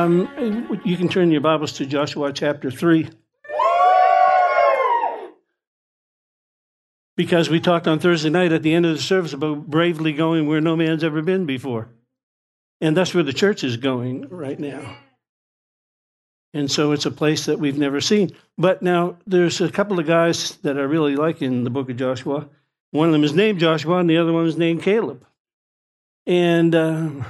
Um, 0.00 0.80
you 0.82 0.96
can 0.96 1.10
turn 1.10 1.30
your 1.30 1.42
Bibles 1.42 1.72
to 1.74 1.84
Joshua 1.84 2.32
chapter 2.32 2.70
3. 2.70 3.10
Because 7.18 7.50
we 7.50 7.60
talked 7.60 7.86
on 7.86 7.98
Thursday 7.98 8.30
night 8.30 8.52
at 8.52 8.62
the 8.62 8.72
end 8.72 8.86
of 8.86 8.96
the 8.96 9.02
service 9.02 9.34
about 9.34 9.68
bravely 9.68 10.14
going 10.14 10.46
where 10.46 10.62
no 10.62 10.74
man's 10.74 11.04
ever 11.04 11.20
been 11.20 11.44
before. 11.44 11.90
And 12.80 12.96
that's 12.96 13.12
where 13.12 13.22
the 13.22 13.34
church 13.34 13.62
is 13.62 13.76
going 13.76 14.26
right 14.30 14.58
now. 14.58 14.96
And 16.54 16.70
so 16.70 16.92
it's 16.92 17.04
a 17.04 17.10
place 17.10 17.44
that 17.44 17.58
we've 17.58 17.78
never 17.78 18.00
seen. 18.00 18.30
But 18.56 18.80
now 18.80 19.18
there's 19.26 19.60
a 19.60 19.70
couple 19.70 20.00
of 20.00 20.06
guys 20.06 20.56
that 20.62 20.78
I 20.78 20.82
really 20.82 21.14
like 21.14 21.42
in 21.42 21.62
the 21.62 21.70
book 21.70 21.90
of 21.90 21.98
Joshua. 21.98 22.48
One 22.90 23.08
of 23.08 23.12
them 23.12 23.24
is 23.24 23.34
named 23.34 23.60
Joshua, 23.60 23.98
and 23.98 24.08
the 24.08 24.16
other 24.16 24.32
one 24.32 24.46
is 24.46 24.56
named 24.56 24.82
Caleb. 24.82 25.26
And 26.26 26.74
um, 26.74 27.26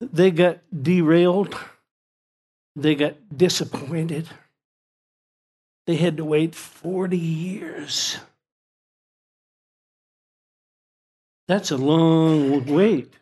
they 0.00 0.30
got 0.30 0.58
derailed, 0.82 1.56
they 2.82 2.94
got 2.94 3.14
disappointed. 3.36 4.28
They 5.86 5.96
had 5.96 6.18
to 6.18 6.24
wait 6.24 6.54
40 6.54 7.16
years. 7.18 8.18
That's 11.48 11.70
a 11.70 11.76
long 11.76 12.66
wait 12.66 13.14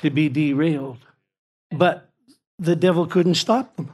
to 0.00 0.10
be 0.10 0.28
derailed. 0.28 0.98
But 1.70 2.08
the 2.58 2.76
devil 2.76 3.06
couldn't 3.06 3.34
stop 3.34 3.74
them. 3.76 3.92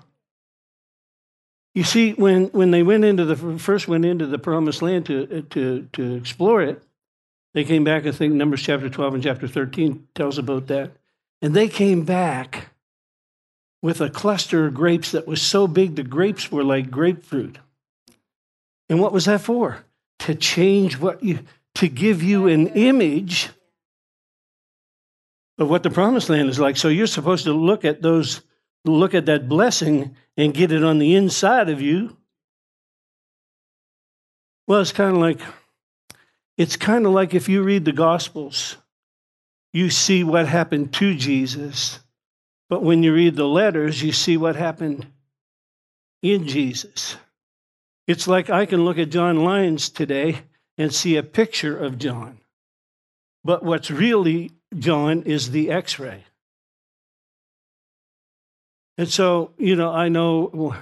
You 1.74 1.84
see, 1.84 2.12
when, 2.14 2.46
when 2.46 2.72
they 2.72 2.82
went 2.82 3.04
into 3.04 3.24
the 3.24 3.36
first 3.58 3.86
went 3.86 4.04
into 4.04 4.26
the 4.26 4.38
promised 4.38 4.82
land 4.82 5.06
to, 5.06 5.42
to, 5.42 5.88
to 5.92 6.14
explore 6.16 6.60
it, 6.60 6.82
they 7.54 7.62
came 7.64 7.84
back, 7.84 8.04
I 8.06 8.12
think 8.12 8.34
Numbers 8.34 8.62
chapter 8.62 8.90
12 8.90 9.14
and 9.14 9.22
chapter 9.22 9.46
13 9.46 10.08
tells 10.14 10.38
about 10.38 10.66
that. 10.66 10.90
And 11.40 11.54
they 11.54 11.68
came 11.68 12.04
back 12.04 12.67
with 13.82 14.00
a 14.00 14.10
cluster 14.10 14.66
of 14.66 14.74
grapes 14.74 15.12
that 15.12 15.26
was 15.26 15.40
so 15.40 15.66
big 15.66 15.94
the 15.94 16.02
grapes 16.02 16.50
were 16.50 16.64
like 16.64 16.90
grapefruit. 16.90 17.58
And 18.88 19.00
what 19.00 19.12
was 19.12 19.26
that 19.26 19.40
for? 19.40 19.84
To 20.20 20.34
change 20.34 20.98
what 20.98 21.22
you, 21.22 21.40
to 21.76 21.88
give 21.88 22.22
you 22.22 22.48
an 22.48 22.68
image 22.68 23.50
of 25.58 25.68
what 25.68 25.82
the 25.82 25.90
promised 25.90 26.28
land 26.28 26.48
is 26.48 26.58
like. 26.58 26.76
So 26.76 26.88
you're 26.88 27.06
supposed 27.06 27.44
to 27.44 27.52
look 27.52 27.84
at 27.84 28.02
those, 28.02 28.42
look 28.84 29.14
at 29.14 29.26
that 29.26 29.48
blessing 29.48 30.16
and 30.36 30.54
get 30.54 30.72
it 30.72 30.84
on 30.84 30.98
the 30.98 31.14
inside 31.14 31.68
of 31.68 31.80
you. 31.80 32.16
Well, 34.66 34.80
it's 34.80 34.92
kind 34.92 35.14
of 35.14 35.20
like 35.20 35.40
it's 36.56 36.76
kind 36.76 37.06
of 37.06 37.12
like 37.12 37.34
if 37.34 37.48
you 37.48 37.62
read 37.62 37.84
the 37.84 37.92
Gospels, 37.92 38.76
you 39.72 39.90
see 39.90 40.24
what 40.24 40.46
happened 40.48 40.92
to 40.94 41.14
Jesus. 41.14 42.00
But 42.68 42.82
when 42.82 43.02
you 43.02 43.14
read 43.14 43.36
the 43.36 43.48
letters, 43.48 44.02
you 44.02 44.12
see 44.12 44.36
what 44.36 44.56
happened 44.56 45.06
in 46.22 46.46
Jesus. 46.46 47.16
It's 48.06 48.28
like 48.28 48.50
I 48.50 48.66
can 48.66 48.84
look 48.84 48.98
at 48.98 49.10
John 49.10 49.44
Lyons 49.44 49.88
today 49.88 50.42
and 50.76 50.94
see 50.94 51.16
a 51.16 51.22
picture 51.22 51.76
of 51.76 51.98
John. 51.98 52.38
But 53.44 53.64
what's 53.64 53.90
really 53.90 54.52
John 54.78 55.22
is 55.22 55.50
the 55.50 55.70
x 55.70 55.98
ray. 55.98 56.24
And 58.98 59.08
so, 59.08 59.52
you 59.56 59.76
know, 59.76 59.92
I 59.92 60.08
know 60.08 60.74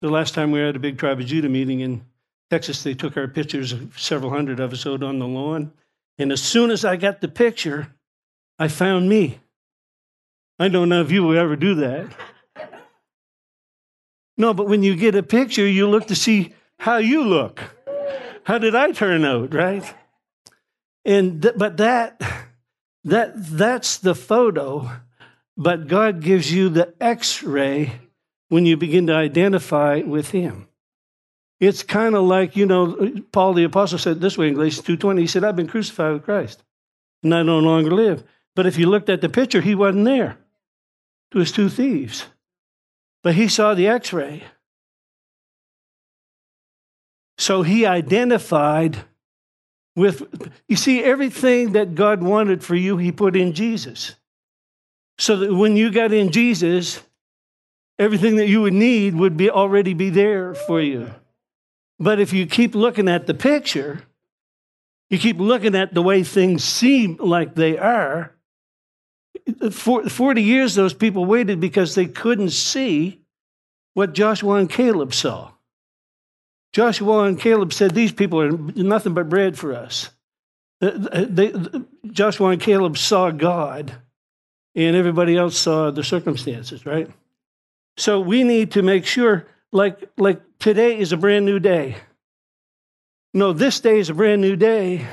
the 0.00 0.10
last 0.10 0.34
time 0.34 0.50
we 0.50 0.60
were 0.60 0.68
at 0.68 0.76
a 0.76 0.80
big 0.80 0.98
Tribe 0.98 1.20
of 1.20 1.26
Judah 1.26 1.48
meeting 1.48 1.80
in 1.80 2.04
Texas, 2.50 2.82
they 2.82 2.94
took 2.94 3.16
our 3.16 3.28
pictures, 3.28 3.72
of 3.72 3.98
several 3.98 4.30
hundred 4.30 4.60
of 4.60 4.72
us 4.72 4.86
out 4.86 5.02
on 5.02 5.18
the 5.18 5.26
lawn. 5.26 5.72
And 6.18 6.32
as 6.32 6.42
soon 6.42 6.70
as 6.70 6.84
I 6.84 6.96
got 6.96 7.20
the 7.20 7.28
picture, 7.28 7.88
I 8.58 8.68
found 8.68 9.08
me. 9.08 9.38
I 10.58 10.68
don't 10.68 10.88
know 10.88 11.02
if 11.02 11.10
you 11.10 11.22
will 11.22 11.38
ever 11.38 11.56
do 11.56 11.74
that. 11.76 12.06
No, 14.36 14.54
but 14.54 14.68
when 14.68 14.82
you 14.82 14.96
get 14.96 15.14
a 15.14 15.22
picture, 15.22 15.66
you 15.66 15.88
look 15.88 16.06
to 16.06 16.16
see 16.16 16.54
how 16.78 16.96
you 16.96 17.24
look. 17.24 17.60
How 18.44 18.58
did 18.58 18.74
I 18.74 18.92
turn 18.92 19.24
out, 19.24 19.54
right? 19.54 19.84
And 21.04 21.42
th- 21.42 21.54
but 21.56 21.76
that 21.76 22.20
that 23.04 23.32
that's 23.34 23.98
the 23.98 24.14
photo 24.14 24.90
but 25.56 25.88
God 25.88 26.20
gives 26.20 26.52
you 26.52 26.68
the 26.68 26.94
x 27.00 27.42
ray 27.42 28.00
when 28.48 28.66
you 28.66 28.76
begin 28.76 29.06
to 29.08 29.14
identify 29.14 30.00
with 30.00 30.30
Him. 30.30 30.68
It's 31.60 31.82
kind 31.82 32.14
of 32.14 32.24
like, 32.24 32.56
you 32.56 32.66
know, 32.66 33.12
Paul 33.30 33.54
the 33.54 33.64
Apostle 33.64 33.98
said 33.98 34.20
this 34.20 34.36
way 34.36 34.48
in 34.48 34.54
Galatians 34.54 34.86
2.20. 34.86 35.20
He 35.20 35.26
said, 35.26 35.44
I've 35.44 35.56
been 35.56 35.68
crucified 35.68 36.14
with 36.14 36.24
Christ, 36.24 36.62
and 37.22 37.34
I 37.34 37.42
no 37.42 37.60
longer 37.60 37.92
live. 37.92 38.24
But 38.56 38.66
if 38.66 38.76
you 38.78 38.86
looked 38.86 39.08
at 39.08 39.20
the 39.20 39.28
picture, 39.28 39.60
he 39.60 39.74
wasn't 39.74 40.04
there. 40.04 40.38
It 41.32 41.38
was 41.38 41.50
two 41.50 41.68
thieves. 41.68 42.26
But 43.22 43.34
he 43.34 43.48
saw 43.48 43.74
the 43.74 43.88
x 43.88 44.12
ray. 44.12 44.44
So 47.38 47.62
he 47.62 47.86
identified 47.86 48.98
with, 49.96 50.22
you 50.68 50.76
see, 50.76 51.02
everything 51.02 51.72
that 51.72 51.94
God 51.94 52.22
wanted 52.22 52.62
for 52.62 52.74
you, 52.74 52.96
he 52.96 53.12
put 53.12 53.36
in 53.36 53.52
Jesus. 53.52 54.14
So 55.18 55.36
that 55.36 55.54
when 55.54 55.76
you 55.76 55.90
got 55.90 56.12
in 56.12 56.30
Jesus, 56.30 57.00
everything 57.98 58.36
that 58.36 58.48
you 58.48 58.62
would 58.62 58.72
need 58.72 59.14
would 59.14 59.36
be 59.36 59.50
already 59.50 59.94
be 59.94 60.10
there 60.10 60.54
for 60.54 60.80
you. 60.80 61.10
But 61.98 62.20
if 62.20 62.32
you 62.32 62.46
keep 62.46 62.74
looking 62.74 63.08
at 63.08 63.26
the 63.26 63.34
picture, 63.34 64.02
you 65.10 65.18
keep 65.18 65.38
looking 65.38 65.74
at 65.74 65.94
the 65.94 66.02
way 66.02 66.22
things 66.22 66.64
seem 66.64 67.16
like 67.18 67.54
they 67.54 67.78
are. 67.78 68.34
For 69.70 70.08
40 70.08 70.42
years, 70.42 70.74
those 70.74 70.94
people 70.94 71.24
waited 71.24 71.60
because 71.60 71.94
they 71.94 72.06
couldn't 72.06 72.50
see 72.50 73.20
what 73.94 74.12
Joshua 74.12 74.54
and 74.54 74.70
Caleb 74.70 75.14
saw. 75.14 75.52
Joshua 76.72 77.24
and 77.24 77.38
Caleb 77.38 77.72
said, 77.72 77.92
These 77.92 78.12
people 78.12 78.40
are 78.40 78.50
nothing 78.50 79.14
but 79.14 79.28
bread 79.28 79.58
for 79.58 79.74
us. 79.74 80.10
They, 80.80 81.52
Joshua 82.10 82.50
and 82.50 82.60
Caleb 82.60 82.98
saw 82.98 83.30
God 83.30 83.92
and 84.74 84.96
everybody 84.96 85.36
else 85.36 85.56
saw 85.56 85.90
the 85.90 86.02
circumstances, 86.02 86.86
right? 86.86 87.08
So 87.96 88.20
we 88.20 88.42
need 88.42 88.72
to 88.72 88.82
make 88.82 89.04
sure, 89.04 89.46
like, 89.70 90.10
like 90.16 90.40
today 90.58 90.98
is 90.98 91.12
a 91.12 91.16
brand 91.16 91.44
new 91.44 91.58
day. 91.58 91.96
No, 93.34 93.52
this 93.52 93.80
day 93.80 93.98
is 93.98 94.10
a 94.10 94.14
brand 94.14 94.40
new 94.40 94.56
day. 94.56 95.06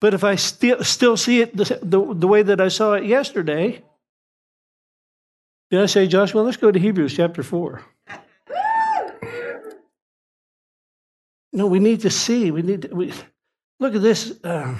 But 0.00 0.14
if 0.14 0.22
I 0.22 0.36
still 0.36 0.82
still 0.84 1.16
see 1.16 1.40
it 1.40 1.56
the, 1.56 1.78
the, 1.82 2.14
the 2.14 2.28
way 2.28 2.42
that 2.42 2.60
I 2.60 2.68
saw 2.68 2.94
it 2.94 3.04
yesterday, 3.04 3.82
did 5.70 5.80
I 5.80 5.86
say, 5.86 6.06
Joshua, 6.06 6.40
let's 6.40 6.56
go 6.56 6.70
to 6.70 6.78
Hebrews 6.78 7.16
chapter 7.16 7.42
4. 7.42 7.82
No, 11.52 11.66
we 11.66 11.78
need 11.78 12.02
to 12.02 12.10
see. 12.10 12.50
We 12.50 12.62
need 12.62 12.82
to 12.82 12.94
we, 12.94 13.12
look 13.80 13.94
at 13.94 14.02
this. 14.02 14.32
Uh, 14.44 14.76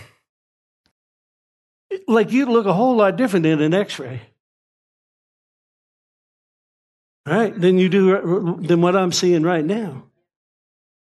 like 2.06 2.32
you 2.32 2.46
look 2.46 2.66
a 2.66 2.72
whole 2.72 2.96
lot 2.96 3.16
different 3.16 3.46
in 3.46 3.60
an 3.60 3.74
x-ray 3.74 4.20
right 7.26 7.58
than 7.58 7.78
you 7.78 7.88
do 7.88 8.58
than 8.60 8.80
what 8.80 8.96
i'm 8.96 9.12
seeing 9.12 9.42
right 9.42 9.64
now 9.64 10.04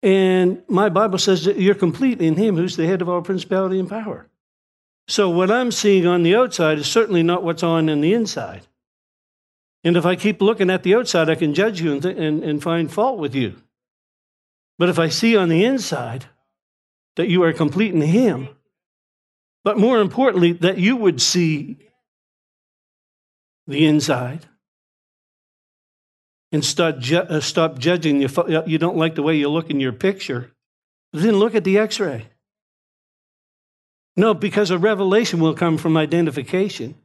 and 0.05 0.61
my 0.67 0.87
bible 0.87 1.17
says 1.17 1.45
that 1.45 1.59
you're 1.59 1.75
complete 1.75 2.21
in 2.21 2.35
him 2.35 2.55
who's 2.55 2.77
the 2.77 2.85
head 2.85 3.01
of 3.01 3.09
all 3.09 3.21
principality 3.21 3.79
and 3.79 3.89
power. 3.89 4.27
So 5.07 5.29
what 5.29 5.51
i'm 5.51 5.71
seeing 5.71 6.05
on 6.05 6.23
the 6.23 6.35
outside 6.35 6.77
is 6.77 6.87
certainly 6.87 7.23
not 7.23 7.43
what's 7.43 7.63
on 7.63 7.89
in 7.89 8.01
the 8.01 8.13
inside. 8.13 8.67
And 9.83 9.97
if 9.97 10.05
i 10.05 10.15
keep 10.15 10.41
looking 10.41 10.69
at 10.69 10.83
the 10.83 10.95
outside 10.95 11.29
i 11.29 11.35
can 11.35 11.53
judge 11.53 11.81
you 11.81 11.91
and, 11.91 12.01
th- 12.01 12.17
and, 12.17 12.43
and 12.43 12.63
find 12.63 12.91
fault 12.91 13.19
with 13.19 13.35
you. 13.35 13.61
But 14.77 14.89
if 14.89 14.99
i 14.99 15.09
see 15.09 15.35
on 15.35 15.49
the 15.49 15.65
inside 15.65 16.25
that 17.15 17.29
you 17.29 17.43
are 17.43 17.53
complete 17.53 17.93
in 17.93 18.01
him 18.01 18.49
but 19.65 19.79
more 19.79 19.99
importantly, 19.99 20.51
that 20.53 20.77
you 20.77 20.95
would 20.95 21.19
see 21.19 21.77
the 23.65 23.87
inside 23.87 24.45
and 26.55 26.63
start 26.63 26.99
ju- 26.99 27.17
uh, 27.17 27.41
stop 27.41 27.77
judging. 27.77 28.21
You, 28.21 28.29
you 28.65 28.77
don't 28.77 28.95
like 28.95 29.15
the 29.15 29.21
way 29.21 29.35
you 29.35 29.49
look 29.49 29.69
in 29.69 29.81
your 29.81 29.91
picture, 29.91 30.51
then 31.11 31.35
look 31.35 31.53
at 31.53 31.65
the 31.65 31.77
x 31.77 31.99
ray. 31.99 32.27
No, 34.15 34.33
because 34.33 34.71
a 34.71 34.77
revelation 34.77 35.41
will 35.41 35.53
come 35.53 35.77
from 35.77 35.97
identification. 35.97 36.95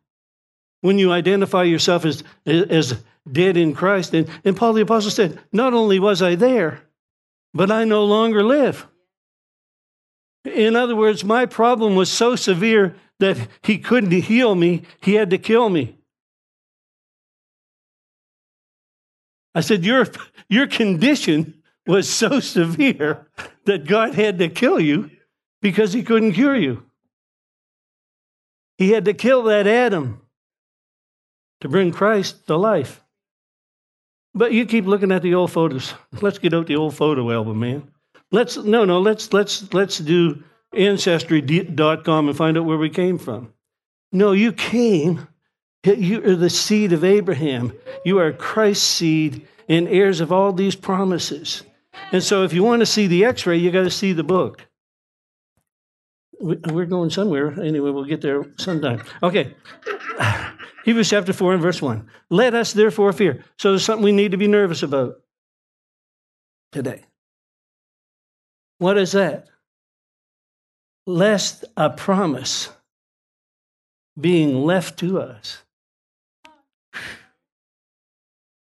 When 0.82 1.00
you 1.00 1.10
identify 1.10 1.64
yourself 1.64 2.04
as, 2.04 2.22
as 2.46 3.02
dead 3.30 3.56
in 3.56 3.74
Christ, 3.74 4.14
and, 4.14 4.28
and 4.44 4.56
Paul 4.56 4.72
the 4.74 4.82
Apostle 4.82 5.10
said, 5.10 5.40
Not 5.52 5.74
only 5.74 5.98
was 5.98 6.22
I 6.22 6.36
there, 6.36 6.82
but 7.52 7.72
I 7.72 7.84
no 7.84 8.04
longer 8.04 8.44
live. 8.44 8.86
In 10.44 10.76
other 10.76 10.94
words, 10.94 11.24
my 11.24 11.44
problem 11.44 11.96
was 11.96 12.08
so 12.08 12.36
severe 12.36 12.94
that 13.18 13.36
he 13.62 13.78
couldn't 13.78 14.12
heal 14.12 14.54
me, 14.54 14.84
he 15.02 15.14
had 15.14 15.30
to 15.30 15.38
kill 15.38 15.68
me. 15.68 15.98
I 19.54 19.60
said, 19.60 19.84
Your, 19.84 20.06
your 20.48 20.66
condition 20.66 21.62
was 21.86 22.08
so 22.08 22.40
severe 22.40 23.28
that 23.64 23.86
God 23.86 24.14
had 24.14 24.38
to 24.38 24.48
kill 24.48 24.80
you 24.80 25.10
because 25.60 25.92
he 25.92 26.02
couldn't 26.02 26.32
cure 26.32 26.56
you. 26.56 26.84
He 28.78 28.92
had 28.92 29.04
to 29.06 29.14
kill 29.14 29.42
that 29.44 29.66
Adam 29.66 30.22
to 31.60 31.68
bring 31.68 31.92
Christ 31.92 32.46
to 32.46 32.56
life. 32.56 33.02
But 34.34 34.52
you 34.52 34.64
keep 34.64 34.86
looking 34.86 35.12
at 35.12 35.22
the 35.22 35.34
old 35.34 35.52
photos. 35.52 35.94
Let's 36.22 36.38
get 36.38 36.54
out 36.54 36.66
the 36.66 36.76
old 36.76 36.94
photo 36.94 37.30
album, 37.30 37.60
man. 37.60 37.90
Let's 38.32 38.56
no, 38.56 38.84
no. 38.84 39.00
Let's 39.00 39.32
let's 39.32 39.72
let's 39.74 39.98
do 39.98 40.44
ancestry.com 40.72 42.28
and 42.28 42.36
find 42.36 42.56
out 42.56 42.64
where 42.64 42.78
we 42.78 42.88
came 42.88 43.18
from. 43.18 43.52
No, 44.12 44.30
you 44.32 44.52
came. 44.52 45.26
You 45.84 46.22
are 46.24 46.36
the 46.36 46.50
seed 46.50 46.92
of 46.92 47.04
Abraham. 47.04 47.72
You 48.04 48.18
are 48.18 48.32
Christ's 48.32 48.86
seed 48.86 49.46
and 49.68 49.88
heirs 49.88 50.20
of 50.20 50.30
all 50.30 50.52
these 50.52 50.74
promises. 50.74 51.62
And 52.12 52.22
so, 52.22 52.44
if 52.44 52.52
you 52.52 52.62
want 52.62 52.80
to 52.80 52.86
see 52.86 53.06
the 53.06 53.24
X-ray, 53.24 53.56
you 53.56 53.70
got 53.70 53.84
to 53.84 53.90
see 53.90 54.12
the 54.12 54.24
book. 54.24 54.66
We're 56.40 56.86
going 56.86 57.10
somewhere. 57.10 57.52
Anyway, 57.60 57.90
we'll 57.90 58.04
get 58.04 58.20
there 58.22 58.44
sometime. 58.56 59.02
Okay. 59.22 59.54
Hebrews 60.84 61.10
chapter 61.10 61.32
4 61.32 61.54
and 61.54 61.62
verse 61.62 61.82
1. 61.82 62.08
Let 62.30 62.54
us 62.54 62.72
therefore 62.72 63.12
fear. 63.12 63.44
So 63.58 63.70
there's 63.70 63.84
something 63.84 64.04
we 64.04 64.12
need 64.12 64.30
to 64.30 64.38
be 64.38 64.48
nervous 64.48 64.82
about 64.82 65.16
today. 66.72 67.04
What 68.78 68.96
is 68.96 69.12
that? 69.12 69.48
Lest 71.06 71.64
a 71.76 71.90
promise 71.90 72.70
being 74.18 74.64
left 74.64 74.98
to 75.00 75.20
us. 75.20 75.62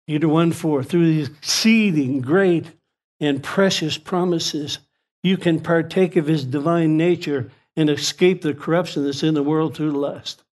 Peter 0.07 0.29
1 0.29 0.53
4, 0.53 0.85
through 0.85 1.13
the 1.13 1.23
exceeding 1.23 2.21
great 2.21 2.73
and 3.21 3.43
precious 3.43 3.99
promises, 3.99 4.79
you 5.23 5.37
can 5.37 5.61
partake 5.61 6.17
of 6.17 6.27
his 6.27 6.45
divine 6.45 6.97
nature 6.97 7.51
and 7.77 7.91
escape 7.91 8.43
the 8.43 8.55
corruption 8.55 9.05
that's 9.05 9.23
in 9.23 9.35
the 9.35 9.43
world 9.43 9.75
through 9.75 9.91
lust. 9.91 10.45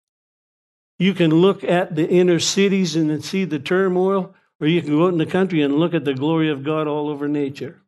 You 0.99 1.15
can 1.15 1.31
look 1.31 1.63
at 1.65 1.95
the 1.95 2.09
inner 2.09 2.39
cities 2.39 2.97
and 2.97 3.25
see 3.25 3.45
the 3.45 3.59
turmoil, 3.59 4.35
or 4.61 4.67
you 4.67 4.81
can 4.81 4.91
go 4.91 5.07
out 5.07 5.13
in 5.13 5.19
the 5.19 5.27
country 5.27 5.61
and 5.61 5.77
look 5.77 5.95
at 5.95 6.05
the 6.05 6.15
glory 6.15 6.49
of 6.49 6.65
God 6.65 6.87
all 6.87 7.09
over 7.09 7.29
nature. 7.29 7.83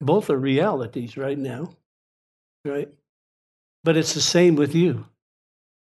Both 0.00 0.30
are 0.30 0.38
realities 0.38 1.16
right 1.16 1.38
now, 1.38 1.76
right? 2.64 2.88
But 3.82 3.96
it's 3.96 4.14
the 4.14 4.20
same 4.20 4.56
with 4.56 4.74
you. 4.74 5.06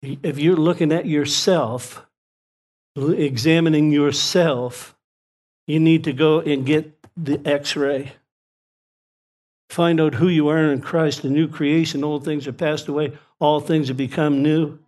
If 0.02 0.38
you're 0.38 0.56
looking 0.56 0.92
at 0.92 1.06
yourself, 1.06 2.06
examining 2.96 3.92
yourself, 3.92 4.96
you 5.66 5.80
need 5.80 6.04
to 6.04 6.12
go 6.12 6.40
and 6.40 6.64
get 6.64 6.92
the 7.16 7.40
x 7.46 7.76
ray. 7.76 8.12
Find 9.68 10.00
out 10.00 10.14
who 10.14 10.28
you 10.28 10.48
are 10.48 10.72
in 10.72 10.80
Christ, 10.80 11.24
a 11.24 11.28
new 11.28 11.48
creation. 11.48 12.04
Old 12.04 12.24
things 12.24 12.46
have 12.46 12.56
passed 12.56 12.88
away, 12.88 13.12
all 13.38 13.60
things 13.60 13.88
have 13.88 13.96
become 13.96 14.42
new. 14.42 14.78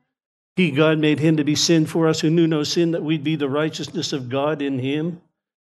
He, 0.57 0.71
God, 0.71 0.99
made 0.99 1.21
him 1.21 1.37
to 1.37 1.45
be 1.45 1.55
sin 1.55 1.87
for 1.87 2.09
us 2.09 2.21
who 2.21 2.31
knew 2.31 2.47
no 2.47 2.65
sin, 2.65 2.93
that 2.93 3.03
we'd 3.03 3.23
be 3.23 3.37
the 3.37 3.49
righteousness 3.49 4.13
of 4.13 4.29
God 4.29 4.61
in 4.63 4.79
him. 4.79 5.21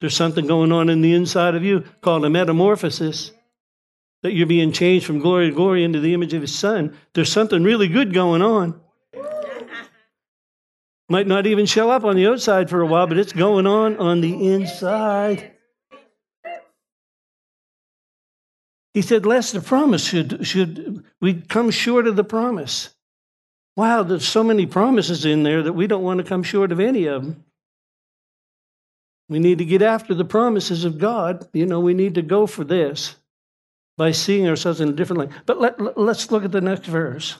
There's 0.00 0.16
something 0.16 0.46
going 0.46 0.72
on 0.72 0.88
in 0.88 1.00
the 1.00 1.14
inside 1.14 1.54
of 1.54 1.62
you 1.62 1.84
called 2.00 2.24
a 2.24 2.30
metamorphosis, 2.30 3.30
that 4.22 4.32
you're 4.32 4.46
being 4.46 4.72
changed 4.72 5.06
from 5.06 5.20
glory 5.20 5.50
to 5.50 5.54
glory 5.54 5.84
into 5.84 6.00
the 6.00 6.14
image 6.14 6.34
of 6.34 6.40
his 6.40 6.56
son. 6.56 6.96
There's 7.12 7.30
something 7.30 7.62
really 7.62 7.86
good 7.88 8.12
going 8.12 8.42
on. 8.42 8.80
Might 11.12 11.26
not 11.26 11.46
even 11.46 11.66
show 11.66 11.90
up 11.90 12.04
on 12.04 12.16
the 12.16 12.26
outside 12.26 12.70
for 12.70 12.80
a 12.80 12.86
while, 12.86 13.06
but 13.06 13.18
it's 13.18 13.34
going 13.34 13.66
on 13.66 13.98
on 13.98 14.22
the 14.22 14.54
inside. 14.54 15.52
He 18.94 19.02
said, 19.02 19.26
lest 19.26 19.52
the 19.52 19.60
promise 19.60 20.06
should, 20.06 20.46
should 20.46 21.04
we 21.20 21.34
come 21.34 21.70
short 21.70 22.06
of 22.06 22.16
the 22.16 22.24
promise. 22.24 22.94
Wow, 23.76 24.04
there's 24.04 24.26
so 24.26 24.42
many 24.42 24.64
promises 24.64 25.26
in 25.26 25.42
there 25.42 25.62
that 25.62 25.74
we 25.74 25.86
don't 25.86 26.02
want 26.02 26.16
to 26.16 26.24
come 26.24 26.42
short 26.42 26.72
of 26.72 26.80
any 26.80 27.04
of 27.04 27.22
them. 27.22 27.44
We 29.28 29.38
need 29.38 29.58
to 29.58 29.66
get 29.66 29.82
after 29.82 30.14
the 30.14 30.24
promises 30.24 30.86
of 30.86 30.96
God. 30.96 31.46
You 31.52 31.66
know, 31.66 31.80
we 31.80 31.92
need 31.92 32.14
to 32.14 32.22
go 32.22 32.46
for 32.46 32.64
this 32.64 33.16
by 33.98 34.12
seeing 34.12 34.48
ourselves 34.48 34.80
in 34.80 34.88
a 34.88 34.92
different 34.92 35.18
light. 35.18 35.42
But 35.44 35.60
let, 35.60 35.98
let's 35.98 36.30
look 36.30 36.46
at 36.46 36.52
the 36.52 36.62
next 36.62 36.86
verse. 36.86 37.36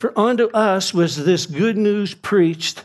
For 0.00 0.16
unto 0.18 0.48
us 0.50 0.94
was 0.94 1.16
this 1.16 1.46
good 1.46 1.76
news 1.76 2.14
preached, 2.14 2.84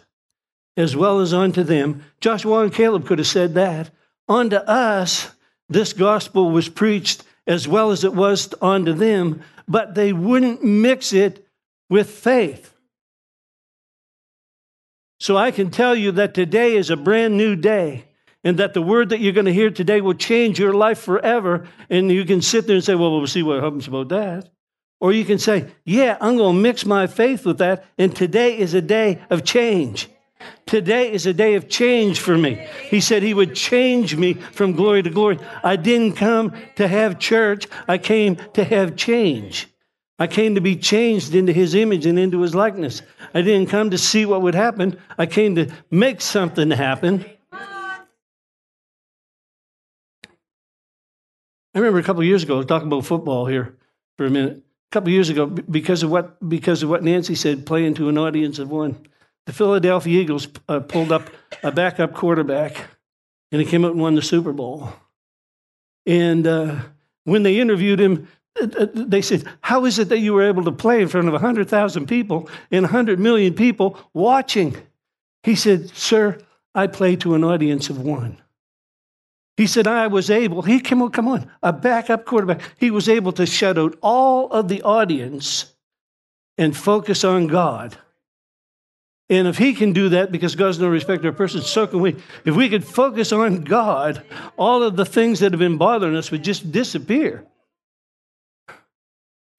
as 0.75 0.95
well 0.95 1.19
as 1.19 1.33
unto 1.33 1.63
them. 1.63 2.03
Joshua 2.21 2.63
and 2.63 2.73
Caleb 2.73 3.05
could 3.05 3.19
have 3.19 3.27
said 3.27 3.53
that. 3.53 3.91
Unto 4.27 4.55
us, 4.55 5.31
this 5.69 5.93
gospel 5.93 6.49
was 6.49 6.69
preached 6.69 7.23
as 7.45 7.67
well 7.67 7.91
as 7.91 8.03
it 8.03 8.13
was 8.13 8.53
unto 8.61 8.93
them, 8.93 9.41
but 9.67 9.95
they 9.95 10.13
wouldn't 10.13 10.63
mix 10.63 11.13
it 11.13 11.45
with 11.89 12.09
faith. 12.09 12.73
So 15.19 15.37
I 15.37 15.51
can 15.51 15.69
tell 15.69 15.95
you 15.95 16.11
that 16.13 16.33
today 16.33 16.75
is 16.75 16.89
a 16.89 16.97
brand 16.97 17.37
new 17.37 17.55
day 17.55 18.05
and 18.43 18.57
that 18.59 18.73
the 18.73 18.81
word 18.81 19.09
that 19.09 19.19
you're 19.19 19.33
going 19.33 19.45
to 19.45 19.53
hear 19.53 19.69
today 19.69 20.01
will 20.01 20.15
change 20.15 20.59
your 20.59 20.73
life 20.73 20.99
forever. 20.99 21.67
And 21.89 22.11
you 22.11 22.25
can 22.25 22.41
sit 22.41 22.67
there 22.67 22.75
and 22.75 22.83
say, 22.83 22.95
well, 22.95 23.17
we'll 23.17 23.27
see 23.27 23.43
what 23.43 23.63
happens 23.63 23.87
about 23.87 24.09
that. 24.09 24.52
Or 25.03 25.11
you 25.11 25.25
can 25.25 25.37
say, 25.37 25.69
yeah, 25.83 26.17
I'm 26.21 26.37
going 26.37 26.55
to 26.55 26.61
mix 26.61 26.85
my 26.85 27.07
faith 27.07 27.45
with 27.45 27.57
that. 27.57 27.83
And 27.97 28.15
today 28.15 28.57
is 28.57 28.73
a 28.73 28.81
day 28.81 29.21
of 29.29 29.43
change. 29.43 30.07
Today 30.65 31.11
is 31.11 31.25
a 31.25 31.33
day 31.33 31.55
of 31.55 31.67
change 31.67 32.21
for 32.21 32.37
me. 32.37 32.65
He 32.83 33.01
said 33.01 33.21
he 33.21 33.33
would 33.33 33.53
change 33.53 34.15
me 34.15 34.35
from 34.35 34.71
glory 34.71 35.03
to 35.03 35.09
glory. 35.09 35.39
I 35.61 35.75
didn't 35.75 36.13
come 36.13 36.53
to 36.77 36.87
have 36.87 37.19
church, 37.19 37.67
I 37.85 37.97
came 37.97 38.37
to 38.53 38.63
have 38.63 38.95
change. 38.95 39.67
I 40.19 40.27
came 40.27 40.55
to 40.55 40.61
be 40.61 40.77
changed 40.77 41.35
into 41.35 41.51
his 41.51 41.75
image 41.75 42.05
and 42.05 42.17
into 42.17 42.39
his 42.39 42.55
likeness. 42.55 43.01
I 43.33 43.41
didn't 43.41 43.69
come 43.69 43.89
to 43.89 43.97
see 43.97 44.25
what 44.25 44.41
would 44.41 44.55
happen, 44.55 44.97
I 45.17 45.25
came 45.25 45.55
to 45.55 45.69
make 45.91 46.21
something 46.21 46.71
happen. 46.71 47.25
I 47.51 47.99
remember 51.75 51.99
a 51.99 52.03
couple 52.03 52.23
years 52.23 52.43
ago, 52.43 52.53
I 52.53 52.57
was 52.57 52.67
talking 52.67 52.87
about 52.87 53.05
football 53.05 53.47
here 53.47 53.75
for 54.15 54.25
a 54.25 54.29
minute. 54.29 54.63
Couple 54.93 55.09
years 55.09 55.31
ago, 55.31 55.47
because 55.47 56.03
of 56.03 56.11
what 56.11 56.47
because 56.47 56.83
of 56.83 56.89
what 56.89 57.01
Nancy 57.01 57.33
said, 57.33 57.65
playing 57.65 57.95
to 57.95 58.09
an 58.09 58.17
audience 58.19 58.59
of 58.59 58.69
one, 58.69 58.95
the 59.47 59.51
Philadelphia 59.51 60.21
Eagles 60.21 60.47
uh, 60.69 60.81
pulled 60.81 61.11
up 61.11 61.31
a 61.63 61.71
backup 61.71 62.13
quarterback, 62.13 62.77
and 63.51 63.59
he 63.59 63.65
came 63.67 63.85
out 63.85 63.93
and 63.93 63.99
won 63.99 64.13
the 64.13 64.21
Super 64.21 64.53
Bowl. 64.53 64.93
And 66.05 66.45
uh, 66.45 66.75
when 67.23 67.41
they 67.41 67.59
interviewed 67.59 67.99
him, 67.99 68.27
uh, 68.61 68.67
uh, 68.81 68.87
they 68.93 69.23
said, 69.23 69.45
How 69.61 69.85
is 69.85 69.97
it 69.97 70.09
that 70.09 70.19
you 70.19 70.31
were 70.31 70.47
able 70.47 70.63
to 70.65 70.71
play 70.71 71.01
in 71.01 71.07
front 71.07 71.25
of 71.25 71.33
100,000 71.33 72.05
people 72.05 72.47
and 72.69 72.83
100 72.83 73.19
million 73.19 73.55
people 73.55 73.97
watching? 74.13 74.77
He 75.41 75.55
said, 75.55 75.89
Sir, 75.89 76.37
I 76.75 76.85
play 76.85 77.15
to 77.15 77.33
an 77.33 77.43
audience 77.43 77.89
of 77.89 77.99
one. 77.99 78.42
He 79.55 79.67
said, 79.67 79.85
I 79.85 80.07
was 80.07 80.29
able, 80.29 80.63
he 80.63 80.79
came 80.79 81.01
on, 81.01 81.11
come 81.11 81.27
on, 81.27 81.49
a 81.61 81.71
backup 81.71 82.25
quarterback. 82.25 82.61
He 82.77 82.89
was 82.89 83.07
able 83.07 83.31
to 83.33 83.45
shut 83.45 83.77
out 83.77 83.95
all 84.01 84.51
of 84.51 84.67
the 84.67 84.81
audience 84.81 85.73
and 86.57 86.75
focus 86.75 87.23
on 87.23 87.47
God. 87.47 87.97
And 89.29 89.47
if 89.47 89.57
he 89.57 89.73
can 89.73 89.93
do 89.93 90.09
that 90.09 90.31
because 90.31 90.55
God's 90.55 90.79
no 90.79 90.87
respecter 90.89 91.29
of 91.29 91.37
persons, 91.37 91.67
so 91.67 91.87
can 91.87 92.01
we. 92.01 92.15
If 92.45 92.55
we 92.55 92.69
could 92.69 92.83
focus 92.83 93.31
on 93.31 93.61
God, 93.61 94.23
all 94.57 94.83
of 94.83 94.95
the 94.95 95.05
things 95.05 95.39
that 95.39 95.53
have 95.53 95.59
been 95.59 95.77
bothering 95.77 96.15
us 96.15 96.29
would 96.29 96.43
just 96.43 96.71
disappear. 96.71 97.45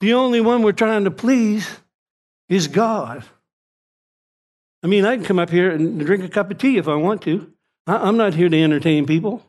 The 0.01 0.15
only 0.15 0.41
one 0.41 0.63
we're 0.63 0.73
trying 0.73 1.05
to 1.05 1.11
please 1.11 1.69
is 2.49 2.69
God. 2.69 3.25
I 4.83 4.87
mean, 4.87 5.07
I 5.07 5.17
can 5.17 5.25
come 5.25 5.39
up 5.39 5.51
here 5.51 5.71
and 5.71 5.99
drink 6.05 6.23
a 6.25 6.29
cup 6.29 6.51
of 6.51 6.59
tea 6.59 6.77
if 6.77 6.89
I 6.89 6.95
want 6.95 7.23
to. 7.23 7.51
I'm 7.87 8.17
not 8.17 8.35
here 8.35 8.49
to 8.49 8.63
entertain 8.63 9.07
people. 9.07 9.43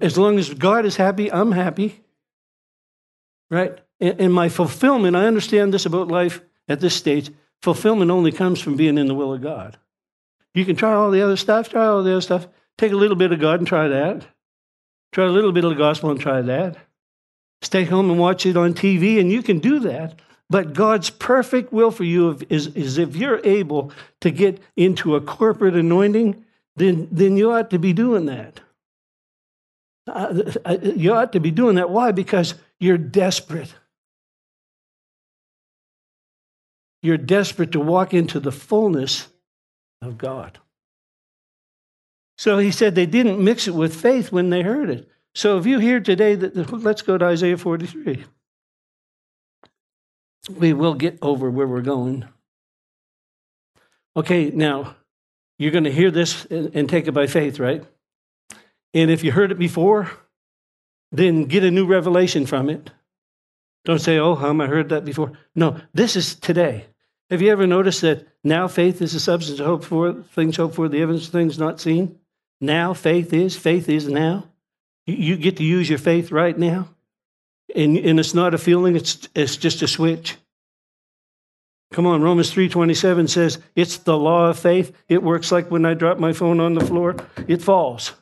As 0.00 0.18
long 0.18 0.38
as 0.38 0.52
God 0.52 0.84
is 0.84 0.96
happy, 0.96 1.32
I'm 1.32 1.52
happy. 1.52 2.00
Right? 3.50 3.78
And 4.00 4.32
my 4.32 4.48
fulfillment, 4.48 5.16
I 5.16 5.26
understand 5.26 5.74
this 5.74 5.86
about 5.86 6.08
life 6.08 6.40
at 6.68 6.80
this 6.80 6.94
stage. 6.94 7.30
Fulfillment 7.62 8.10
only 8.10 8.30
comes 8.30 8.60
from 8.60 8.76
being 8.76 8.98
in 8.98 9.06
the 9.06 9.14
will 9.14 9.32
of 9.32 9.42
God. 9.42 9.78
You 10.54 10.64
can 10.64 10.76
try 10.76 10.92
all 10.92 11.10
the 11.10 11.22
other 11.22 11.36
stuff, 11.36 11.70
try 11.70 11.86
all 11.86 12.02
the 12.02 12.12
other 12.12 12.20
stuff. 12.20 12.46
Take 12.76 12.92
a 12.92 12.96
little 12.96 13.16
bit 13.16 13.32
of 13.32 13.40
God 13.40 13.60
and 13.60 13.66
try 13.66 13.88
that. 13.88 14.26
Try 15.12 15.24
a 15.24 15.30
little 15.30 15.52
bit 15.52 15.64
of 15.64 15.70
the 15.70 15.76
gospel 15.76 16.10
and 16.10 16.20
try 16.20 16.42
that. 16.42 16.76
Stay 17.62 17.84
home 17.84 18.10
and 18.10 18.20
watch 18.20 18.46
it 18.46 18.56
on 18.56 18.74
TV, 18.74 19.18
and 19.18 19.32
you 19.32 19.42
can 19.42 19.58
do 19.58 19.80
that. 19.80 20.20
But 20.50 20.74
God's 20.74 21.10
perfect 21.10 21.72
will 21.72 21.90
for 21.90 22.04
you 22.04 22.38
is, 22.48 22.68
is 22.68 22.98
if 22.98 23.16
you're 23.16 23.40
able 23.44 23.92
to 24.20 24.30
get 24.30 24.60
into 24.76 25.16
a 25.16 25.20
corporate 25.20 25.74
anointing, 25.74 26.44
then, 26.76 27.08
then 27.10 27.36
you 27.36 27.52
ought 27.52 27.70
to 27.70 27.78
be 27.78 27.92
doing 27.92 28.26
that. 28.26 28.60
You 30.96 31.14
ought 31.14 31.32
to 31.32 31.40
be 31.40 31.50
doing 31.50 31.76
that. 31.76 31.90
Why? 31.90 32.12
Because 32.12 32.54
you're 32.80 32.98
desperate. 32.98 33.74
You're 37.02 37.18
desperate 37.18 37.72
to 37.72 37.80
walk 37.80 38.14
into 38.14 38.40
the 38.40 38.52
fullness 38.52 39.28
of 40.02 40.18
God. 40.18 40.58
So 42.36 42.58
he 42.58 42.70
said 42.70 42.94
they 42.94 43.06
didn't 43.06 43.42
mix 43.42 43.68
it 43.68 43.74
with 43.74 43.94
faith 43.94 44.30
when 44.32 44.50
they 44.50 44.62
heard 44.62 44.90
it. 44.90 45.08
So 45.34 45.58
if 45.58 45.66
you 45.66 45.78
hear 45.78 46.00
today 46.00 46.34
that, 46.34 46.72
let's 46.72 47.02
go 47.02 47.18
to 47.18 47.24
Isaiah 47.24 47.56
43. 47.56 48.24
We 50.56 50.72
will 50.72 50.94
get 50.94 51.18
over 51.20 51.50
where 51.50 51.66
we're 51.66 51.82
going. 51.82 52.26
Okay, 54.16 54.50
now, 54.50 54.96
you're 55.58 55.72
going 55.72 55.84
to 55.84 55.92
hear 55.92 56.10
this 56.10 56.44
and 56.46 56.88
take 56.88 57.06
it 57.06 57.12
by 57.12 57.26
faith, 57.26 57.58
right? 57.58 57.84
And 58.94 59.10
if 59.10 59.22
you 59.22 59.32
heard 59.32 59.52
it 59.52 59.58
before, 59.58 60.10
then 61.12 61.44
get 61.44 61.64
a 61.64 61.70
new 61.70 61.86
revelation 61.86 62.46
from 62.46 62.70
it. 62.70 62.90
Don't 63.84 64.00
say, 64.00 64.18
oh, 64.18 64.36
am 64.36 64.60
I 64.60 64.66
heard 64.66 64.90
that 64.90 65.04
before? 65.04 65.32
No, 65.54 65.80
this 65.94 66.16
is 66.16 66.34
today. 66.34 66.86
Have 67.30 67.42
you 67.42 67.50
ever 67.50 67.66
noticed 67.66 68.00
that 68.02 68.26
now 68.42 68.68
faith 68.68 69.02
is 69.02 69.12
the 69.12 69.20
substance 69.20 69.60
of 69.60 69.66
hope 69.66 69.84
for, 69.84 70.12
things 70.34 70.56
hoped 70.56 70.74
for, 70.74 70.88
the 70.88 71.02
evidence 71.02 71.26
of 71.26 71.32
things 71.32 71.58
not 71.58 71.80
seen? 71.80 72.18
Now 72.60 72.94
faith 72.94 73.32
is, 73.32 73.56
faith 73.56 73.88
is 73.88 74.08
now. 74.08 74.48
You 75.06 75.36
get 75.36 75.56
to 75.58 75.64
use 75.64 75.88
your 75.88 75.98
faith 75.98 76.32
right 76.32 76.58
now. 76.58 76.88
And, 77.74 77.96
and 77.98 78.18
it's 78.18 78.34
not 78.34 78.54
a 78.54 78.58
feeling, 78.58 78.96
it's, 78.96 79.28
it's 79.34 79.56
just 79.56 79.82
a 79.82 79.88
switch. 79.88 80.36
Come 81.92 82.06
on, 82.06 82.22
Romans 82.22 82.52
3:27 82.52 83.28
says 83.30 83.58
it's 83.74 83.98
the 83.98 84.16
law 84.16 84.50
of 84.50 84.58
faith. 84.58 84.92
It 85.08 85.22
works 85.22 85.50
like 85.50 85.70
when 85.70 85.86
I 85.86 85.94
drop 85.94 86.18
my 86.18 86.32
phone 86.34 86.60
on 86.60 86.74
the 86.74 86.84
floor, 86.84 87.16
it 87.46 87.62
falls. 87.62 88.12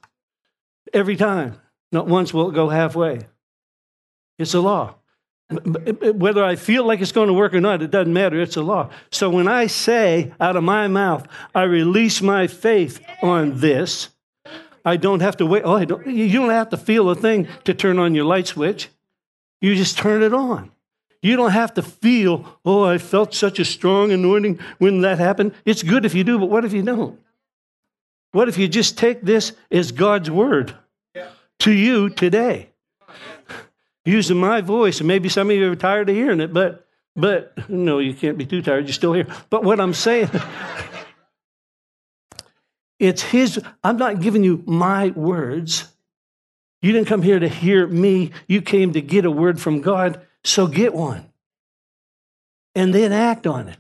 Every 0.93 1.17
time. 1.17 1.61
Not 1.93 2.09
once 2.09 2.35
will 2.35 2.51
it 2.51 2.55
go 2.55 2.69
halfway. 2.69 3.21
It's 4.39 4.55
a 4.55 4.61
law. 4.61 4.97
Whether 5.49 6.45
I 6.45 6.57
feel 6.57 6.85
like 6.85 7.01
it's 7.01 7.13
going 7.13 7.29
to 7.29 7.33
work 7.33 7.55
or 7.55 7.61
not, 7.61 7.81
it 7.81 7.93
doesn't 7.93 8.13
matter. 8.13 8.41
It's 8.41 8.57
a 8.57 8.63
law. 8.63 8.91
So 9.13 9.31
when 9.31 9.47
I 9.47 9.69
say 9.69 10.35
out 10.41 10.57
of 10.57 10.65
my 10.65 10.89
mouth, 10.89 11.27
I 11.55 11.63
release 11.63 12.21
my 12.21 12.49
faith 12.49 13.01
on 13.23 13.61
this, 13.61 14.09
I 14.85 14.97
don't 14.97 15.21
have 15.21 15.37
to 15.39 15.47
wait. 15.47 15.63
Oh, 15.65 15.85
don't, 15.85 16.07
you 16.07 16.33
don't 16.33 16.51
have 16.51 16.71
to 16.71 16.77
feel 16.77 17.09
a 17.11 17.15
thing 17.15 17.47
to 17.65 17.75
turn 17.75 17.99
on 17.99 18.15
your 18.15 18.25
light 18.25 18.49
switch. 18.49 18.89
You 19.61 19.75
just 19.75 19.97
turn 19.97 20.23
it 20.23 20.35
on. 20.35 20.73
You 21.23 21.37
don't 21.37 21.53
have 21.53 21.75
to 21.75 21.83
feel, 21.83 22.59
oh, 22.65 22.85
I 22.85 22.99
felt 22.99 23.35
such 23.35 23.59
a 23.59 23.65
strong 23.65 24.13
anointing 24.13 24.61
when 24.79 25.01
that 25.01 25.19
happened. 25.19 25.55
It's 25.65 25.83
good 25.83 26.05
if 26.05 26.15
you 26.15 26.25
do, 26.25 26.39
but 26.39 26.51
what 26.51 26.65
if 26.65 26.73
you 26.73 26.83
don't? 26.83 27.21
What 28.37 28.51
if 28.51 28.59
you 28.59 28.69
just 28.69 28.99
take 28.99 29.23
this 29.23 29.55
as 29.71 29.93
God's 29.93 30.31
word 30.31 30.77
to 31.61 31.73
you 31.73 32.11
today? 32.11 32.69
Using 34.05 34.37
my 34.37 34.61
voice, 34.61 34.99
and 34.99 35.09
maybe 35.09 35.31
some 35.31 35.49
of 35.49 35.57
you 35.57 35.73
are 35.73 35.75
tired 35.75 36.11
of 36.11 36.17
hearing 36.17 36.41
it, 36.41 36.53
but 36.53 36.87
but 37.17 37.55
no, 37.71 37.99
you 37.99 38.13
can't 38.13 38.37
be 38.37 38.45
too 38.45 38.61
tired. 38.61 38.85
You're 38.85 38.93
still 38.93 39.15
here. 39.15 39.27
But 39.49 39.65
what 39.65 39.81
I'm 39.81 39.95
saying, 39.95 40.29
it's 42.99 43.23
His. 43.23 43.59
I'm 43.83 43.97
not 43.97 44.21
giving 44.21 44.45
you 44.45 44.63
my 44.67 45.09
words. 45.13 45.91
You 46.83 46.93
didn't 46.93 47.09
come 47.09 47.23
here 47.23 47.39
to 47.39 47.49
hear 47.49 47.87
me. 47.87 48.33
You 48.49 48.61
came 48.61 48.93
to 48.93 49.01
get 49.01 49.25
a 49.25 49.31
word 49.31 49.63
from 49.63 49.81
God. 49.81 50.21
So 50.45 50.67
get 50.67 50.93
one 50.93 51.25
and 52.75 52.93
then 52.93 53.13
act 53.13 53.47
on 53.47 53.71
it. 53.71 53.79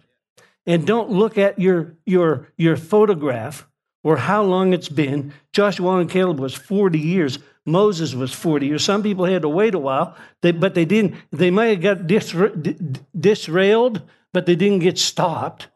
And 0.64 0.86
don't 0.86 1.10
look 1.10 1.36
at 1.36 1.58
your, 1.58 1.94
your, 2.06 2.48
your 2.56 2.78
photograph 2.78 3.68
or 4.06 4.16
how 4.16 4.40
long 4.40 4.72
it's 4.72 4.88
been. 4.88 5.32
Joshua 5.52 5.96
and 5.96 6.08
Caleb 6.08 6.38
was 6.38 6.54
40 6.54 6.96
years. 6.96 7.40
Moses 7.64 8.14
was 8.14 8.32
40 8.32 8.68
years. 8.68 8.84
Some 8.84 9.02
people 9.02 9.24
had 9.24 9.42
to 9.42 9.48
wait 9.48 9.74
a 9.74 9.80
while, 9.80 10.16
they, 10.42 10.52
but 10.52 10.74
they 10.74 10.84
didn't. 10.84 11.16
They 11.32 11.50
might 11.50 11.70
have 11.70 11.80
got 11.80 12.06
disra- 12.06 13.00
disrailed, 13.18 14.02
but 14.32 14.46
they 14.46 14.54
didn't 14.54 14.78
get 14.78 14.96
stopped. 14.96 15.66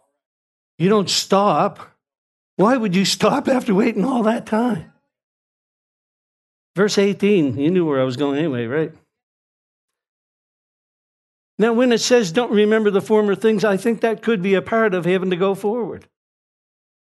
You 0.78 0.88
don't 0.88 1.10
stop. 1.10 1.80
Why 2.54 2.76
would 2.76 2.94
you 2.94 3.04
stop 3.04 3.48
after 3.48 3.74
waiting 3.74 4.04
all 4.04 4.22
that 4.22 4.46
time? 4.46 4.92
Verse 6.76 6.98
18, 6.98 7.58
you 7.58 7.68
knew 7.68 7.84
where 7.84 8.00
I 8.00 8.04
was 8.04 8.16
going 8.16 8.38
anyway, 8.38 8.66
right? 8.66 8.92
Now, 11.58 11.72
when 11.72 11.90
it 11.90 11.98
says 11.98 12.30
don't 12.30 12.52
remember 12.52 12.92
the 12.92 13.02
former 13.02 13.34
things, 13.34 13.64
I 13.64 13.76
think 13.76 14.02
that 14.02 14.22
could 14.22 14.40
be 14.40 14.54
a 14.54 14.62
part 14.62 14.94
of 14.94 15.04
having 15.04 15.30
to 15.30 15.36
go 15.36 15.56
forward. 15.56 16.06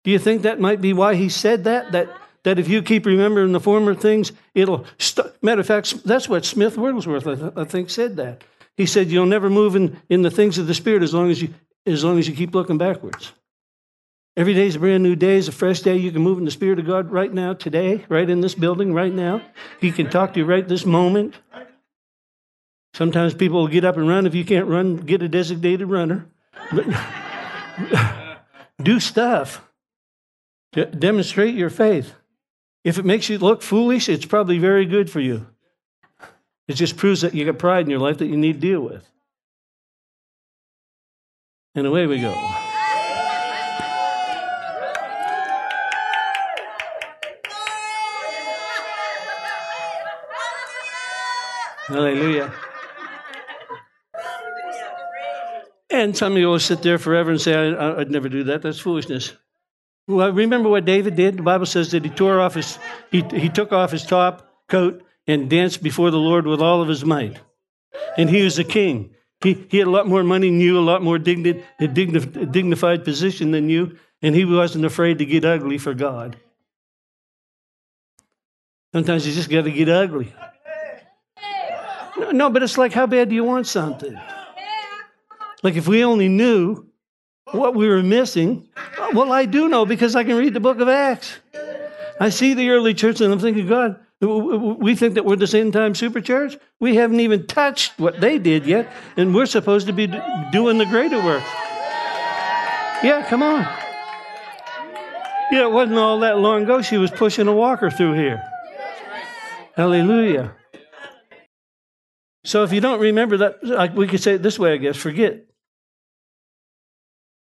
Do 0.05 0.11
you 0.11 0.19
think 0.19 0.43
that 0.43 0.61
might 0.61 0.81
be 0.81 0.93
why 0.93 1.15
he 1.15 1.29
said 1.29 1.65
that? 1.65 1.93
That, 1.93 2.09
that 2.43 2.59
if 2.59 2.69
you 2.69 2.83
keep 2.83 3.07
remembering 3.07 3.53
the 3.53 3.61
former 3.61 3.95
things, 3.95 4.33
it'll. 4.55 4.85
St- 4.99 5.31
Matter 5.43 5.61
of 5.61 5.67
fact, 5.67 6.05
that's 6.05 6.29
what 6.29 6.45
Smith 6.45 6.77
Wigglesworth, 6.77 7.27
I, 7.27 7.35
th- 7.35 7.53
I 7.57 7.65
think, 7.65 7.91
said 7.91 8.17
that. 8.17 8.43
He 8.77 8.87
said, 8.87 9.09
You'll 9.09 9.27
never 9.27 9.51
move 9.51 9.77
in, 9.77 10.01
in 10.09 10.23
the 10.23 10.31
things 10.31 10.59
of 10.59 10.67
the 10.67 10.75
Spirit 10.75 11.03
as 11.03 11.15
long 11.15 11.31
as, 11.31 11.41
you, 11.41 11.55
as 11.87 12.05
long 12.05 12.19
as 12.19 12.29
you 12.29 12.35
keep 12.35 12.55
looking 12.55 12.79
backwards. 12.79 13.33
Every 14.37 14.55
day 14.55 14.67
is 14.67 14.77
a 14.77 14.79
brand 14.79 15.03
new 15.03 15.15
day, 15.15 15.37
is 15.37 15.49
a 15.49 15.53
fresh 15.53 15.81
day. 15.81 15.97
You 15.97 16.11
can 16.11 16.23
move 16.23 16.39
in 16.39 16.47
the 16.47 16.51
Spirit 16.51 16.79
of 16.79 16.87
God 16.87 17.11
right 17.11 17.33
now, 17.33 17.53
today, 17.53 18.05
right 18.09 18.29
in 18.29 18.41
this 18.41 18.55
building, 18.55 18.95
right 18.95 19.13
now. 19.13 19.43
He 19.79 19.93
can 19.93 20.09
talk 20.09 20.33
to 20.33 20.41
you 20.41 20.47
right 20.47 20.67
this 20.67 20.87
moment. 20.87 21.35
Sometimes 22.95 23.35
people 23.35 23.61
will 23.61 23.69
get 23.69 23.85
up 23.85 23.97
and 23.97 24.09
run. 24.09 24.27
If 24.27 24.35
you 24.35 24.45
can't 24.45 24.67
run, 24.67 24.97
get 24.97 25.23
a 25.23 25.29
designated 25.29 25.89
runner. 25.89 26.27
Do 28.83 29.01
stuff. 29.01 29.63
Demonstrate 30.73 31.55
your 31.55 31.71
faith. 31.71 32.15
If 32.85 32.99
it 32.99 33.05
makes 33.05 33.29
you 33.29 33.39
look 33.39 33.63
foolish, 33.63 34.09
it's 34.09 34.27
probably 34.27 34.59
very 34.59 34.87
good 34.87 35.11
for 35.11 35.21
you. 35.21 35.47
It 36.69 36.75
just 36.75 36.97
proves 36.97 37.21
that 37.21 37.35
you 37.35 37.45
got 37.45 37.59
pride 37.59 37.85
in 37.85 37.91
your 37.91 38.01
life 38.01 38.19
that 38.19 38.27
you 38.27 38.37
need 38.37 38.55
to 38.55 38.59
deal 38.61 38.81
with. 38.81 39.09
And 41.75 41.87
away 41.87 42.07
we 42.07 42.21
go. 42.21 42.33
Hallelujah. 51.87 52.53
And 55.91 56.17
some 56.17 56.33
of 56.33 56.39
you 56.39 56.47
will 56.47 56.59
sit 56.59 56.83
there 56.83 56.99
forever 56.99 57.31
and 57.31 57.41
say, 57.41 57.55
I, 57.55 57.93
would 57.95 58.11
never 58.11 58.31
do 58.31 58.45
that. 58.45 58.63
That's 58.63 58.79
foolishness. 58.79 59.35
Well, 60.13 60.33
remember 60.33 60.69
what 60.69 60.85
David 60.85 61.17
did? 61.17 61.39
The 61.39 61.43
Bible 61.43 61.67
says 61.67 61.91
that 61.93 62.05
he 62.05 62.11
tore 62.11 62.41
off 62.41 62.55
his, 62.55 62.79
he, 63.11 63.23
he 63.33 63.49
took 63.49 63.73
off 63.73 63.91
his 63.91 64.05
top 64.05 64.49
coat 64.69 65.03
and 65.27 65.49
danced 65.49 65.83
before 65.83 66.11
the 66.11 66.19
Lord 66.19 66.47
with 66.47 66.61
all 66.61 66.83
of 66.83 66.89
his 66.89 67.05
might. 67.05 67.39
And 68.17 68.29
he 68.29 68.43
was 68.43 68.59
a 68.59 68.65
king. 68.65 69.15
He, 69.43 69.55
he 69.69 69.79
had 69.79 69.87
a 69.87 69.91
lot 69.91 70.07
more 70.07 70.23
money 70.23 70.49
than 70.49 70.61
you, 70.61 70.79
a 70.79 70.81
lot 70.81 71.03
more 71.03 71.19
digni, 71.19 71.63
a 71.81 71.89
dignified 71.89 73.05
position 73.05 73.51
than 73.51 73.69
you, 73.69 73.99
and 74.21 74.35
he 74.35 74.45
wasn't 74.45 74.85
afraid 74.85 75.19
to 75.19 75.25
get 75.25 75.45
ugly 75.45 75.79
for 75.79 75.95
God. 75.95 76.37
Sometimes 78.93 79.27
you 79.27 79.33
just 79.33 79.51
got 79.51 79.65
to 79.65 79.71
get 79.71 79.89
ugly. 79.89 80.33
No, 82.33 82.51
but 82.51 82.63
it's 82.63 82.79
like, 82.79 82.93
how 82.93 83.07
bad 83.07 83.31
do 83.31 83.35
you 83.35 83.45
want 83.45 83.67
something? 83.67 84.19
Like 85.63 85.77
if 85.77 85.89
we 85.89 86.05
only 86.05 86.29
knew 86.29 86.87
what 87.53 87.75
we 87.75 87.89
were 87.89 88.03
missing. 88.03 88.69
Well, 89.13 89.33
I 89.33 89.45
do 89.45 89.69
know 89.69 89.85
because 89.85 90.17
I 90.17 90.25
can 90.25 90.37
read 90.37 90.55
the 90.55 90.61
book 90.61 90.81
of 90.81 90.89
Acts. 90.89 91.39
I 92.19 92.31
see 92.31 92.55
the 92.55 92.71
early 92.71 92.95
church 92.95 93.21
and 93.21 93.33
I'm 93.33 93.39
thinking, 93.39 93.67
God, 93.67 93.99
we 94.21 94.95
think 94.95 95.15
that 95.15 95.25
we're 95.25 95.37
the 95.37 95.47
same 95.47 95.73
time 95.73 95.95
super 95.95 96.21
church. 96.21 96.57
We 96.81 96.95
haven't 96.95 97.21
even 97.21 97.47
touched 97.47 97.99
what 97.99 98.21
they 98.21 98.39
did 98.39 98.67
yet, 98.67 98.93
and 99.17 99.35
we're 99.35 99.47
supposed 99.47 99.89
to 99.89 99.93
be 99.93 100.07
doing 100.53 100.79
the 100.79 100.87
greater 100.87 101.19
work. 101.19 101.43
Yeah, 103.03 103.27
come 103.29 103.43
on. 103.43 103.63
Yeah, 105.51 105.65
it 105.65 105.73
wasn't 105.73 105.99
all 105.99 106.21
that 106.21 106.39
long 106.39 106.63
ago 106.63 106.81
she 106.83 106.99
was 106.99 107.11
pushing 107.11 107.49
a 107.49 107.53
walker 107.53 107.91
through 107.91 108.15
here. 108.15 108.43
Hallelujah. 109.75 110.55
So 112.45 112.63
if 112.63 112.73
you 112.73 112.81
don't 112.81 113.01
remember 113.01 113.37
that, 113.39 113.95
we 113.95 114.07
could 114.07 114.21
say 114.21 114.35
it 114.35 114.43
this 114.43 114.59
way, 114.59 114.73
I 114.73 114.77
guess 114.77 114.97
forget. 114.97 115.45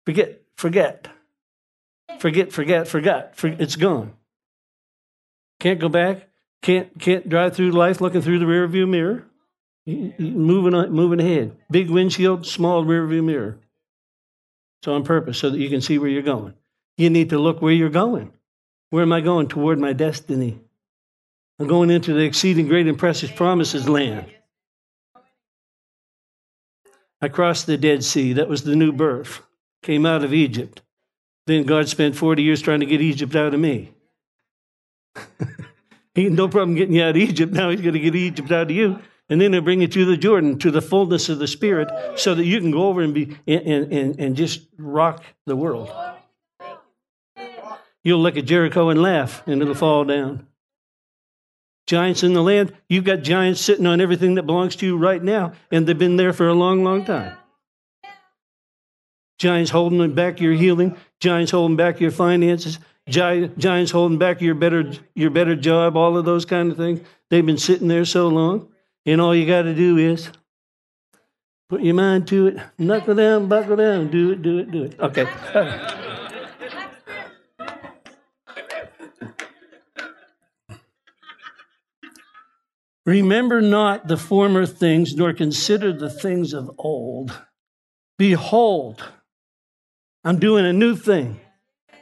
Forget, 0.05 0.41
forget. 0.57 1.07
Forget, 2.19 2.51
forget, 2.51 2.87
forget. 2.87 3.35
It's 3.43 3.75
gone. 3.75 4.13
Can't 5.59 5.79
go 5.79 5.89
back. 5.89 6.29
Can't, 6.61 6.97
can't 6.99 7.27
drive 7.27 7.55
through 7.55 7.71
life 7.71 8.01
looking 8.01 8.21
through 8.21 8.39
the 8.39 8.45
rearview 8.45 8.87
mirror. 8.87 9.25
Moving, 9.85 10.73
on, 10.73 10.91
moving 10.91 11.19
ahead. 11.19 11.57
Big 11.69 11.89
windshield, 11.89 12.45
small 12.45 12.85
rearview 12.85 13.23
mirror. 13.23 13.59
It's 14.81 14.87
on 14.87 15.03
purpose 15.03 15.37
so 15.37 15.49
that 15.49 15.59
you 15.59 15.69
can 15.69 15.81
see 15.81 15.97
where 15.97 16.09
you're 16.09 16.21
going. 16.21 16.53
You 16.97 17.09
need 17.09 17.29
to 17.31 17.39
look 17.39 17.61
where 17.61 17.73
you're 17.73 17.89
going. 17.89 18.31
Where 18.89 19.03
am 19.03 19.11
I 19.11 19.21
going? 19.21 19.47
Toward 19.47 19.79
my 19.79 19.93
destiny. 19.93 20.59
I'm 21.59 21.67
going 21.67 21.89
into 21.89 22.13
the 22.13 22.23
exceeding 22.23 22.67
great 22.67 22.87
and 22.87 22.97
precious 22.97 23.31
promises 23.31 23.89
land. 23.89 24.25
I 27.21 27.27
crossed 27.29 27.67
the 27.67 27.77
Dead 27.77 28.03
Sea. 28.03 28.33
That 28.33 28.49
was 28.49 28.63
the 28.63 28.75
new 28.75 28.91
birth 28.91 29.41
came 29.81 30.05
out 30.05 30.23
of 30.23 30.33
Egypt. 30.33 30.81
Then 31.45 31.63
God 31.63 31.89
spent 31.89 32.15
40 32.15 32.41
years 32.41 32.61
trying 32.61 32.79
to 32.79 32.85
get 32.85 33.01
Egypt 33.01 33.35
out 33.35 33.53
of 33.53 33.59
me. 33.59 33.91
he 36.15 36.25
had 36.25 36.33
no 36.33 36.47
problem 36.47 36.75
getting 36.75 36.95
you 36.95 37.03
out 37.03 37.11
of 37.11 37.17
Egypt. 37.17 37.53
Now 37.53 37.69
he's 37.69 37.81
going 37.81 37.93
to 37.93 37.99
get 37.99 38.15
Egypt 38.15 38.51
out 38.51 38.69
of 38.69 38.71
you. 38.71 38.99
And 39.29 39.39
then 39.39 39.53
he'll 39.53 39.61
bring 39.61 39.81
you 39.81 39.87
to 39.87 40.05
the 40.05 40.17
Jordan, 40.17 40.59
to 40.59 40.71
the 40.71 40.81
fullness 40.81 41.29
of 41.29 41.39
the 41.39 41.47
Spirit, 41.47 41.89
so 42.19 42.35
that 42.35 42.45
you 42.45 42.59
can 42.59 42.71
go 42.71 42.87
over 42.87 43.01
and, 43.01 43.13
be, 43.13 43.37
and, 43.47 43.91
and, 43.91 44.19
and 44.19 44.35
just 44.35 44.61
rock 44.77 45.23
the 45.45 45.55
world. 45.55 45.89
You'll 48.03 48.19
look 48.19 48.35
at 48.35 48.45
Jericho 48.45 48.89
and 48.89 49.01
laugh, 49.01 49.41
and 49.47 49.61
it'll 49.61 49.75
fall 49.75 50.03
down. 50.03 50.45
Giants 51.87 52.23
in 52.23 52.33
the 52.33 52.43
land, 52.43 52.73
you've 52.89 53.05
got 53.05 53.23
giants 53.23 53.61
sitting 53.61 53.85
on 53.85 54.01
everything 54.01 54.35
that 54.35 54.43
belongs 54.43 54.75
to 54.77 54.85
you 54.85 54.97
right 54.97 55.23
now, 55.23 55.53
and 55.71 55.87
they've 55.87 55.97
been 55.97 56.17
there 56.17 56.33
for 56.33 56.47
a 56.47 56.53
long, 56.53 56.83
long 56.83 57.05
time. 57.05 57.37
Giants 59.43 59.71
holding 59.71 60.15
back 60.15 60.39
your 60.39 60.53
healing, 60.53 60.95
giants 61.19 61.51
holding 61.51 61.75
back 61.75 61.99
your 61.99 62.11
finances. 62.11 62.79
giants 63.09 63.91
holding 63.91 64.17
back 64.17 64.39
your 64.39 64.55
better, 64.55 64.93
your 65.15 65.31
better 65.31 65.53
job, 65.53 65.97
all 65.97 66.15
of 66.15 66.23
those 66.23 66.45
kind 66.45 66.71
of 66.71 66.77
things. 66.77 67.01
They've 67.29 67.45
been 67.45 67.57
sitting 67.57 67.89
there 67.89 68.05
so 68.05 68.29
long. 68.29 68.69
And 69.05 69.19
all 69.19 69.35
you 69.35 69.45
got 69.45 69.63
to 69.63 69.75
do 69.75 69.97
is 69.97 70.29
put 71.67 71.81
your 71.81 71.93
mind 71.93 72.25
to 72.29 72.47
it, 72.47 72.57
knuckle 72.77 73.15
down, 73.15 73.49
buckle 73.49 73.75
down, 73.75 74.09
do 74.09 74.31
it, 74.31 74.41
do 74.41 74.59
it, 74.59 74.71
do 74.71 74.83
it. 74.83 74.97
Okay. 74.97 75.27
Remember 83.05 83.59
not 83.59 84.07
the 84.07 84.15
former 84.15 84.65
things, 84.65 85.17
nor 85.17 85.33
consider 85.33 85.91
the 85.91 86.09
things 86.09 86.53
of 86.53 86.71
old. 86.77 87.37
Behold, 88.17 89.03
I'm 90.23 90.39
doing 90.39 90.65
a 90.65 90.73
new 90.73 90.95
thing. 90.95 91.39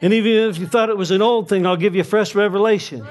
And 0.00 0.12
even 0.12 0.50
if 0.50 0.58
you 0.58 0.66
thought 0.66 0.90
it 0.90 0.96
was 0.96 1.10
an 1.10 1.22
old 1.22 1.48
thing, 1.48 1.66
I'll 1.66 1.76
give 1.76 1.94
you 1.94 2.04
fresh 2.04 2.34
revelation. 2.34 3.06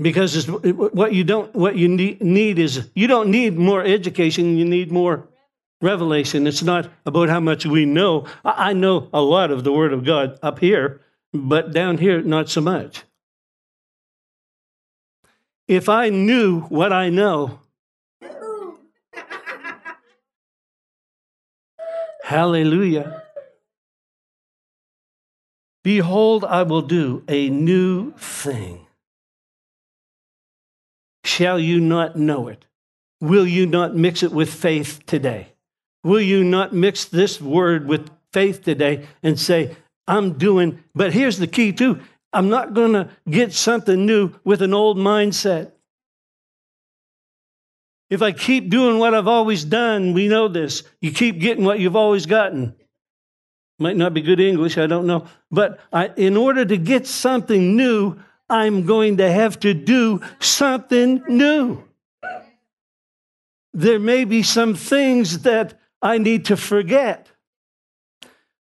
Because 0.00 0.48
what 0.48 1.12
you 1.12 1.24
don't, 1.24 1.54
what 1.54 1.76
you 1.76 1.88
need 1.88 2.58
is 2.58 2.88
you 2.94 3.06
don't 3.06 3.30
need 3.30 3.58
more 3.58 3.84
education. 3.84 4.56
You 4.56 4.64
need 4.64 4.90
more 4.90 5.28
revelation. 5.82 6.46
It's 6.46 6.62
not 6.62 6.88
about 7.04 7.28
how 7.28 7.40
much 7.40 7.66
we 7.66 7.84
know. 7.84 8.26
I 8.44 8.72
know 8.72 9.08
a 9.12 9.20
lot 9.20 9.50
of 9.50 9.64
the 9.64 9.72
Word 9.72 9.92
of 9.92 10.04
God 10.04 10.38
up 10.42 10.58
here, 10.58 11.00
but 11.32 11.72
down 11.72 11.98
here, 11.98 12.22
not 12.22 12.48
so 12.48 12.60
much. 12.60 13.04
If 15.68 15.88
I 15.88 16.08
knew 16.08 16.62
what 16.62 16.92
I 16.92 17.10
know, 17.10 17.60
hallelujah. 22.30 23.24
Behold, 25.82 26.44
I 26.44 26.62
will 26.62 26.82
do 26.82 27.24
a 27.26 27.50
new 27.50 28.12
thing. 28.12 28.86
Shall 31.24 31.58
you 31.58 31.80
not 31.80 32.14
know 32.14 32.46
it? 32.46 32.66
Will 33.20 33.48
you 33.48 33.66
not 33.66 33.96
mix 33.96 34.22
it 34.22 34.30
with 34.30 34.54
faith 34.54 35.04
today? 35.06 35.48
Will 36.04 36.20
you 36.20 36.44
not 36.44 36.72
mix 36.72 37.04
this 37.04 37.40
word 37.40 37.88
with 37.88 38.08
faith 38.32 38.62
today 38.62 39.08
and 39.24 39.36
say, 39.36 39.76
I'm 40.06 40.34
doing, 40.38 40.84
but 40.94 41.12
here's 41.12 41.38
the 41.38 41.48
key 41.48 41.72
too 41.72 41.98
I'm 42.32 42.48
not 42.48 42.74
going 42.74 42.92
to 42.92 43.08
get 43.28 43.52
something 43.52 44.06
new 44.06 44.34
with 44.44 44.62
an 44.62 44.72
old 44.72 44.96
mindset. 44.96 45.72
If 48.10 48.22
I 48.22 48.32
keep 48.32 48.68
doing 48.68 48.98
what 48.98 49.14
I've 49.14 49.28
always 49.28 49.64
done, 49.64 50.12
we 50.12 50.26
know 50.26 50.48
this. 50.48 50.82
You 51.00 51.12
keep 51.12 51.38
getting 51.38 51.64
what 51.64 51.78
you've 51.78 51.96
always 51.96 52.26
gotten. 52.26 52.74
Might 53.78 53.96
not 53.96 54.12
be 54.12 54.20
good 54.20 54.40
English, 54.40 54.76
I 54.76 54.86
don't 54.86 55.06
know. 55.06 55.26
But 55.50 55.80
I, 55.92 56.08
in 56.16 56.36
order 56.36 56.64
to 56.64 56.76
get 56.76 57.06
something 57.06 57.76
new, 57.76 58.18
I'm 58.50 58.84
going 58.84 59.18
to 59.18 59.30
have 59.30 59.60
to 59.60 59.72
do 59.72 60.20
something 60.40 61.22
new. 61.28 61.84
There 63.72 64.00
may 64.00 64.24
be 64.24 64.42
some 64.42 64.74
things 64.74 65.40
that 65.40 65.80
I 66.02 66.18
need 66.18 66.46
to 66.46 66.56
forget. 66.56 67.28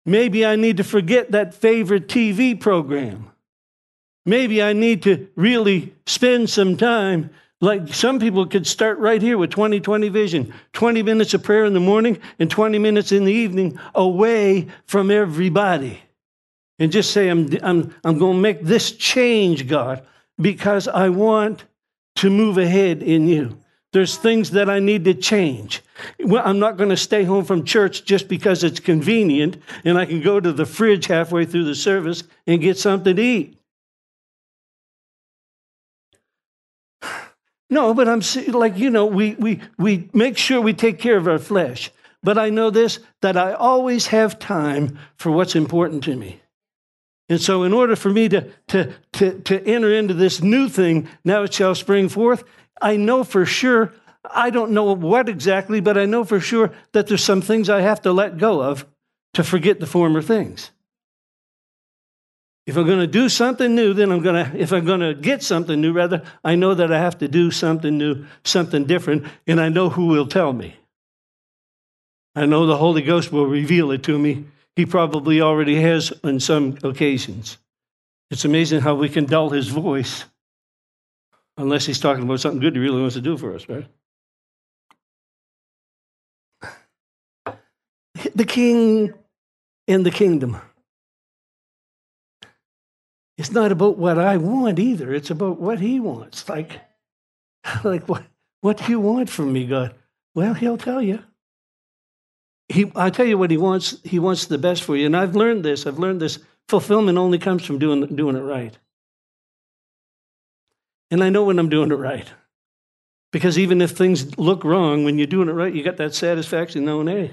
Maybe 0.05 0.45
I 0.45 0.57
need 0.57 0.77
to 0.77 0.83
forget 0.83 1.31
that 1.31 1.53
favorite 1.53 2.07
TV 2.09 2.59
program. 2.59 3.31
Maybe 4.25 4.61
I 4.61 4.73
need 4.73 5.03
to 5.03 5.29
really 5.35 5.95
spend 6.05 6.49
some 6.49 6.75
time. 6.75 7.29
Like 7.61 7.93
some 7.93 8.19
people 8.19 8.45
could 8.45 8.65
start 8.65 8.99
right 8.99 9.21
here 9.21 9.37
with 9.37 9.51
2020 9.51 10.07
vision 10.09 10.53
20 10.73 11.03
minutes 11.03 11.33
of 11.33 11.43
prayer 11.43 11.65
in 11.65 11.73
the 11.73 11.79
morning 11.79 12.19
and 12.39 12.49
20 12.49 12.79
minutes 12.79 13.11
in 13.11 13.25
the 13.25 13.33
evening 13.33 13.77
away 13.95 14.67
from 14.85 15.11
everybody. 15.11 16.01
And 16.81 16.91
just 16.91 17.11
say, 17.11 17.27
I'm, 17.27 17.49
I'm, 17.61 17.93
I'm 18.05 18.17
going 18.17 18.37
to 18.37 18.41
make 18.41 18.61
this 18.61 18.93
change, 18.93 19.67
God, 19.67 20.05
because 20.39 20.87
I 20.87 21.09
want 21.09 21.65
to 22.15 22.29
move 22.29 22.57
ahead 22.57 23.03
in 23.03 23.27
you. 23.27 23.59
There's 23.91 24.15
things 24.15 24.51
that 24.51 24.69
I 24.69 24.79
need 24.79 25.03
to 25.05 25.13
change. 25.13 25.81
Well, 26.19 26.43
I'm 26.45 26.59
not 26.59 26.77
going 26.77 26.91
to 26.91 26.97
stay 26.97 27.23
home 27.25 27.43
from 27.43 27.65
church 27.65 28.05
just 28.05 28.29
because 28.29 28.63
it's 28.63 28.79
convenient 28.79 29.57
and 29.83 29.97
I 29.97 30.05
can 30.05 30.21
go 30.21 30.39
to 30.39 30.53
the 30.53 30.65
fridge 30.65 31.07
halfway 31.07 31.45
through 31.45 31.65
the 31.65 31.75
service 31.75 32.23
and 32.47 32.61
get 32.61 32.77
something 32.77 33.15
to 33.15 33.21
eat. 33.21 33.58
No, 37.69 37.93
but 37.93 38.07
I'm 38.07 38.21
like, 38.47 38.77
you 38.77 38.89
know, 38.89 39.05
we, 39.05 39.35
we, 39.35 39.61
we 39.77 40.09
make 40.13 40.37
sure 40.37 40.59
we 40.59 40.73
take 40.73 40.97
care 40.99 41.17
of 41.17 41.27
our 41.27 41.37
flesh. 41.37 41.91
But 42.21 42.37
I 42.37 42.49
know 42.49 42.69
this 42.69 42.99
that 43.21 43.37
I 43.37 43.53
always 43.53 44.07
have 44.07 44.39
time 44.39 44.97
for 45.15 45.31
what's 45.31 45.55
important 45.55 46.03
to 46.05 46.15
me. 46.15 46.41
And 47.29 47.39
so, 47.39 47.63
in 47.63 47.73
order 47.73 47.95
for 47.95 48.09
me 48.09 48.27
to, 48.29 48.49
to, 48.69 48.93
to, 49.13 49.39
to 49.41 49.63
enter 49.65 49.93
into 49.93 50.15
this 50.15 50.41
new 50.41 50.67
thing, 50.67 51.07
now 51.23 51.43
it 51.43 51.53
shall 51.53 51.75
spring 51.75 52.09
forth, 52.09 52.43
I 52.81 52.95
know 52.97 53.23
for 53.23 53.45
sure, 53.45 53.93
I 54.25 54.49
don't 54.49 54.71
know 54.71 54.91
what 54.93 55.29
exactly, 55.29 55.79
but 55.79 55.97
I 55.97 56.05
know 56.05 56.23
for 56.23 56.39
sure 56.39 56.71
that 56.91 57.07
there's 57.07 57.23
some 57.23 57.41
things 57.41 57.69
I 57.69 57.81
have 57.81 58.01
to 58.01 58.11
let 58.11 58.37
go 58.37 58.61
of 58.61 58.85
to 59.35 59.43
forget 59.43 59.79
the 59.79 59.85
former 59.85 60.21
things. 60.21 60.71
If 62.69 62.77
I'm 62.77 62.85
going 62.85 62.99
to 62.99 63.07
do 63.07 63.29
something 63.29 63.73
new, 63.73 63.95
then 63.95 64.11
I'm 64.11 64.21
going 64.21 64.45
to, 64.45 64.55
if 64.55 64.71
I'm 64.71 64.85
going 64.85 64.99
to 64.99 65.15
get 65.15 65.41
something 65.41 65.81
new, 65.81 65.91
rather, 65.91 66.21
I 66.43 66.53
know 66.53 66.75
that 66.75 66.91
I 66.93 66.99
have 66.99 67.17
to 67.17 67.27
do 67.27 67.49
something 67.49 67.97
new, 67.97 68.27
something 68.43 68.85
different, 68.85 69.25
and 69.47 69.59
I 69.59 69.69
know 69.69 69.89
who 69.89 70.05
will 70.05 70.27
tell 70.27 70.53
me. 70.53 70.75
I 72.35 72.45
know 72.45 72.67
the 72.67 72.77
Holy 72.77 73.01
Ghost 73.01 73.31
will 73.31 73.47
reveal 73.47 73.89
it 73.89 74.03
to 74.03 74.19
me. 74.19 74.45
He 74.75 74.85
probably 74.85 75.41
already 75.41 75.81
has 75.81 76.13
on 76.23 76.39
some 76.39 76.77
occasions. 76.83 77.57
It's 78.29 78.45
amazing 78.45 78.81
how 78.81 78.93
we 78.93 79.09
can 79.09 79.25
dull 79.25 79.49
his 79.49 79.69
voice 79.69 80.25
unless 81.57 81.87
he's 81.87 81.99
talking 81.99 82.21
about 82.21 82.39
something 82.39 82.59
good 82.59 82.75
he 82.75 82.79
really 82.79 83.01
wants 83.01 83.15
to 83.15 83.21
do 83.21 83.35
for 83.35 83.55
us, 83.55 83.67
right? 83.67 83.87
The 88.35 88.45
king 88.45 89.15
in 89.87 90.03
the 90.03 90.11
kingdom. 90.11 90.61
It's 93.39 93.53
not 93.53 93.71
about 93.71 93.97
what 93.97 94.19
I 94.19 94.35
want 94.35 94.79
either. 94.79 95.13
It's 95.13 95.29
about 95.29 95.61
what 95.61 95.79
he 95.79 96.01
wants. 96.01 96.49
Like, 96.49 96.81
like 97.85 98.09
what, 98.09 98.25
what 98.59 98.77
do 98.77 98.91
you 98.91 98.99
want 98.99 99.29
from 99.29 99.53
me, 99.53 99.65
God? 99.65 99.95
Well, 100.35 100.53
he'll 100.53 100.77
tell 100.77 101.01
you. 101.01 101.23
He, 102.67 102.91
I'll 102.97 103.11
tell 103.11 103.25
you 103.25 103.37
what 103.37 103.49
he 103.49 103.55
wants. 103.55 103.97
He 104.03 104.19
wants 104.19 104.47
the 104.47 104.57
best 104.57 104.83
for 104.83 104.97
you. 104.97 105.05
And 105.05 105.15
I've 105.15 105.37
learned 105.37 105.63
this. 105.63 105.87
I've 105.87 105.97
learned 105.97 106.21
this. 106.21 106.39
Fulfillment 106.67 107.17
only 107.17 107.39
comes 107.39 107.63
from 107.63 107.79
doing, 107.79 108.13
doing 108.13 108.35
it 108.35 108.41
right. 108.41 108.77
And 111.09 111.23
I 111.23 111.29
know 111.29 111.45
when 111.45 111.59
I'm 111.59 111.69
doing 111.69 111.93
it 111.93 111.95
right. 111.95 112.29
Because 113.31 113.57
even 113.57 113.81
if 113.81 113.91
things 113.91 114.37
look 114.37 114.65
wrong, 114.65 115.05
when 115.05 115.17
you're 115.17 115.27
doing 115.27 115.47
it 115.47 115.53
right, 115.53 115.73
you 115.73 115.81
got 115.81 115.95
that 115.97 116.13
satisfaction 116.13 116.83
knowing, 116.83 117.07
hey, 117.07 117.31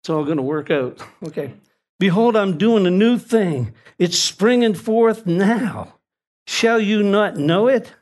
it's 0.00 0.10
all 0.10 0.24
going 0.24 0.38
to 0.38 0.42
work 0.42 0.68
out. 0.72 1.00
Okay. 1.24 1.54
Behold, 2.00 2.34
I'm 2.34 2.56
doing 2.56 2.86
a 2.86 2.90
new 2.90 3.18
thing. 3.18 3.74
It's 3.98 4.18
springing 4.18 4.72
forth 4.72 5.26
now. 5.26 5.96
Shall 6.46 6.80
you 6.80 7.02
not 7.02 7.36
know 7.36 7.68
it? 7.68 7.92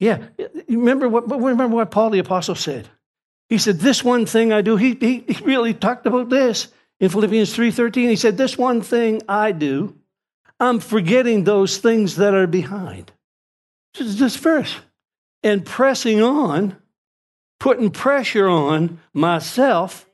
Yeah. 0.00 0.24
Remember 0.68 1.06
what, 1.06 1.28
remember 1.28 1.76
what 1.76 1.90
Paul 1.90 2.10
the 2.10 2.18
Apostle 2.18 2.54
said? 2.54 2.88
He 3.50 3.58
said, 3.58 3.80
This 3.80 4.02
one 4.02 4.24
thing 4.24 4.54
I 4.54 4.62
do. 4.62 4.76
He, 4.76 4.94
he, 4.94 5.18
he 5.28 5.44
really 5.44 5.74
talked 5.74 6.06
about 6.06 6.30
this 6.30 6.68
in 6.98 7.10
Philippians 7.10 7.54
3.13. 7.54 8.08
He 8.08 8.16
said, 8.16 8.38
This 8.38 8.56
one 8.56 8.80
thing 8.80 9.20
I 9.28 9.52
do, 9.52 9.94
I'm 10.58 10.80
forgetting 10.80 11.44
those 11.44 11.76
things 11.76 12.16
that 12.16 12.32
are 12.32 12.46
behind. 12.46 13.12
Just 13.92 14.18
this 14.18 14.36
verse. 14.36 14.74
And 15.42 15.64
pressing 15.64 16.22
on, 16.22 16.78
putting 17.60 17.90
pressure 17.90 18.48
on 18.48 18.98
myself 19.12 20.06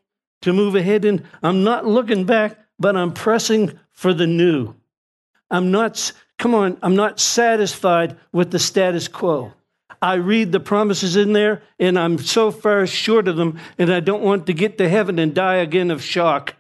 to 0.42 0.52
move 0.52 0.74
ahead. 0.74 1.04
And 1.04 1.22
I'm 1.40 1.62
not 1.62 1.86
looking 1.86 2.24
back 2.24 2.58
but 2.78 2.96
I'm 2.96 3.12
pressing 3.12 3.78
for 3.90 4.12
the 4.12 4.26
new. 4.26 4.74
I'm 5.50 5.70
not, 5.70 6.12
come 6.38 6.54
on, 6.54 6.78
I'm 6.82 6.96
not 6.96 7.20
satisfied 7.20 8.16
with 8.32 8.50
the 8.50 8.58
status 8.58 9.08
quo. 9.08 9.52
I 10.02 10.14
read 10.14 10.52
the 10.52 10.60
promises 10.60 11.16
in 11.16 11.32
there 11.32 11.62
and 11.78 11.98
I'm 11.98 12.18
so 12.18 12.50
far 12.50 12.86
short 12.86 13.28
of 13.28 13.36
them, 13.36 13.58
and 13.78 13.92
I 13.92 14.00
don't 14.00 14.22
want 14.22 14.46
to 14.46 14.52
get 14.52 14.78
to 14.78 14.88
heaven 14.88 15.18
and 15.18 15.34
die 15.34 15.56
again 15.56 15.90
of 15.90 16.02
shock 16.02 16.56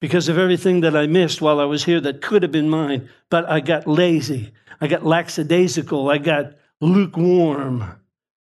because 0.00 0.28
of 0.28 0.38
everything 0.38 0.80
that 0.80 0.96
I 0.96 1.06
missed 1.06 1.40
while 1.40 1.60
I 1.60 1.64
was 1.64 1.84
here 1.84 2.00
that 2.00 2.22
could 2.22 2.42
have 2.42 2.52
been 2.52 2.68
mine. 2.68 3.08
But 3.30 3.48
I 3.48 3.60
got 3.60 3.86
lazy, 3.86 4.52
I 4.80 4.86
got 4.86 5.04
lackadaisical, 5.04 6.10
I 6.10 6.18
got 6.18 6.54
lukewarm, 6.80 8.00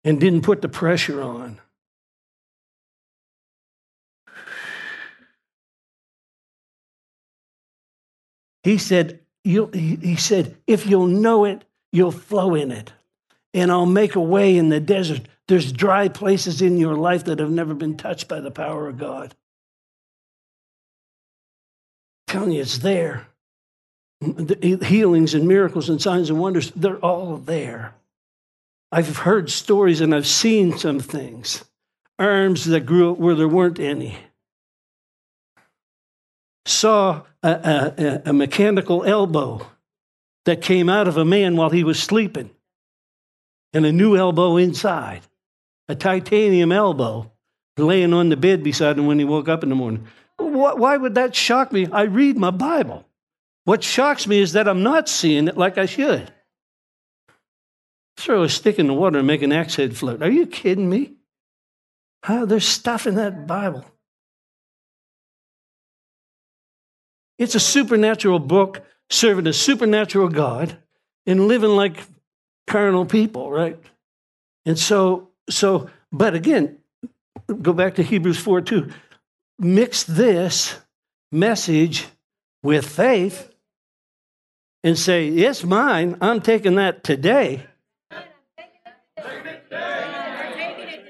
and 0.04 0.20
didn't 0.20 0.42
put 0.42 0.62
the 0.62 0.68
pressure 0.68 1.22
on. 1.22 1.60
He 8.62 8.78
said, 8.78 9.20
he 9.42 10.16
said, 10.16 10.56
if 10.66 10.86
you'll 10.86 11.06
know 11.06 11.44
it, 11.44 11.64
you'll 11.92 12.12
flow 12.12 12.54
in 12.54 12.70
it. 12.70 12.92
And 13.54 13.70
I'll 13.70 13.86
make 13.86 14.14
a 14.14 14.20
way 14.20 14.56
in 14.56 14.68
the 14.68 14.80
desert. 14.80 15.22
There's 15.48 15.72
dry 15.72 16.08
places 16.08 16.62
in 16.62 16.76
your 16.76 16.94
life 16.94 17.24
that 17.24 17.38
have 17.38 17.50
never 17.50 17.74
been 17.74 17.96
touched 17.96 18.28
by 18.28 18.40
the 18.40 18.50
power 18.50 18.86
of 18.86 18.98
God. 18.98 19.34
telling 22.30 22.52
you, 22.52 22.60
it's 22.60 22.78
there. 22.78 23.26
The 24.20 24.78
healings 24.84 25.34
and 25.34 25.48
miracles 25.48 25.88
and 25.88 26.00
signs 26.00 26.30
and 26.30 26.38
wonders, 26.38 26.70
they're 26.76 26.98
all 26.98 27.38
there. 27.38 27.94
I've 28.92 29.18
heard 29.18 29.50
stories 29.50 30.00
and 30.00 30.14
I've 30.14 30.26
seen 30.26 30.78
some 30.78 31.00
things. 31.00 31.64
Arms 32.18 32.66
that 32.66 32.86
grew 32.86 33.12
up 33.12 33.18
where 33.18 33.34
there 33.34 33.48
weren't 33.48 33.80
any. 33.80 34.18
Saw 36.66 37.22
a, 37.42 37.48
a, 37.48 38.22
a 38.26 38.32
mechanical 38.32 39.04
elbow 39.04 39.66
that 40.44 40.62
came 40.62 40.88
out 40.88 41.08
of 41.08 41.16
a 41.16 41.24
man 41.24 41.56
while 41.56 41.70
he 41.70 41.84
was 41.84 42.00
sleeping, 42.00 42.50
and 43.72 43.86
a 43.86 43.92
new 43.92 44.16
elbow 44.16 44.56
inside, 44.56 45.22
a 45.88 45.94
titanium 45.94 46.72
elbow 46.72 47.30
laying 47.76 48.12
on 48.12 48.28
the 48.28 48.36
bed 48.36 48.62
beside 48.62 48.98
him 48.98 49.06
when 49.06 49.18
he 49.18 49.24
woke 49.24 49.48
up 49.48 49.62
in 49.62 49.68
the 49.68 49.74
morning. 49.74 50.06
Why 50.38 50.96
would 50.96 51.14
that 51.14 51.34
shock 51.34 51.72
me? 51.72 51.86
I 51.90 52.02
read 52.02 52.36
my 52.36 52.50
Bible. 52.50 53.06
What 53.64 53.84
shocks 53.84 54.26
me 54.26 54.40
is 54.40 54.52
that 54.52 54.68
I'm 54.68 54.82
not 54.82 55.08
seeing 55.08 55.48
it 55.48 55.56
like 55.56 55.78
I 55.78 55.86
should. 55.86 56.32
Throw 58.16 58.42
a 58.42 58.48
stick 58.48 58.78
in 58.78 58.86
the 58.86 58.94
water 58.94 59.18
and 59.18 59.26
make 59.26 59.42
an 59.42 59.52
axe 59.52 59.76
head 59.76 59.96
float. 59.96 60.22
Are 60.22 60.30
you 60.30 60.46
kidding 60.46 60.88
me? 60.88 61.14
There's 62.28 62.66
stuff 62.66 63.06
in 63.06 63.14
that 63.14 63.46
Bible. 63.46 63.84
It's 67.40 67.54
a 67.54 67.60
supernatural 67.60 68.38
book 68.38 68.84
serving 69.08 69.46
a 69.46 69.52
supernatural 69.54 70.28
God 70.28 70.76
and 71.26 71.48
living 71.48 71.70
like 71.70 72.04
carnal 72.66 73.06
people, 73.06 73.50
right? 73.50 73.78
And 74.66 74.78
so, 74.78 75.30
so, 75.48 75.88
but 76.12 76.34
again, 76.34 76.78
go 77.62 77.72
back 77.72 77.94
to 77.94 78.02
Hebrews 78.02 78.38
4 78.38 78.60
2. 78.60 78.92
Mix 79.58 80.04
this 80.04 80.78
message 81.32 82.06
with 82.62 82.86
faith 82.86 83.50
and 84.84 84.98
say, 84.98 85.28
It's 85.28 85.64
mine. 85.64 86.18
I'm 86.20 86.42
taking 86.42 86.74
that 86.74 87.02
today. 87.02 87.66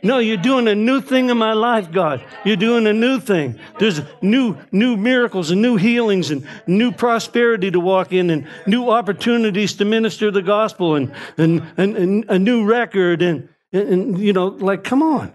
No, 0.02 0.18
you're 0.18 0.36
doing 0.36 0.66
a 0.68 0.74
new 0.74 1.00
thing 1.00 1.28
in 1.28 1.36
my 1.36 1.52
life, 1.52 1.90
God. 1.92 2.24
You're 2.44 2.56
doing 2.56 2.86
a 2.86 2.92
new 2.92 3.20
thing. 3.20 3.58
There's 3.78 4.00
new, 4.22 4.56
new 4.72 4.96
miracles 4.96 5.50
and 5.50 5.60
new 5.60 5.76
healings 5.76 6.30
and 6.30 6.46
new 6.66 6.90
prosperity 6.92 7.70
to 7.70 7.80
walk 7.80 8.12
in 8.12 8.30
and 8.30 8.48
new 8.66 8.90
opportunities 8.90 9.74
to 9.74 9.84
minister 9.84 10.30
the 10.30 10.42
gospel 10.42 10.94
and, 10.94 11.12
and, 11.36 11.62
and, 11.76 11.96
and 11.96 12.24
a 12.28 12.38
new 12.38 12.64
record 12.64 13.20
and, 13.20 13.48
and, 13.72 13.88
and, 13.88 14.18
you 14.18 14.32
know, 14.32 14.46
like, 14.46 14.84
come 14.84 15.02
on. 15.02 15.32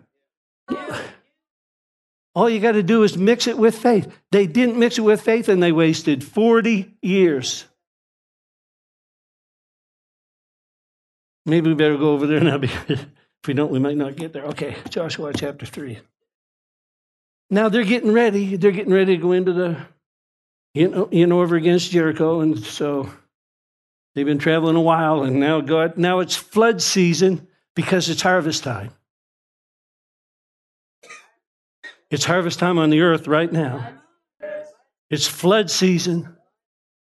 All 2.34 2.50
you 2.50 2.60
got 2.60 2.74
to 2.74 2.84
do 2.84 3.04
is 3.04 3.18
mix 3.18 3.48
it 3.48 3.58
with 3.58 3.78
faith. 3.78 4.12
They 4.32 4.46
didn't 4.46 4.78
mix 4.78 4.98
it 4.98 5.02
with 5.02 5.22
faith 5.22 5.48
and 5.48 5.64
they 5.64 5.72
wasted 5.72 6.24
40 6.24 6.94
years. 7.02 7.66
Maybe 11.46 11.70
we 11.70 11.76
better 11.76 11.98
go 11.98 12.12
over 12.12 12.28
there 12.28 12.42
now 12.42 12.58
because 12.58 13.06
if 13.46 13.48
we 13.48 13.54
don't, 13.54 13.70
we 13.70 13.78
might 13.78 13.96
not 13.96 14.16
get 14.16 14.34
there. 14.34 14.46
Okay, 14.46 14.76
Joshua 14.90 15.32
chapter 15.32 15.68
3. 15.68 16.00
Now 17.52 17.70
they're 17.70 17.84
getting 17.84 18.12
ready. 18.12 18.56
They're 18.56 18.72
getting 18.72 18.92
ready 18.92 19.16
to 19.18 19.22
go 19.22 19.34
into 19.34 19.54
the, 19.54 19.78
you 20.74 20.88
know, 20.88 21.08
know 21.12 21.42
over 21.42 21.56
against 21.56 21.92
Jericho. 21.92 22.40
And 22.40 22.58
so 22.58 23.08
they've 24.16 24.26
been 24.26 24.40
traveling 24.40 24.76
a 24.76 24.82
while. 24.82 25.22
And 25.22 25.40
now, 25.40 25.62
God, 25.62 25.96
now 25.96 26.22
it's 26.22 26.36
flood 26.36 26.82
season 26.82 27.48
because 27.76 28.10
it's 28.10 28.24
harvest 28.24 28.64
time. 28.64 28.90
It's 32.10 32.26
harvest 32.26 32.58
time 32.58 32.80
on 32.80 32.90
the 32.90 33.02
earth 33.02 33.28
right 33.28 33.54
now. 33.54 33.94
It's 35.12 35.28
flood 35.28 35.70
season. 35.70 36.36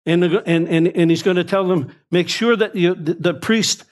And, 0.05 0.23
and, 0.23 0.69
and, 0.69 0.89
and 0.89 1.11
he's 1.11 1.23
going 1.23 1.39
to 1.39 1.45
tell 1.45 1.67
them 1.67 1.91
make 2.11 2.29
sure 2.29 2.55
that 2.55 2.77
you, 2.77 2.95
the, 2.95 3.15
the 3.15 3.35
priest 3.35 3.85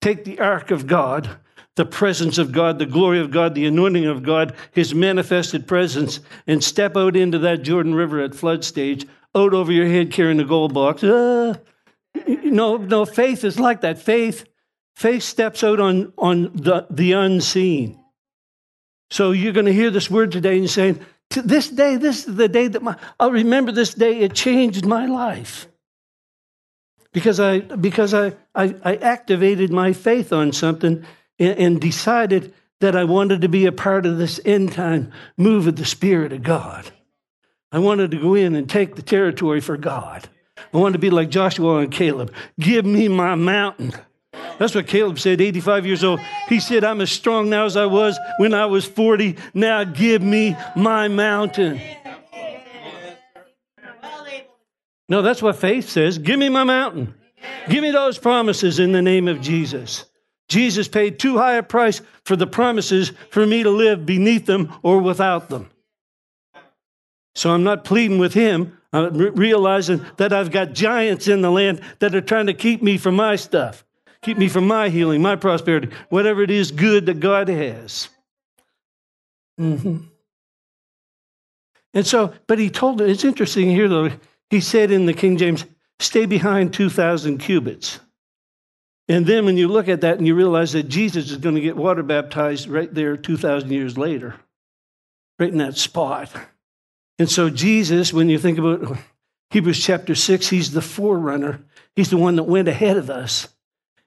take 0.00 0.24
the 0.24 0.40
ark 0.40 0.70
of 0.70 0.86
God, 0.86 1.28
the 1.76 1.84
presence 1.84 2.38
of 2.38 2.52
God, 2.52 2.78
the 2.78 2.86
glory 2.86 3.20
of 3.20 3.30
God, 3.30 3.54
the 3.54 3.66
anointing 3.66 4.06
of 4.06 4.22
God, 4.22 4.54
his 4.72 4.94
manifested 4.94 5.66
presence, 5.66 6.20
and 6.46 6.62
step 6.62 6.96
out 6.96 7.16
into 7.16 7.38
that 7.40 7.62
Jordan 7.62 7.94
River 7.94 8.20
at 8.20 8.34
flood 8.34 8.64
stage, 8.64 9.06
out 9.34 9.52
over 9.52 9.72
your 9.72 9.88
head 9.88 10.12
carrying 10.12 10.36
the 10.36 10.44
gold 10.44 10.72
box. 10.72 11.02
Uh, 11.02 11.56
no, 12.26 12.76
no, 12.76 13.04
faith 13.04 13.42
is 13.42 13.58
like 13.58 13.80
that. 13.80 13.98
Faith, 13.98 14.44
faith 14.94 15.24
steps 15.24 15.64
out 15.64 15.80
on, 15.80 16.12
on 16.16 16.52
the, 16.54 16.86
the 16.90 17.12
unseen. 17.12 17.98
So 19.10 19.32
you're 19.32 19.52
going 19.52 19.66
to 19.66 19.72
hear 19.72 19.90
this 19.90 20.10
word 20.10 20.30
today 20.30 20.58
and 20.58 20.70
saying, 20.70 21.00
to 21.30 21.42
this 21.42 21.68
day, 21.68 21.96
this 21.96 22.28
is 22.28 22.36
the 22.36 22.48
day 22.48 22.68
that 22.68 22.82
my, 22.82 22.96
I'll 23.18 23.32
remember 23.32 23.72
this 23.72 23.94
day, 23.94 24.20
it 24.20 24.34
changed 24.34 24.86
my 24.86 25.06
life. 25.06 25.66
Because 27.12 27.40
I, 27.40 27.60
because 27.60 28.14
I, 28.14 28.34
I, 28.54 28.74
I 28.84 28.96
activated 28.96 29.72
my 29.72 29.92
faith 29.92 30.32
on 30.32 30.52
something 30.52 31.04
and, 31.38 31.58
and 31.58 31.80
decided 31.80 32.52
that 32.80 32.96
I 32.96 33.04
wanted 33.04 33.40
to 33.42 33.48
be 33.48 33.66
a 33.66 33.72
part 33.72 34.06
of 34.06 34.18
this 34.18 34.40
end 34.44 34.72
time 34.72 35.12
move 35.36 35.66
of 35.66 35.76
the 35.76 35.84
Spirit 35.84 36.32
of 36.32 36.42
God. 36.42 36.90
I 37.72 37.78
wanted 37.78 38.10
to 38.12 38.20
go 38.20 38.34
in 38.34 38.54
and 38.54 38.68
take 38.68 38.94
the 38.94 39.02
territory 39.02 39.60
for 39.60 39.76
God. 39.76 40.28
I 40.72 40.76
wanted 40.76 40.94
to 40.94 40.98
be 40.98 41.10
like 41.10 41.30
Joshua 41.30 41.78
and 41.78 41.90
Caleb. 41.90 42.32
Give 42.58 42.84
me 42.84 43.08
my 43.08 43.34
mountain. 43.34 43.92
That's 44.58 44.74
what 44.74 44.86
Caleb 44.86 45.18
said, 45.18 45.40
85 45.40 45.86
years 45.86 46.04
old. 46.04 46.20
He 46.48 46.60
said, 46.60 46.84
I'm 46.84 47.00
as 47.00 47.10
strong 47.10 47.50
now 47.50 47.64
as 47.64 47.76
I 47.76 47.86
was 47.86 48.18
when 48.38 48.54
I 48.54 48.66
was 48.66 48.84
40. 48.84 49.36
Now 49.52 49.84
give 49.84 50.22
me 50.22 50.56
my 50.76 51.08
mountain. 51.08 51.80
No, 55.08 55.22
that's 55.22 55.42
what 55.42 55.56
faith 55.56 55.88
says. 55.88 56.18
Give 56.18 56.38
me 56.38 56.48
my 56.48 56.64
mountain. 56.64 57.14
Give 57.68 57.82
me 57.82 57.90
those 57.90 58.18
promises 58.18 58.78
in 58.78 58.92
the 58.92 59.02
name 59.02 59.28
of 59.28 59.40
Jesus. 59.40 60.04
Jesus 60.48 60.88
paid 60.88 61.18
too 61.18 61.38
high 61.38 61.54
a 61.54 61.62
price 61.62 62.02
for 62.24 62.36
the 62.36 62.46
promises 62.46 63.12
for 63.30 63.46
me 63.46 63.62
to 63.62 63.70
live 63.70 64.04
beneath 64.04 64.46
them 64.46 64.72
or 64.82 65.00
without 65.00 65.48
them. 65.48 65.70
So 67.34 67.50
I'm 67.50 67.64
not 67.64 67.84
pleading 67.84 68.18
with 68.18 68.34
him. 68.34 68.78
I'm 68.92 69.16
realizing 69.16 70.04
that 70.18 70.32
I've 70.32 70.52
got 70.52 70.72
giants 70.72 71.26
in 71.26 71.40
the 71.40 71.50
land 71.50 71.80
that 71.98 72.14
are 72.14 72.20
trying 72.20 72.46
to 72.46 72.54
keep 72.54 72.82
me 72.82 72.96
from 72.96 73.16
my 73.16 73.36
stuff. 73.36 73.84
Keep 74.22 74.38
me 74.38 74.48
from 74.48 74.66
my 74.66 74.88
healing, 74.88 75.20
my 75.20 75.36
prosperity, 75.36 75.88
whatever 76.08 76.42
it 76.42 76.50
is 76.50 76.70
good 76.70 77.06
that 77.06 77.20
God 77.20 77.48
has. 77.48 78.08
Mm-hmm. 79.60 80.06
And 81.92 82.06
so, 82.06 82.32
but 82.46 82.58
he 82.58 82.70
told 82.70 83.00
it, 83.00 83.10
it's 83.10 83.24
interesting 83.24 83.70
here 83.70 83.88
though, 83.88 84.10
he 84.50 84.60
said 84.60 84.90
in 84.90 85.06
the 85.06 85.12
King 85.12 85.36
James, 85.36 85.64
stay 85.98 86.26
behind 86.26 86.72
2,000 86.72 87.38
cubits. 87.38 88.00
And 89.08 89.26
then 89.26 89.44
when 89.44 89.56
you 89.56 89.68
look 89.68 89.88
at 89.88 90.00
that 90.00 90.18
and 90.18 90.26
you 90.26 90.34
realize 90.34 90.72
that 90.72 90.88
Jesus 90.88 91.30
is 91.30 91.36
going 91.36 91.56
to 91.56 91.60
get 91.60 91.76
water 91.76 92.02
baptized 92.02 92.68
right 92.68 92.92
there 92.92 93.16
2,000 93.16 93.70
years 93.70 93.98
later, 93.98 94.36
right 95.38 95.52
in 95.52 95.58
that 95.58 95.76
spot. 95.76 96.30
And 97.18 97.30
so, 97.30 97.50
Jesus, 97.50 98.12
when 98.12 98.28
you 98.28 98.38
think 98.38 98.58
about 98.58 98.96
Hebrews 99.50 99.84
chapter 99.84 100.14
6, 100.14 100.48
he's 100.48 100.72
the 100.72 100.82
forerunner, 100.82 101.60
he's 101.94 102.10
the 102.10 102.16
one 102.16 102.36
that 102.36 102.44
went 102.44 102.68
ahead 102.68 102.96
of 102.96 103.10
us. 103.10 103.48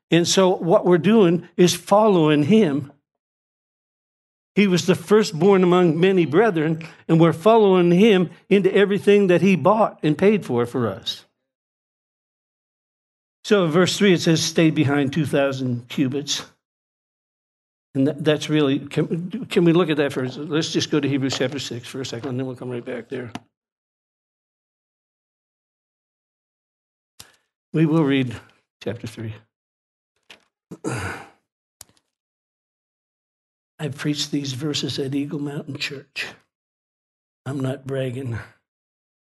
And 0.10 0.28
so, 0.28 0.56
what 0.56 0.86
we're 0.86 0.98
doing 0.98 1.48
is 1.58 1.76
following 1.76 2.44
him. 2.44 2.92
He 4.56 4.66
was 4.66 4.88
the 4.88 4.96
firstborn 4.96 5.64
among 5.64 6.00
many 6.00 6.26
brethren, 6.26 6.84
and 7.08 7.20
we're 7.20 7.34
following 7.34 7.92
him 7.92 8.32
into 8.50 8.74
everything 8.74 9.28
that 9.28 9.44
he 9.44 9.56
bought 9.56 10.00
and 10.02 10.18
paid 10.18 10.44
for 10.44 10.66
for 10.66 10.88
us. 10.88 11.27
So, 13.48 13.66
verse 13.68 13.98
3, 13.98 14.12
it 14.12 14.20
says, 14.20 14.44
Stay 14.44 14.72
behind 14.72 15.14
2,000 15.14 15.88
cubits. 15.88 16.46
And 17.96 18.08
that's 18.08 18.50
really, 18.50 18.80
can, 18.80 19.46
can 19.46 19.64
we 19.64 19.72
look 19.72 19.90
at 19.90 19.96
that 19.96 20.12
first? 20.12 20.38
Let's 20.38 20.74
just 20.74 20.92
go 20.92 21.00
to 21.00 21.08
Hebrews 21.08 21.38
chapter 21.38 21.58
6 21.58 21.88
for 21.88 22.02
a 22.02 22.06
second, 22.06 22.32
and 22.32 22.38
then 22.38 22.46
we'll 22.46 22.58
come 22.58 22.70
right 22.70 22.84
back 22.84 23.08
there. 23.08 23.32
We 27.72 27.86
will 27.86 28.04
read 28.04 28.36
chapter 28.84 29.08
3. 29.08 29.34
I 30.86 31.22
preached 33.96 34.30
these 34.30 34.52
verses 34.52 35.00
at 35.00 35.16
Eagle 35.16 35.40
Mountain 35.40 35.78
Church. 35.78 36.28
I'm 37.46 37.62
not 37.62 37.88
bragging. 37.88 38.38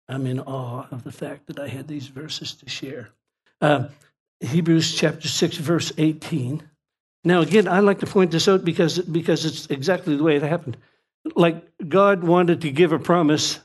I'm 0.07 0.27
in 0.27 0.39
awe 0.39 0.85
of 0.91 1.03
the 1.03 1.11
fact 1.11 1.47
that 1.47 1.59
I 1.59 1.67
had 1.67 1.87
these 1.87 2.09
verses 2.09 2.53
to 2.53 2.69
share. 2.69 3.09
Uh, 3.63 3.87
Hebrews 4.41 4.93
chapter 4.93 5.29
6, 5.29 5.55
verse 5.55 5.93
18. 5.97 6.61
Now, 7.23 7.39
again, 7.39 7.65
I 7.69 7.79
like 7.79 7.99
to 7.99 8.05
point 8.05 8.31
this 8.31 8.49
out 8.49 8.65
because, 8.65 8.99
because 8.99 9.45
it's 9.45 9.67
exactly 9.67 10.17
the 10.17 10.23
way 10.23 10.35
it 10.35 10.41
happened. 10.41 10.75
Like 11.33 11.63
God 11.87 12.25
wanted 12.25 12.59
to 12.61 12.71
give 12.71 12.91
a 12.91 12.99
promise 12.99 13.61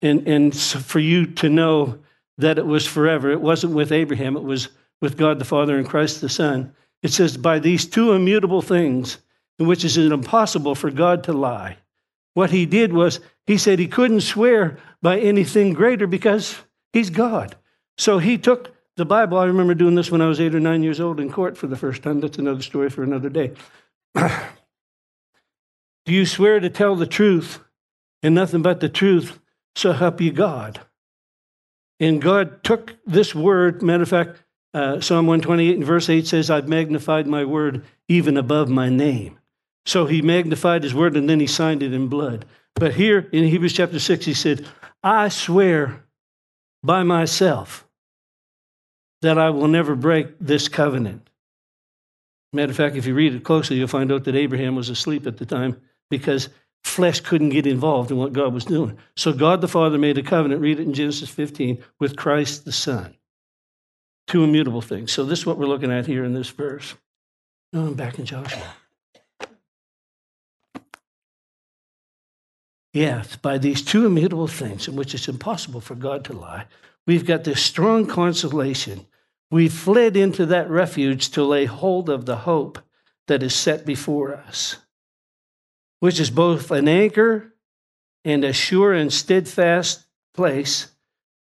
and, 0.00 0.26
and 0.26 0.56
for 0.56 0.98
you 0.98 1.26
to 1.26 1.50
know 1.50 1.98
that 2.38 2.56
it 2.56 2.64
was 2.64 2.86
forever. 2.86 3.30
It 3.30 3.42
wasn't 3.42 3.74
with 3.74 3.92
Abraham, 3.92 4.34
it 4.34 4.44
was 4.44 4.70
with 5.02 5.18
God 5.18 5.38
the 5.38 5.44
Father 5.44 5.76
and 5.76 5.86
Christ 5.86 6.22
the 6.22 6.30
Son. 6.30 6.74
It 7.02 7.12
says, 7.12 7.36
by 7.36 7.58
these 7.58 7.84
two 7.84 8.12
immutable 8.12 8.62
things, 8.62 9.18
in 9.58 9.66
which 9.66 9.84
is 9.84 9.98
it 9.98 10.10
impossible 10.10 10.74
for 10.74 10.90
God 10.90 11.24
to 11.24 11.34
lie. 11.34 11.76
what 12.32 12.50
he 12.50 12.64
did 12.64 12.94
was 12.94 13.20
he 13.46 13.58
said 13.58 13.78
he 13.78 13.88
couldn't 13.88 14.22
swear 14.22 14.78
by 15.02 15.18
anything 15.20 15.74
greater 15.74 16.06
because 16.06 16.56
he's 16.94 17.10
God. 17.10 17.56
So 17.98 18.16
he 18.16 18.38
took 18.38 18.74
the 18.98 19.06
Bible. 19.06 19.38
I 19.38 19.46
remember 19.46 19.74
doing 19.74 19.94
this 19.94 20.10
when 20.10 20.20
I 20.20 20.26
was 20.26 20.40
eight 20.40 20.54
or 20.54 20.60
nine 20.60 20.82
years 20.82 21.00
old 21.00 21.20
in 21.20 21.30
court 21.32 21.56
for 21.56 21.68
the 21.68 21.76
first 21.76 22.02
time. 22.02 22.20
That's 22.20 22.36
another 22.36 22.62
story 22.62 22.90
for 22.90 23.02
another 23.02 23.30
day. 23.30 23.52
Do 24.14 26.12
you 26.12 26.26
swear 26.26 26.58
to 26.58 26.68
tell 26.68 26.96
the 26.96 27.06
truth 27.06 27.60
and 28.22 28.34
nothing 28.34 28.60
but 28.60 28.80
the 28.80 28.88
truth, 28.88 29.38
so 29.76 29.92
help 29.92 30.20
you 30.20 30.32
God? 30.32 30.80
And 32.00 32.20
God 32.20 32.64
took 32.64 32.96
this 33.06 33.34
word, 33.34 33.82
matter 33.82 34.02
of 34.02 34.08
fact, 34.08 34.42
uh, 34.74 35.00
Psalm 35.00 35.26
128 35.26 35.76
and 35.76 35.84
verse 35.84 36.08
8 36.08 36.26
says, 36.26 36.50
I've 36.50 36.68
magnified 36.68 37.26
my 37.26 37.44
word 37.44 37.84
even 38.08 38.36
above 38.36 38.68
my 38.68 38.88
name. 38.88 39.38
So 39.86 40.06
he 40.06 40.22
magnified 40.22 40.82
his 40.82 40.94
word 40.94 41.16
and 41.16 41.28
then 41.28 41.40
he 41.40 41.46
signed 41.46 41.82
it 41.82 41.94
in 41.94 42.08
blood. 42.08 42.44
But 42.74 42.94
here 42.94 43.28
in 43.32 43.44
Hebrews 43.44 43.72
chapter 43.72 43.98
6, 43.98 44.24
he 44.24 44.34
said, 44.34 44.66
I 45.02 45.28
swear 45.28 46.04
by 46.82 47.02
myself 47.04 47.87
that 49.22 49.38
I 49.38 49.50
will 49.50 49.68
never 49.68 49.94
break 49.94 50.38
this 50.40 50.68
covenant. 50.68 51.28
Matter 52.52 52.70
of 52.70 52.76
fact, 52.76 52.96
if 52.96 53.06
you 53.06 53.14
read 53.14 53.34
it 53.34 53.44
closely, 53.44 53.76
you'll 53.76 53.88
find 53.88 54.10
out 54.10 54.24
that 54.24 54.36
Abraham 54.36 54.74
was 54.74 54.88
asleep 54.88 55.26
at 55.26 55.36
the 55.36 55.46
time 55.46 55.76
because 56.10 56.48
flesh 56.82 57.20
couldn't 57.20 57.50
get 57.50 57.66
involved 57.66 58.10
in 58.10 58.16
what 58.16 58.32
God 58.32 58.54
was 58.54 58.64
doing. 58.64 58.96
So 59.16 59.32
God 59.32 59.60
the 59.60 59.68
Father 59.68 59.98
made 59.98 60.16
a 60.16 60.22
covenant, 60.22 60.62
read 60.62 60.80
it 60.80 60.86
in 60.86 60.94
Genesis 60.94 61.28
15, 61.28 61.82
with 61.98 62.16
Christ 62.16 62.64
the 62.64 62.72
Son. 62.72 63.14
Two 64.26 64.44
immutable 64.44 64.82
things. 64.82 65.12
So 65.12 65.24
this 65.24 65.40
is 65.40 65.46
what 65.46 65.58
we're 65.58 65.66
looking 65.66 65.92
at 65.92 66.06
here 66.06 66.24
in 66.24 66.32
this 66.32 66.48
verse. 66.48 66.94
Now 67.72 67.80
I'm 67.80 67.94
back 67.94 68.18
in 68.18 68.24
Joshua. 68.24 68.74
Yes, 72.94 73.36
by 73.36 73.58
these 73.58 73.82
two 73.82 74.06
immutable 74.06 74.48
things 74.48 74.88
in 74.88 74.96
which 74.96 75.14
it's 75.14 75.28
impossible 75.28 75.80
for 75.80 75.94
God 75.94 76.24
to 76.24 76.32
lie, 76.32 76.64
we've 77.08 77.24
got 77.24 77.42
this 77.42 77.60
strong 77.60 78.06
consolation. 78.06 79.06
We've 79.50 79.72
fled 79.72 80.14
into 80.14 80.44
that 80.46 80.68
refuge 80.68 81.30
to 81.30 81.42
lay 81.42 81.64
hold 81.64 82.10
of 82.10 82.26
the 82.26 82.36
hope 82.36 82.78
that 83.26 83.42
is 83.42 83.54
set 83.54 83.86
before 83.86 84.34
us, 84.34 84.76
which 86.00 86.20
is 86.20 86.30
both 86.30 86.70
an 86.70 86.86
anchor 86.86 87.54
and 88.24 88.44
a 88.44 88.52
sure 88.52 88.92
and 88.92 89.10
steadfast 89.12 90.04
place 90.34 90.88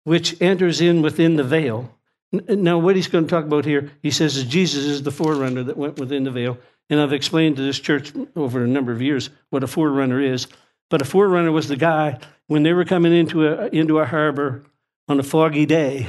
which 0.05 0.40
enters 0.40 0.81
in 0.81 1.03
within 1.03 1.37
the 1.37 1.44
veil. 1.44 1.92
Now, 2.33 2.79
what 2.79 2.94
he's 2.94 3.09
going 3.09 3.25
to 3.25 3.31
talk 3.31 3.44
about 3.44 3.64
here, 3.64 3.90
he 4.01 4.11
says 4.11 4.37
that 4.37 4.49
Jesus 4.49 4.85
is 4.85 5.03
the 5.03 5.11
forerunner 5.11 5.64
that 5.64 5.77
went 5.77 5.99
within 5.99 6.25
the 6.25 6.31
veil. 6.31 6.57
And 6.88 7.01
I've 7.01 7.12
explained 7.12 7.57
to 7.57 7.62
this 7.62 7.81
church 7.81 8.12
over 8.37 8.62
a 8.62 8.68
number 8.68 8.92
of 8.92 9.03
years 9.03 9.29
what 9.51 9.64
a 9.64 9.66
forerunner 9.66 10.21
is. 10.21 10.47
But 10.88 11.03
a 11.03 11.05
forerunner 11.05 11.53
was 11.53 11.68
the 11.68 11.77
guy 11.77 12.21
when 12.47 12.62
they 12.62 12.73
were 12.73 12.85
coming 12.85 13.12
into 13.12 13.47
a, 13.47 13.66
into 13.68 13.99
a 13.99 14.07
harbor 14.07 14.64
on 15.09 15.18
a 15.18 15.23
foggy 15.23 15.66
day, 15.66 16.09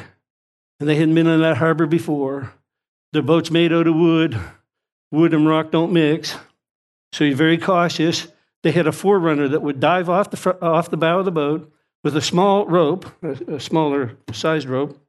and 0.79 0.89
they 0.89 0.95
hadn't 0.95 1.15
been 1.15 1.27
in 1.27 1.41
that 1.41 1.57
harbor 1.57 1.85
before. 1.85 2.53
Their 3.13 3.21
boat's 3.21 3.51
made 3.51 3.73
out 3.73 3.87
of 3.87 3.95
wood. 3.95 4.39
Wood 5.11 5.33
and 5.33 5.47
rock 5.47 5.71
don't 5.71 5.91
mix. 5.91 6.35
So 7.13 7.23
you're 7.23 7.35
very 7.35 7.57
cautious. 7.57 8.27
They 8.61 8.71
had 8.71 8.87
a 8.87 8.91
forerunner 8.91 9.47
that 9.47 9.61
would 9.61 9.79
dive 9.79 10.09
off 10.09 10.29
the, 10.29 10.37
fr- 10.37 10.61
off 10.61 10.91
the 10.91 10.97
bow 10.97 11.19
of 11.19 11.25
the 11.25 11.31
boat 11.31 11.71
with 12.03 12.15
a 12.15 12.21
small 12.21 12.65
rope, 12.65 13.05
a, 13.23 13.55
a 13.55 13.59
smaller 13.59 14.17
sized 14.31 14.67
rope, 14.67 14.99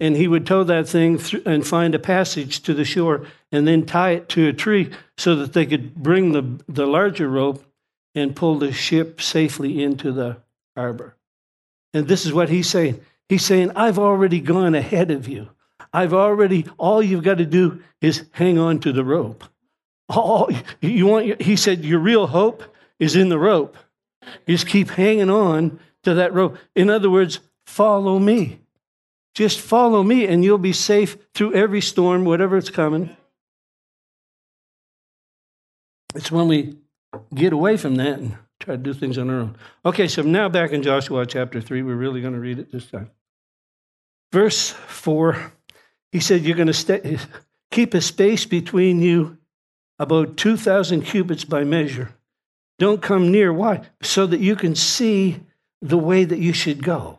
and 0.00 0.16
he 0.16 0.28
would 0.28 0.46
tow 0.46 0.64
that 0.64 0.88
thing 0.88 1.18
th- 1.18 1.42
and 1.46 1.66
find 1.66 1.94
a 1.94 1.98
passage 1.98 2.60
to 2.62 2.74
the 2.74 2.84
shore 2.84 3.26
and 3.50 3.66
then 3.66 3.86
tie 3.86 4.10
it 4.10 4.28
to 4.30 4.48
a 4.48 4.52
tree 4.52 4.90
so 5.16 5.36
that 5.36 5.52
they 5.52 5.66
could 5.66 5.94
bring 5.94 6.32
the, 6.32 6.62
the 6.68 6.86
larger 6.86 7.28
rope 7.28 7.64
and 8.14 8.36
pull 8.36 8.58
the 8.58 8.72
ship 8.72 9.20
safely 9.20 9.82
into 9.82 10.12
the 10.12 10.36
harbor. 10.76 11.16
And 11.94 12.06
this 12.06 12.26
is 12.26 12.32
what 12.32 12.48
he's 12.48 12.68
saying. 12.68 13.00
He's 13.28 13.44
saying, 13.44 13.72
I've 13.76 13.98
already 13.98 14.40
gone 14.40 14.74
ahead 14.74 15.10
of 15.10 15.28
you. 15.28 15.50
I've 15.92 16.14
already, 16.14 16.66
all 16.76 17.02
you've 17.02 17.22
got 17.22 17.38
to 17.38 17.46
do 17.46 17.82
is 18.00 18.24
hang 18.32 18.58
on 18.58 18.80
to 18.80 18.92
the 18.92 19.04
rope. 19.04 19.44
All 20.08 20.50
you 20.80 21.06
want, 21.06 21.42
he 21.42 21.56
said, 21.56 21.84
your 21.84 21.98
real 21.98 22.26
hope 22.26 22.62
is 22.98 23.16
in 23.16 23.28
the 23.28 23.38
rope. 23.38 23.76
Just 24.46 24.66
keep 24.66 24.90
hanging 24.90 25.30
on 25.30 25.78
to 26.02 26.14
that 26.14 26.32
rope. 26.32 26.56
In 26.74 26.88
other 26.90 27.10
words, 27.10 27.40
follow 27.66 28.18
me. 28.18 28.60
Just 29.34 29.60
follow 29.60 30.02
me 30.02 30.26
and 30.26 30.42
you'll 30.42 30.58
be 30.58 30.72
safe 30.72 31.16
through 31.34 31.54
every 31.54 31.80
storm, 31.80 32.24
whatever 32.24 32.56
it's 32.56 32.70
coming. 32.70 33.16
It's 36.14 36.32
when 36.32 36.48
we 36.48 36.78
get 37.34 37.52
away 37.52 37.76
from 37.76 37.96
that 37.96 38.18
and 38.18 38.36
try 38.58 38.76
to 38.76 38.82
do 38.82 38.94
things 38.94 39.18
on 39.18 39.30
our 39.30 39.40
own. 39.40 39.56
Okay, 39.84 40.08
so 40.08 40.22
now 40.22 40.48
back 40.48 40.72
in 40.72 40.82
Joshua 40.82 41.26
chapter 41.26 41.60
3, 41.60 41.82
we're 41.82 41.94
really 41.94 42.20
going 42.20 42.32
to 42.32 42.40
read 42.40 42.58
it 42.58 42.72
this 42.72 42.90
time. 42.90 43.10
Verse 44.32 44.70
4, 44.70 45.52
he 46.12 46.20
said, 46.20 46.42
You're 46.42 46.56
going 46.56 46.66
to 46.66 46.72
stay, 46.74 47.18
keep 47.70 47.94
a 47.94 48.00
space 48.00 48.44
between 48.44 49.00
you 49.00 49.38
about 49.98 50.36
2,000 50.36 51.02
cubits 51.02 51.44
by 51.44 51.64
measure. 51.64 52.14
Don't 52.78 53.02
come 53.02 53.32
near. 53.32 53.52
Why? 53.52 53.82
So 54.02 54.26
that 54.26 54.40
you 54.40 54.54
can 54.54 54.74
see 54.74 55.40
the 55.82 55.98
way 55.98 56.24
that 56.24 56.38
you 56.38 56.52
should 56.52 56.82
go. 56.82 57.18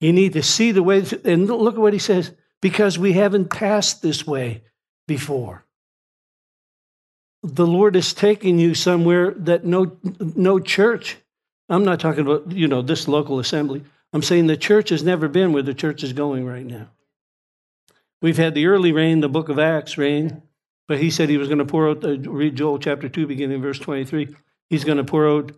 You 0.00 0.12
need 0.12 0.34
to 0.34 0.42
see 0.42 0.70
the 0.70 0.82
way, 0.82 1.04
and 1.24 1.48
look 1.48 1.74
at 1.74 1.80
what 1.80 1.92
he 1.92 1.98
says 1.98 2.32
because 2.62 2.98
we 2.98 3.14
haven't 3.14 3.50
passed 3.50 4.00
this 4.00 4.26
way 4.26 4.62
before 5.08 5.64
the 7.42 7.66
Lord 7.66 7.96
is 7.96 8.12
taking 8.12 8.58
you 8.58 8.74
somewhere 8.74 9.32
that 9.32 9.64
no, 9.64 9.96
no 10.18 10.58
church, 10.58 11.16
I'm 11.68 11.84
not 11.84 12.00
talking 12.00 12.20
about, 12.20 12.50
you 12.52 12.66
know, 12.66 12.82
this 12.82 13.06
local 13.06 13.38
assembly. 13.38 13.84
I'm 14.12 14.22
saying 14.22 14.46
the 14.46 14.56
church 14.56 14.88
has 14.90 15.02
never 15.02 15.28
been 15.28 15.52
where 15.52 15.62
the 15.62 15.74
church 15.74 16.02
is 16.02 16.12
going 16.12 16.46
right 16.46 16.64
now. 16.64 16.88
We've 18.20 18.38
had 18.38 18.54
the 18.54 18.66
early 18.66 18.92
rain, 18.92 19.20
the 19.20 19.28
book 19.28 19.48
of 19.48 19.58
Acts 19.58 19.98
rain, 19.98 20.42
but 20.88 20.98
he 20.98 21.10
said 21.10 21.28
he 21.28 21.36
was 21.36 21.48
going 21.48 21.58
to 21.58 21.64
pour 21.64 21.88
out, 21.88 22.00
the, 22.00 22.18
read 22.18 22.56
Joel 22.56 22.78
chapter 22.78 23.08
2, 23.08 23.26
beginning 23.26 23.60
verse 23.60 23.78
23. 23.78 24.34
He's 24.70 24.84
going 24.84 24.98
to 24.98 25.04
pour 25.04 25.28
out 25.28 25.52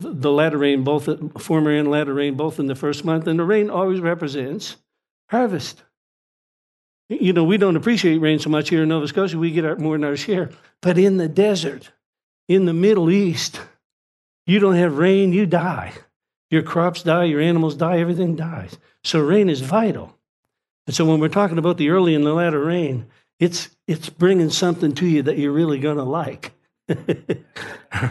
the 0.00 0.30
latter 0.30 0.58
rain, 0.58 0.84
both 0.84 1.08
uh, 1.08 1.16
former 1.38 1.70
and 1.70 1.90
latter 1.90 2.14
rain, 2.14 2.34
both 2.34 2.58
in 2.58 2.66
the 2.66 2.74
first 2.74 3.04
month. 3.04 3.26
And 3.26 3.38
the 3.38 3.44
rain 3.44 3.70
always 3.70 4.00
represents 4.00 4.76
harvest. 5.30 5.82
You 7.08 7.32
know, 7.32 7.44
we 7.44 7.58
don't 7.58 7.76
appreciate 7.76 8.18
rain 8.18 8.38
so 8.38 8.50
much 8.50 8.70
here 8.70 8.82
in 8.82 8.88
Nova 8.88 9.08
Scotia. 9.08 9.38
We 9.38 9.50
get 9.50 9.64
our, 9.64 9.76
more 9.76 9.96
than 9.96 10.04
our 10.04 10.16
share. 10.16 10.50
But 10.80 10.98
in 10.98 11.16
the 11.16 11.28
desert, 11.28 11.90
in 12.48 12.64
the 12.64 12.72
Middle 12.72 13.10
East, 13.10 13.60
you 14.46 14.58
don't 14.58 14.76
have 14.76 14.98
rain, 14.98 15.32
you 15.32 15.46
die. 15.46 15.92
Your 16.50 16.62
crops 16.62 17.02
die, 17.02 17.24
your 17.24 17.40
animals 17.40 17.74
die, 17.74 17.98
everything 17.98 18.36
dies. 18.36 18.78
So 19.02 19.20
rain 19.20 19.48
is 19.48 19.60
vital. 19.60 20.16
And 20.86 20.94
so 20.94 21.04
when 21.04 21.20
we're 21.20 21.28
talking 21.28 21.58
about 21.58 21.78
the 21.78 21.90
early 21.90 22.14
and 22.14 22.24
the 22.24 22.32
latter 22.32 22.62
rain, 22.62 23.06
it's, 23.38 23.70
it's 23.86 24.08
bringing 24.10 24.50
something 24.50 24.94
to 24.96 25.06
you 25.06 25.22
that 25.22 25.38
you're 25.38 25.52
really 25.52 25.78
going 25.78 25.96
to 25.96 26.04
like. 26.04 26.52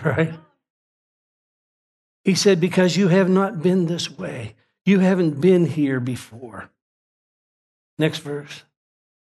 Right? 0.04 0.34
He 2.24 2.36
said, 2.36 2.60
Because 2.60 2.96
you 2.96 3.10
have 3.10 3.30
not 3.30 3.62
been 3.62 3.86
this 3.86 4.10
way, 4.10 4.56
you 4.86 5.00
haven't 5.00 5.42
been 5.42 5.66
here 5.66 6.00
before. 6.00 6.70
Next 7.98 8.20
verse. 8.20 8.64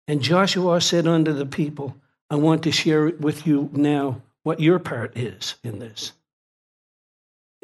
And 0.08 0.22
Joshua 0.22 0.80
said 0.80 1.06
unto 1.06 1.32
the 1.32 1.46
people, 1.46 1.96
I 2.30 2.36
want 2.36 2.62
to 2.62 2.72
share 2.72 3.06
with 3.06 3.46
you 3.46 3.70
now 3.72 4.22
what 4.44 4.60
your 4.60 4.78
part 4.78 5.16
is 5.16 5.56
in 5.64 5.78
this. 5.80 6.12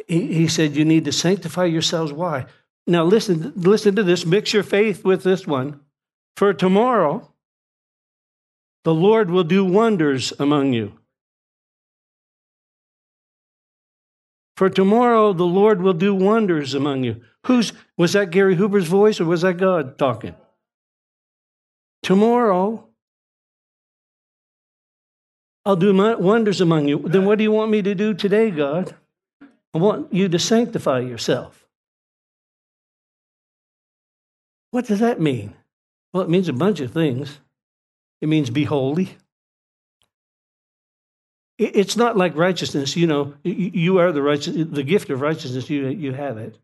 He, 0.08 0.34
he 0.34 0.48
said, 0.48 0.76
You 0.76 0.84
need 0.84 1.04
to 1.04 1.12
sanctify 1.12 1.66
yourselves. 1.66 2.12
Why? 2.12 2.46
Now 2.86 3.04
listen, 3.04 3.52
listen 3.56 3.96
to 3.96 4.02
this. 4.02 4.26
Mix 4.26 4.52
your 4.52 4.62
faith 4.62 5.04
with 5.04 5.22
this 5.22 5.46
one. 5.46 5.80
For 6.36 6.52
tomorrow, 6.52 7.32
the 8.84 8.94
Lord 8.94 9.30
will 9.30 9.44
do 9.44 9.64
wonders 9.64 10.32
among 10.38 10.72
you. 10.72 10.98
For 14.56 14.68
tomorrow, 14.68 15.32
the 15.32 15.44
Lord 15.44 15.82
will 15.82 15.92
do 15.92 16.14
wonders 16.14 16.74
among 16.74 17.04
you. 17.04 17.22
Who's 17.46 17.72
was 17.96 18.12
that 18.12 18.30
Gary 18.30 18.56
Hooper's 18.56 18.86
voice 18.86 19.20
or 19.20 19.24
was 19.24 19.42
that 19.42 19.56
God 19.56 19.98
talking? 19.98 20.34
Tomorrow, 22.02 22.88
I'll 25.64 25.76
do 25.76 25.94
wonders 26.18 26.60
among 26.60 26.88
you. 26.88 26.98
Then 26.98 27.24
what 27.24 27.38
do 27.38 27.44
you 27.44 27.52
want 27.52 27.70
me 27.70 27.82
to 27.82 27.94
do 27.94 28.14
today, 28.14 28.50
God? 28.50 28.94
I 29.74 29.78
want 29.78 30.12
you 30.12 30.28
to 30.28 30.38
sanctify 30.38 31.00
yourself. 31.00 31.66
What 34.70 34.86
does 34.86 35.00
that 35.00 35.20
mean? 35.20 35.54
Well, 36.12 36.22
it 36.22 36.30
means 36.30 36.48
a 36.48 36.52
bunch 36.52 36.80
of 36.80 36.92
things. 36.92 37.38
It 38.20 38.28
means 38.28 38.50
be 38.50 38.64
holy. 38.64 39.16
It's 41.58 41.96
not 41.96 42.16
like 42.16 42.36
righteousness, 42.36 42.96
you 42.96 43.06
know, 43.06 43.34
you 43.44 43.98
are 43.98 44.10
the 44.10 44.22
righteous, 44.22 44.54
the 44.54 44.82
gift 44.82 45.10
of 45.10 45.20
righteousness, 45.20 45.70
you, 45.70 45.88
you 45.88 46.12
have 46.12 46.38
it. 46.38 46.58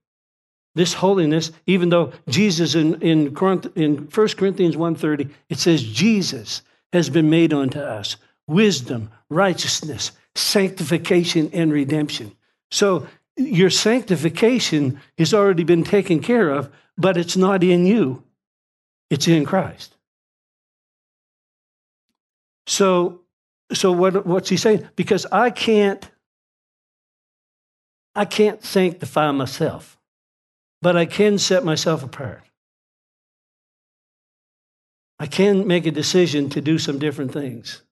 This 0.74 0.94
holiness, 0.94 1.52
even 1.66 1.90
though 1.90 2.12
Jesus 2.28 2.74
in, 2.74 3.00
in, 3.02 3.36
in 3.74 3.96
1 3.96 4.28
Corinthians 4.28 4.76
1.30, 4.76 5.30
it 5.48 5.58
says 5.58 5.82
Jesus 5.82 6.62
has 6.92 7.10
been 7.10 7.30
made 7.30 7.52
unto 7.52 7.78
us 7.78 8.16
wisdom, 8.46 9.10
righteousness, 9.28 10.12
sanctification, 10.34 11.50
and 11.52 11.72
redemption. 11.72 12.32
So 12.70 13.06
your 13.36 13.70
sanctification 13.70 15.00
has 15.16 15.32
already 15.32 15.64
been 15.64 15.84
taken 15.84 16.20
care 16.20 16.50
of, 16.50 16.70
but 16.96 17.16
it's 17.16 17.36
not 17.36 17.62
in 17.62 17.86
you, 17.86 18.24
it's 19.10 19.28
in 19.28 19.44
Christ. 19.44 19.94
So, 22.66 23.22
so 23.72 23.92
what, 23.92 24.26
what's 24.26 24.48
he 24.48 24.56
saying? 24.56 24.88
Because 24.96 25.24
I 25.32 25.50
can't, 25.50 26.08
I 28.14 28.24
can't 28.24 28.62
sanctify 28.64 29.30
myself, 29.30 29.98
but 30.82 30.96
I 30.96 31.06
can 31.06 31.38
set 31.38 31.64
myself 31.64 32.02
apart. 32.02 32.42
I 35.18 35.26
can 35.26 35.66
make 35.66 35.86
a 35.86 35.90
decision 35.90 36.48
to 36.50 36.60
do 36.60 36.78
some 36.78 36.98
different 36.98 37.32
things. 37.32 37.82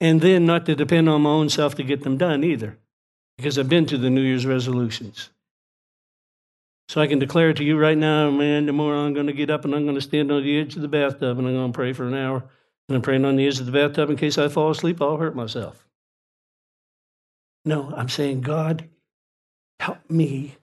And 0.00 0.20
then 0.20 0.44
not 0.44 0.66
to 0.66 0.74
depend 0.74 1.08
on 1.08 1.22
my 1.22 1.30
own 1.30 1.48
self 1.48 1.76
to 1.76 1.84
get 1.84 2.02
them 2.02 2.18
done 2.18 2.42
either, 2.42 2.78
because 3.36 3.58
I've 3.58 3.68
been 3.68 3.86
to 3.86 3.98
the 3.98 4.10
New 4.10 4.22
Year's 4.22 4.46
resolutions. 4.46 5.30
So 6.88 7.00
I 7.00 7.06
can 7.06 7.18
declare 7.18 7.54
to 7.54 7.64
you 7.64 7.78
right 7.78 7.96
now, 7.96 8.30
man, 8.30 8.66
tomorrow 8.66 9.06
I'm 9.06 9.14
going 9.14 9.26
to 9.26 9.32
get 9.32 9.50
up 9.50 9.64
and 9.64 9.74
I'm 9.74 9.84
going 9.84 9.94
to 9.94 10.00
stand 10.00 10.30
on 10.30 10.42
the 10.42 10.60
edge 10.60 10.76
of 10.76 10.82
the 10.82 10.88
bathtub 10.88 11.38
and 11.38 11.48
I'm 11.48 11.54
going 11.54 11.72
to 11.72 11.76
pray 11.76 11.92
for 11.92 12.06
an 12.06 12.14
hour. 12.14 12.44
And 12.88 12.96
I'm 12.96 13.02
praying 13.02 13.24
on 13.24 13.36
the 13.36 13.46
edge 13.46 13.60
of 13.60 13.66
the 13.66 13.72
bathtub 13.72 14.10
in 14.10 14.16
case 14.16 14.36
I 14.36 14.48
fall 14.48 14.70
asleep, 14.70 15.00
I'll 15.00 15.16
hurt 15.16 15.34
myself. 15.34 15.86
No, 17.64 17.92
I'm 17.96 18.08
saying, 18.08 18.42
God, 18.42 18.88
help 19.80 19.98
me, 20.10 20.56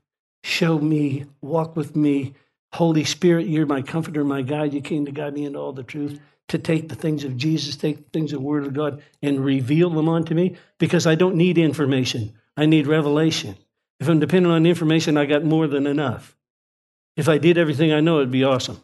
show 0.44 0.78
me, 0.78 1.26
walk 1.42 1.76
with 1.76 1.96
me, 1.96 2.36
Holy 2.74 3.04
Spirit, 3.04 3.48
you're 3.48 3.66
my 3.66 3.82
comforter, 3.82 4.24
my 4.24 4.42
guide. 4.42 4.74
You 4.74 4.82
came 4.82 5.06
to 5.06 5.12
guide 5.12 5.34
me 5.34 5.46
into 5.46 5.60
all 5.60 5.74
the 5.74 5.84
truth, 5.84 6.20
to 6.50 6.58
take 6.58 6.90
the 6.90 6.96
things 6.96 7.24
of 7.24 7.38
Jesus, 7.38 7.76
take 7.76 7.98
the 7.98 8.10
things 8.12 8.34
of 8.34 8.40
the 8.40 8.46
Word 8.46 8.66
of 8.66 8.74
God, 8.74 9.02
and 9.24 9.44
reveal 9.44 9.90
them 9.90 10.10
unto 10.10 10.36
me 10.36 10.58
because 10.78 11.08
I 11.08 11.16
don't 11.16 11.36
need 11.36 11.58
information. 11.58 12.34
I 12.60 12.66
need 12.66 12.88
revelation. 12.88 13.56
If 14.02 14.10
I'm 14.10 14.20
dependent 14.20 14.54
on 14.54 14.66
information, 14.66 15.16
I 15.16 15.26
got 15.26 15.46
more 15.46 15.66
than 15.66 15.88
enough. 15.88 16.36
If 17.16 17.30
I 17.30 17.38
did 17.38 17.58
everything 17.58 17.94
I 17.94 18.02
know, 18.02 18.18
it'd 18.18 18.32
be 18.32 18.44
awesome. 18.44 18.82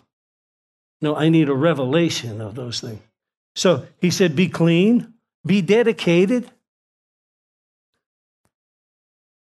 No, 1.01 1.13
I 1.13 1.27
need 1.27 1.49
a 1.49 1.53
revelation 1.53 2.39
of 2.39 2.55
those 2.55 2.79
things. 2.79 3.01
So 3.53 3.85
he 3.99 4.11
said, 4.11 4.33
be 4.33 4.47
clean, 4.47 5.13
be 5.45 5.61
dedicated. 5.61 6.49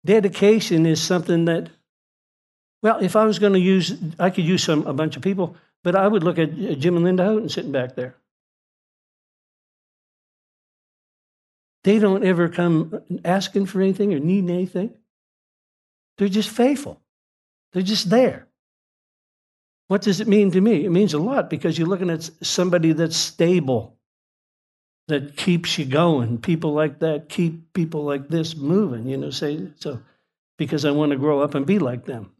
Dedication 0.03 0.87
is 0.87 1.01
something 1.01 1.45
that 1.45 1.69
well, 2.81 2.99
if 2.99 3.15
I 3.15 3.25
was 3.25 3.37
going 3.37 3.53
to 3.53 3.59
use, 3.59 3.97
I 4.19 4.29
could 4.31 4.45
use 4.45 4.63
some 4.63 4.87
a 4.87 4.93
bunch 4.93 5.15
of 5.15 5.21
people, 5.21 5.55
but 5.83 5.95
I 5.95 6.07
would 6.07 6.23
look 6.23 6.39
at 6.39 6.55
Jim 6.79 6.95
and 6.95 7.05
Linda 7.05 7.23
Houghton 7.23 7.49
sitting 7.49 7.71
back 7.71 7.95
there. 7.95 8.15
They 11.87 11.99
don't 11.99 12.25
ever 12.25 12.49
come 12.49 13.01
asking 13.23 13.67
for 13.67 13.79
anything 13.81 14.13
or 14.13 14.19
needing 14.19 14.49
anything. 14.49 14.93
They're 16.17 16.27
just 16.27 16.49
faithful. 16.49 16.99
They're 17.71 17.81
just 17.81 18.09
there. 18.09 18.45
What 19.87 20.01
does 20.01 20.19
it 20.19 20.27
mean 20.27 20.51
to 20.51 20.59
me? 20.59 20.83
It 20.83 20.91
means 20.91 21.13
a 21.13 21.17
lot 21.17 21.49
because 21.49 21.77
you're 21.77 21.87
looking 21.87 22.09
at 22.09 22.29
somebody 22.41 22.91
that's 22.91 23.15
stable, 23.15 23.95
that 25.07 25.37
keeps 25.37 25.77
you 25.77 25.85
going. 25.85 26.39
People 26.39 26.73
like 26.73 26.99
that 26.99 27.29
keep 27.29 27.71
people 27.71 28.03
like 28.03 28.27
this 28.27 28.53
moving, 28.53 29.07
you 29.07 29.15
know, 29.15 29.29
say 29.29 29.69
so 29.77 30.01
because 30.57 30.83
I 30.83 30.91
want 30.91 31.13
to 31.13 31.17
grow 31.17 31.39
up 31.39 31.55
and 31.55 31.65
be 31.65 31.79
like 31.79 32.03
them. 32.03 32.33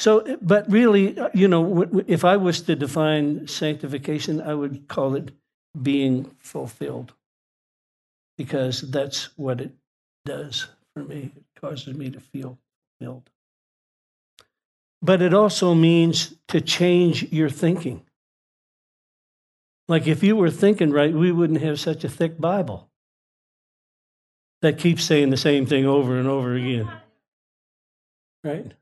So, 0.00 0.36
but 0.42 0.68
really, 0.68 1.16
uh, 1.16 1.28
you 1.32 1.46
know, 1.46 1.88
if 2.08 2.24
I 2.24 2.38
was 2.38 2.62
to 2.62 2.74
define 2.74 3.46
sanctification, 3.46 4.40
I 4.40 4.54
would 4.54 4.88
call 4.88 5.14
it 5.14 5.30
being 5.80 6.34
fulfilled 6.40 7.12
because 8.36 8.82
that's 8.82 9.36
what 9.36 9.60
it 9.60 9.72
does 10.24 10.68
for 10.94 11.02
me. 11.02 11.32
It 11.36 11.60
causes 11.60 11.94
me 11.94 12.10
to 12.10 12.20
feel 12.20 12.58
fulfilled. 12.98 13.30
But 15.02 15.20
it 15.20 15.34
also 15.34 15.74
means 15.74 16.34
to 16.48 16.60
change 16.60 17.30
your 17.32 17.50
thinking. 17.50 18.02
Like 19.86 20.06
if 20.06 20.22
you 20.22 20.34
were 20.34 20.50
thinking 20.50 20.90
right, 20.90 21.12
we 21.12 21.30
wouldn't 21.30 21.60
have 21.60 21.78
such 21.78 22.04
a 22.04 22.08
thick 22.08 22.40
Bible 22.40 22.88
that 24.62 24.78
keeps 24.78 25.04
saying 25.04 25.28
the 25.28 25.36
same 25.36 25.66
thing 25.66 25.84
over 25.84 26.18
and 26.18 26.26
over 26.26 26.54
again. 26.54 26.88
Right? 28.42 28.72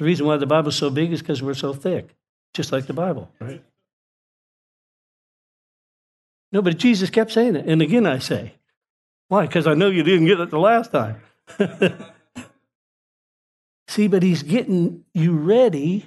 The 0.00 0.04
reason 0.04 0.26
why 0.26 0.38
the 0.38 0.46
Bible's 0.46 0.76
so 0.76 0.90
big 0.90 1.12
is 1.12 1.20
because 1.20 1.42
we're 1.42 1.54
so 1.54 1.72
thick, 1.72 2.16
just 2.54 2.72
like 2.72 2.86
the 2.86 2.92
Bible, 2.92 3.30
right? 3.38 3.62
No, 6.52 6.62
but 6.62 6.78
Jesus 6.78 7.10
kept 7.10 7.30
saying 7.30 7.54
it. 7.54 7.66
And 7.66 7.80
again, 7.80 8.06
I 8.06 8.18
say, 8.18 8.54
why? 9.30 9.46
Because 9.46 9.68
I 9.68 9.74
know 9.74 9.90
you 9.90 10.02
didn't 10.02 10.26
get 10.26 10.40
it 10.40 10.50
the 10.50 10.58
last 10.58 10.90
time. 10.90 11.20
See, 13.86 14.08
but 14.08 14.24
he's 14.24 14.42
getting 14.42 15.04
you 15.14 15.36
ready 15.36 16.06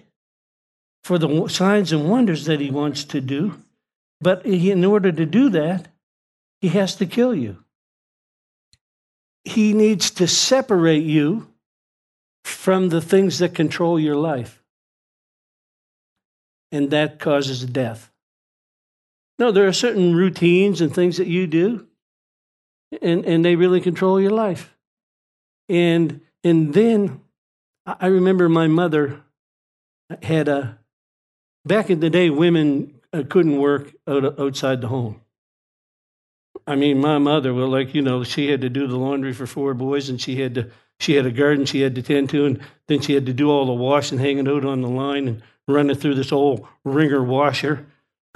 for 1.05 1.17
the 1.17 1.47
signs 1.47 1.93
and 1.93 2.09
wonders 2.09 2.43
that 2.45 2.59
he 2.59 2.69
wants 2.69 3.05
to 3.05 3.21
do. 3.21 3.62
But 4.19 4.45
in 4.45 4.83
order 4.83 5.09
to 5.09 5.25
do 5.25 5.47
that, 5.51 5.88
he 6.59 6.67
has 6.69 6.97
to 6.97 7.05
kill 7.05 7.33
you. 7.33 7.63
He 9.45 9.71
needs 9.73 10.12
to 10.12 10.27
separate 10.27 11.05
you 11.05 11.47
from 12.43 12.89
the 12.89 13.01
things 13.01 13.39
that 13.39 13.55
control 13.55 13.97
your 13.97 14.17
life. 14.17 14.62
And 16.73 16.91
that 16.91 17.19
causes 17.19 17.65
death. 17.65 18.12
No, 19.39 19.53
there 19.53 19.67
are 19.67 19.73
certain 19.73 20.13
routines 20.13 20.81
and 20.81 20.93
things 20.93 21.15
that 21.15 21.27
you 21.27 21.47
do, 21.47 21.88
and, 23.01 23.25
and 23.25 23.43
they 23.43 23.56
really 23.56 23.82
control 23.82 24.19
your 24.19 24.32
life. 24.32 24.75
And, 25.69 26.21
and 26.43 26.73
then 26.73 27.21
I 27.86 28.08
remember 28.08 28.49
my 28.49 28.67
mother 28.67 29.21
had 30.21 30.47
a, 30.47 30.77
back 31.65 31.89
in 31.89 31.99
the 31.99 32.10
day, 32.10 32.29
women 32.29 32.99
uh, 33.12 33.23
couldn't 33.29 33.58
work 33.58 33.93
outside 34.08 34.82
the 34.82 34.88
home. 34.88 35.21
I 36.65 36.75
mean, 36.75 36.99
my 36.99 37.17
mother, 37.17 37.53
well, 37.53 37.67
like, 37.67 37.93
you 37.93 38.01
know, 38.01 38.23
she 38.23 38.49
had 38.49 38.62
to 38.62 38.69
do 38.69 38.88
the 38.88 38.97
laundry 38.97 39.34
for 39.34 39.45
four 39.45 39.73
boys 39.73 40.10
and 40.10 40.21
she 40.21 40.39
had 40.41 40.56
to 40.56 40.71
she 40.99 41.15
had 41.15 41.25
a 41.25 41.32
garden 41.32 41.65
she 41.65 41.82
had 41.82 41.95
to 41.95 42.01
tend 42.01 42.29
to, 42.29 42.45
and 42.45 42.60
then 42.88 43.01
she 43.01 43.13
had 43.13 43.25
to 43.25 43.34
do 43.34 43.49
all 43.49 43.65
the 43.65 43.73
washing, 43.73 44.19
hanging 44.19 44.47
out 44.47 44.63
on 44.63 44.82
the 44.82 44.88
line, 44.88 45.27
and 45.27 45.43
running 45.67 45.95
through 45.95 46.15
this 46.15 46.32
old 46.32 46.65
wringer 46.86 47.21
washer. 47.23 47.86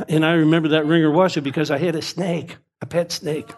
And 0.09 0.25
I 0.25 0.33
remember 0.33 0.69
that 0.69 0.85
wringer 0.85 1.11
washer 1.11 1.41
because 1.41 1.71
I 1.71 1.77
had 1.77 1.95
a 1.95 2.01
snake, 2.01 2.57
a 2.81 2.85
pet 2.85 3.11
snake. 3.11 3.51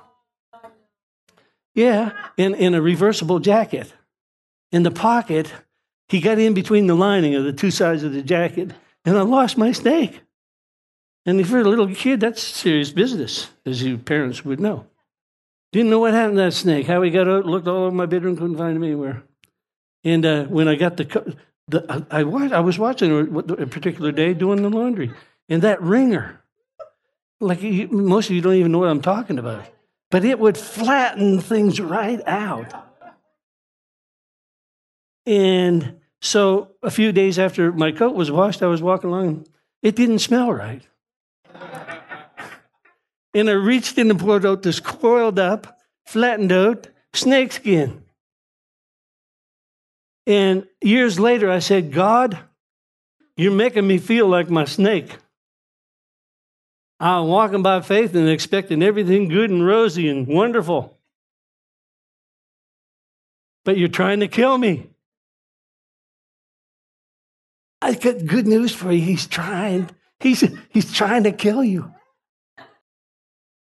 Yeah, 1.79 2.11
in, 2.35 2.55
in 2.55 2.73
a 2.73 2.81
reversible 2.81 3.39
jacket. 3.39 3.93
In 4.73 4.83
the 4.83 4.91
pocket, 4.91 5.53
he 6.09 6.19
got 6.19 6.37
in 6.37 6.53
between 6.53 6.87
the 6.87 6.93
lining 6.93 7.35
of 7.35 7.45
the 7.45 7.53
two 7.53 7.71
sides 7.71 8.03
of 8.03 8.11
the 8.11 8.21
jacket, 8.21 8.71
and 9.05 9.17
I 9.17 9.21
lost 9.21 9.57
my 9.57 9.71
snake. 9.71 10.19
And 11.25 11.39
if 11.39 11.49
you're 11.49 11.61
a 11.61 11.69
little 11.69 11.87
kid, 11.95 12.19
that's 12.19 12.43
serious 12.43 12.91
business, 12.91 13.49
as 13.65 13.81
your 13.81 13.97
parents 13.97 14.43
would 14.43 14.59
know. 14.59 14.87
Didn't 15.71 15.89
know 15.89 15.99
what 15.99 16.13
happened 16.13 16.35
to 16.39 16.43
that 16.43 16.51
snake. 16.51 16.85
How 16.85 17.01
he 17.01 17.11
got 17.11 17.29
out, 17.29 17.45
looked 17.45 17.69
all 17.69 17.85
over 17.85 17.95
my 17.95 18.07
bedroom, 18.07 18.35
couldn't 18.35 18.57
find 18.57 18.75
him 18.75 18.83
anywhere. 18.83 19.23
And 20.03 20.25
uh, 20.25 20.43
when 20.47 20.67
I 20.67 20.75
got 20.75 20.97
the, 20.97 21.37
the 21.69 22.05
I, 22.11 22.23
I, 22.23 22.57
I 22.57 22.59
was 22.59 22.77
watching 22.77 23.39
a 23.57 23.67
particular 23.67 24.11
day 24.11 24.33
doing 24.33 24.63
the 24.63 24.69
laundry, 24.69 25.13
and 25.47 25.61
that 25.61 25.81
wringer, 25.81 26.41
like 27.39 27.61
most 27.89 28.29
of 28.29 28.35
you 28.35 28.41
don't 28.41 28.55
even 28.55 28.73
know 28.73 28.79
what 28.79 28.89
I'm 28.89 29.01
talking 29.01 29.39
about, 29.39 29.63
but 30.11 30.25
it 30.25 30.39
would 30.39 30.57
flatten 30.57 31.39
things 31.39 31.79
right 31.79 32.21
out. 32.27 32.73
And 35.25 35.99
so 36.21 36.71
a 36.81 36.89
few 36.89 37.11
days 37.11 37.37
after 37.37 37.71
my 37.71 37.91
coat 37.91 38.15
was 38.15 38.31
washed, 38.31 38.63
I 38.63 38.67
was 38.67 38.81
walking 38.81 39.09
along. 39.09 39.47
It 39.81 39.95
didn't 39.95 40.19
smell 40.19 40.51
right. 40.51 40.81
And 43.33 43.49
I 43.49 43.53
reached 43.53 43.97
in 43.97 44.09
and 44.09 44.19
pulled 44.19 44.45
out 44.45 44.63
this 44.63 44.79
coiled 44.79 45.37
up, 45.37 45.77
flattened 46.05 46.51
out 46.51 46.87
snakeskin. 47.13 48.03
And 50.25 50.67
years 50.81 51.19
later, 51.19 51.49
I 51.49 51.59
said, 51.59 51.91
God, 51.91 52.39
you're 53.37 53.51
making 53.51 53.87
me 53.87 53.99
feel 53.99 54.27
like 54.27 54.49
my 54.49 54.65
snake. 54.65 55.17
I'm 56.99 57.27
walking 57.27 57.63
by 57.63 57.81
faith 57.81 58.13
and 58.13 58.27
expecting 58.29 58.83
everything 58.83 59.29
good 59.29 59.49
and 59.49 59.65
rosy 59.65 60.09
and 60.09 60.27
wonderful. 60.27 60.97
But 63.63 63.77
you're 63.77 63.87
trying 63.87 64.19
to 64.19 64.27
kill 64.27 64.57
me. 64.57 64.89
I 67.81 67.93
got 67.93 68.25
good 68.25 68.47
news 68.47 68.73
for 68.73 68.91
you. 68.91 69.01
He's 69.01 69.27
trying. 69.27 69.89
He's, 70.19 70.43
he's 70.69 70.91
trying 70.91 71.23
to 71.23 71.31
kill 71.31 71.63
you. 71.63 71.93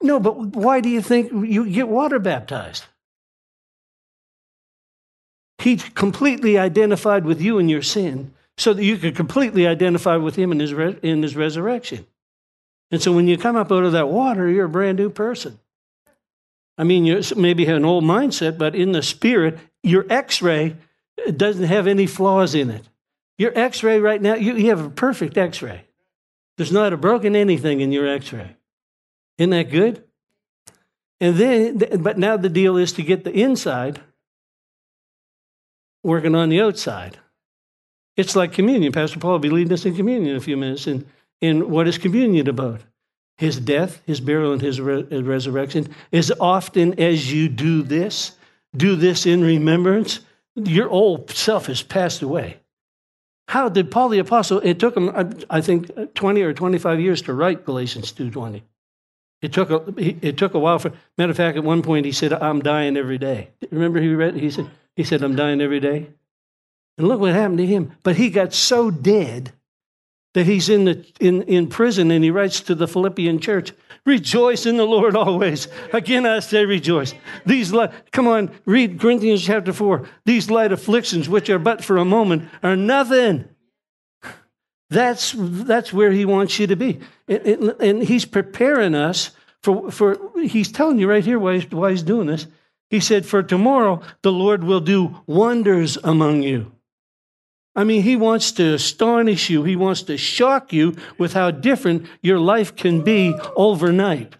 No, 0.02 0.20
but 0.20 0.36
why 0.56 0.82
do 0.82 0.90
you 0.90 1.02
think 1.02 1.32
you 1.32 1.70
get 1.70 1.88
water 1.88 2.18
baptized? 2.18 2.86
He 5.60 5.78
completely 5.78 6.58
identified 6.58 7.24
with 7.24 7.40
you 7.40 7.60
in 7.60 7.70
your 7.70 7.84
sin 7.84 8.34
so 8.58 8.74
that 8.74 8.84
you 8.84 8.98
could 8.98 9.16
completely 9.16 9.68
identify 9.68 10.16
with 10.16 10.36
him 10.36 10.52
in 10.52 10.60
his, 10.60 10.74
re- 10.74 10.98
in 11.04 11.22
his 11.22 11.36
resurrection. 11.36 12.08
And 12.92 13.02
so 13.02 13.14
when 13.14 13.28
you 13.28 13.38
come 13.38 13.56
up 13.56 13.72
out 13.72 13.86
of 13.86 13.94
that 13.94 14.10
water, 14.10 14.50
you're 14.50 14.66
a 14.66 14.70
brand 14.70 14.98
new 14.98 15.10
person. 15.10 15.58
I 16.78 16.84
mean, 16.84 17.06
you 17.06 17.22
maybe 17.36 17.66
have 17.66 17.78
an 17.78 17.86
old 17.86 18.04
mindset, 18.04 18.58
but 18.58 18.76
in 18.76 18.92
the 18.92 19.02
spirit, 19.02 19.60
your 19.82 20.06
x 20.10 20.42
ray 20.42 20.76
doesn't 21.36 21.66
have 21.66 21.88
any 21.88 22.06
flaws 22.06 22.54
in 22.54 22.70
it. 22.70 22.88
Your 23.38 23.58
x 23.58 23.82
ray 23.84 24.00
right 24.00 24.22
now, 24.22 24.36
you, 24.36 24.56
you 24.56 24.70
have 24.70 24.86
a 24.86 24.90
perfect 24.90 25.38
x 25.38 25.62
ray. 25.62 25.86
There's 26.58 26.72
not 26.72 26.94
a 26.94 26.98
broken 26.98 27.36
anything 27.36 27.80
in 27.80 27.92
your 27.92 28.08
x 28.08 28.34
ray. 28.34 28.56
Isn't 29.38 29.52
that 29.52 29.72
good? 29.72 30.04
And 31.20 31.38
then, 31.38 32.02
but 32.02 32.18
now 32.18 32.36
the 32.36 32.50
deal 32.50 32.78
is 32.78 32.94
to 32.94 33.04
get 33.04 33.24
the 33.24 33.32
inside 33.32 34.02
working 36.04 36.36
on 36.36 36.50
the 36.50 36.62
outside. 36.62 37.20
It's 38.18 38.36
like 38.36 38.52
communion. 38.54 38.92
Pastor 38.92 39.20
Paul 39.20 39.34
will 39.34 39.40
be 39.40 39.50
leading 39.50 39.72
us 39.72 39.86
in 39.86 39.96
communion 39.96 40.32
in 40.32 40.36
a 40.36 40.42
few 40.42 40.58
minutes. 40.58 40.88
And, 40.88 41.06
and 41.42 41.66
what 41.66 41.88
is 41.88 41.98
communion 41.98 42.48
about? 42.48 42.82
His 43.38 43.60
death, 43.60 44.02
his 44.06 44.22
burial, 44.22 44.54
and 44.54 44.62
his 44.62 44.80
re- 44.80 45.04
resurrection. 45.04 45.94
As 46.14 46.32
often 46.40 47.00
as 47.00 47.34
you 47.34 47.50
do 47.50 47.82
this, 47.82 48.34
do 48.76 48.96
this 48.96 49.26
in 49.26 49.44
remembrance, 49.44 50.20
your 50.56 50.90
old 50.90 51.32
self 51.32 51.66
has 51.66 51.82
passed 51.82 52.22
away. 52.22 52.58
How 53.48 53.68
did 53.68 53.92
Paul 53.92 54.10
the 54.10 54.20
Apostle, 54.20 54.60
it 54.60 54.80
took 54.80 54.96
him, 54.96 55.12
I 55.50 55.60
think, 55.62 56.14
20 56.14 56.42
or 56.42 56.54
25 56.54 57.00
years 57.00 57.22
to 57.24 57.34
write 57.34 57.66
Galatians 57.66 58.14
2.20. 58.14 58.62
It 59.42 59.52
took, 59.52 59.72
a, 59.72 59.84
it 59.98 60.38
took 60.38 60.54
a 60.54 60.60
while 60.60 60.78
for, 60.78 60.94
matter 61.18 61.32
of 61.32 61.38
fact, 61.38 61.58
at 61.58 61.64
one 61.64 61.82
point 61.82 62.06
he 62.06 62.12
said, 62.12 62.32
I'm 62.32 62.62
dying 62.62 62.96
every 62.96 63.18
day. 63.18 63.50
Remember 63.72 64.00
he 64.00 64.14
read, 64.14 64.36
he 64.36 64.52
said, 64.52 64.70
he 64.96 65.04
said, 65.04 65.24
I'm 65.24 65.36
dying 65.36 65.62
every 65.62 65.80
day. 65.80 66.08
And 66.98 67.08
look 67.08 67.20
what 67.20 67.34
happened 67.34 67.58
to 67.58 67.66
him. 67.66 67.94
But 68.04 68.18
he 68.18 68.30
got 68.30 68.54
so 68.54 68.92
dead 68.92 69.52
that 70.34 70.46
he's 70.46 70.70
in, 70.70 70.86
the, 70.86 71.06
in, 71.20 71.44
in 71.44 71.68
prison 71.68 72.12
and 72.12 72.24
he 72.24 72.32
writes 72.32 72.62
to 72.62 72.76
the 72.76 72.88
Philippian 72.88 73.40
church, 73.40 73.74
Rejoice 74.06 74.66
in 74.66 74.78
the 74.78 74.86
Lord 74.86 75.16
always. 75.16 75.68
Again, 75.94 76.26
I 76.26 76.40
say 76.40 76.66
rejoice. 76.66 77.14
These 77.46 77.74
come 78.12 78.28
on, 78.28 78.50
read 78.66 79.00
Corinthians 79.00 79.44
chapter 79.44 79.74
4. 79.74 80.08
These 80.26 80.50
light 80.50 80.72
afflictions, 80.72 81.30
which 81.30 81.50
are 81.50 81.60
but 81.60 81.84
for 81.84 81.98
a 81.98 82.06
moment, 82.06 82.50
are 82.64 82.76
nothing. 82.76 83.48
That's, 84.90 85.34
that's 85.38 85.94
where 85.94 86.12
he 86.12 86.26
wants 86.26 86.58
you 86.58 86.68
to 86.68 86.76
be. 86.76 87.00
And, 87.28 87.76
and 87.80 88.04
he's 88.04 88.26
preparing 88.26 88.96
us 88.96 89.32
for, 89.62 89.92
for, 89.92 90.18
he's 90.42 90.72
telling 90.72 90.98
you 90.98 91.08
right 91.08 91.24
here 91.24 91.38
why 91.38 91.56
he's, 91.56 91.72
why 91.72 91.92
he's 91.92 92.04
doing 92.04 92.28
this. 92.28 92.48
He 92.90 93.00
said, 93.00 93.26
For 93.26 93.44
tomorrow 93.44 94.02
the 94.24 94.32
Lord 94.32 94.64
will 94.64 94.82
do 94.82 95.22
wonders 95.28 95.98
among 96.04 96.42
you. 96.42 96.72
I 97.76 97.84
mean, 97.86 98.04
he 98.04 98.16
wants 98.16 98.52
to 98.54 98.74
astonish 98.74 99.50
you. 99.50 99.64
He 99.64 99.76
wants 99.76 100.04
to 100.04 100.18
shock 100.18 100.74
you 100.74 100.96
with 101.18 101.34
how 101.34 101.52
different 101.52 102.08
your 102.22 102.40
life 102.40 102.76
can 102.76 103.02
be 103.02 103.34
overnight. 103.56 104.36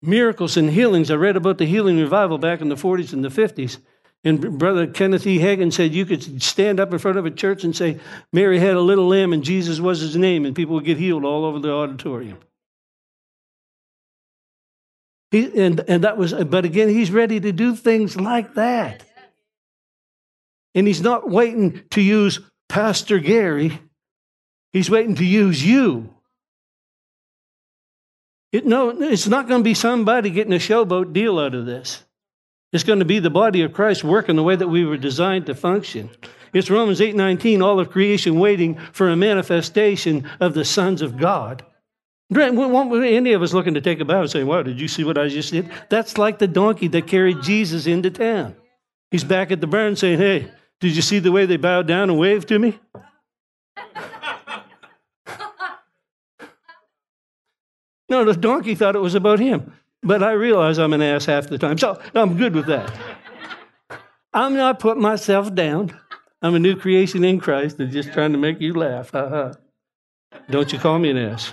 Miracles 0.00 0.56
and 0.56 0.70
healings. 0.70 1.10
I 1.10 1.16
read 1.16 1.36
about 1.36 1.58
the 1.58 1.66
healing 1.66 1.98
revival 1.98 2.38
back 2.38 2.60
in 2.60 2.68
the 2.68 2.76
40s 2.76 3.12
and 3.12 3.24
the 3.24 3.28
50s. 3.28 3.78
And 4.24 4.58
Brother 4.58 4.86
Kenneth 4.86 5.26
E. 5.26 5.38
Hagin 5.38 5.72
said 5.72 5.92
you 5.92 6.06
could 6.06 6.42
stand 6.42 6.78
up 6.78 6.92
in 6.92 6.98
front 6.98 7.18
of 7.18 7.26
a 7.26 7.30
church 7.30 7.64
and 7.64 7.74
say, 7.74 7.98
Mary 8.32 8.58
had 8.58 8.74
a 8.74 8.80
little 8.80 9.08
lamb 9.08 9.32
and 9.32 9.42
Jesus 9.42 9.80
was 9.80 10.00
his 10.00 10.16
name, 10.16 10.44
and 10.44 10.54
people 10.54 10.74
would 10.74 10.84
get 10.84 10.98
healed 10.98 11.24
all 11.24 11.44
over 11.44 11.58
the 11.58 11.72
auditorium. 11.72 12.38
He, 15.30 15.60
and, 15.60 15.80
and 15.88 16.04
that 16.04 16.16
was, 16.16 16.32
but 16.32 16.64
again, 16.64 16.88
he's 16.88 17.10
ready 17.10 17.38
to 17.40 17.52
do 17.52 17.76
things 17.76 18.16
like 18.16 18.54
that. 18.54 19.04
And 20.74 20.86
he's 20.86 21.00
not 21.00 21.28
waiting 21.28 21.82
to 21.90 22.00
use 22.00 22.40
Pastor 22.68 23.18
Gary, 23.18 23.80
he's 24.72 24.90
waiting 24.90 25.14
to 25.16 25.24
use 25.24 25.64
you. 25.64 26.14
It, 28.52 28.66
no, 28.66 28.90
it's 28.90 29.26
not 29.26 29.46
going 29.46 29.60
to 29.60 29.64
be 29.64 29.74
somebody 29.74 30.30
getting 30.30 30.52
a 30.54 30.56
showboat 30.56 31.12
deal 31.12 31.38
out 31.38 31.54
of 31.54 31.66
this. 31.66 32.02
It's 32.72 32.84
going 32.84 32.98
to 32.98 33.04
be 33.04 33.18
the 33.18 33.30
body 33.30 33.62
of 33.62 33.72
Christ 33.72 34.04
working 34.04 34.36
the 34.36 34.42
way 34.42 34.56
that 34.56 34.68
we 34.68 34.84
were 34.84 34.96
designed 34.96 35.46
to 35.46 35.54
function. 35.54 36.10
It's 36.52 36.70
Romans 36.70 37.00
8:19, 37.00 37.62
all 37.62 37.80
of 37.80 37.90
creation 37.90 38.38
waiting 38.38 38.78
for 38.92 39.08
a 39.08 39.16
manifestation 39.16 40.28
of 40.40 40.54
the 40.54 40.64
sons 40.64 41.02
of 41.02 41.18
God. 41.18 41.64
Won't 42.30 43.04
any 43.04 43.32
of 43.32 43.42
us 43.42 43.54
looking 43.54 43.74
to 43.74 43.80
take 43.80 44.00
a 44.00 44.04
bow 44.04 44.22
and 44.22 44.30
say, 44.30 44.44
Wow, 44.44 44.62
did 44.62 44.80
you 44.80 44.88
see 44.88 45.04
what 45.04 45.16
I 45.16 45.28
just 45.28 45.52
did? 45.52 45.70
That's 45.88 46.18
like 46.18 46.38
the 46.38 46.46
donkey 46.46 46.88
that 46.88 47.06
carried 47.06 47.42
Jesus 47.42 47.86
into 47.86 48.10
town. 48.10 48.54
He's 49.10 49.24
back 49.24 49.50
at 49.50 49.60
the 49.60 49.66
barn 49.66 49.96
saying, 49.96 50.18
Hey, 50.18 50.50
did 50.80 50.94
you 50.94 51.02
see 51.02 51.18
the 51.18 51.32
way 51.32 51.46
they 51.46 51.56
bowed 51.56 51.86
down 51.86 52.10
and 52.10 52.18
waved 52.18 52.48
to 52.48 52.58
me? 52.58 52.78
no, 58.08 58.24
the 58.24 58.34
donkey 58.34 58.74
thought 58.74 58.96
it 58.96 59.00
was 59.00 59.14
about 59.14 59.38
him. 59.40 59.72
But 60.02 60.22
I 60.22 60.32
realize 60.32 60.78
I'm 60.78 60.92
an 60.92 61.02
ass 61.02 61.24
half 61.26 61.48
the 61.48 61.58
time, 61.58 61.78
so 61.78 62.00
I'm 62.14 62.36
good 62.36 62.54
with 62.54 62.66
that. 62.66 62.92
I'm 64.32 64.54
not 64.54 64.78
putting 64.78 65.02
myself 65.02 65.52
down. 65.54 65.98
I'm 66.40 66.54
a 66.54 66.58
new 66.60 66.76
creation 66.76 67.24
in 67.24 67.40
Christ 67.40 67.80
and 67.80 67.90
just 67.90 68.12
trying 68.12 68.32
to 68.32 68.38
make 68.38 68.60
you 68.60 68.74
laugh. 68.74 69.10
Ha 69.10 69.54
Don't 70.48 70.72
you 70.72 70.78
call 70.78 71.00
me 71.00 71.10
an 71.10 71.16
ass. 71.16 71.52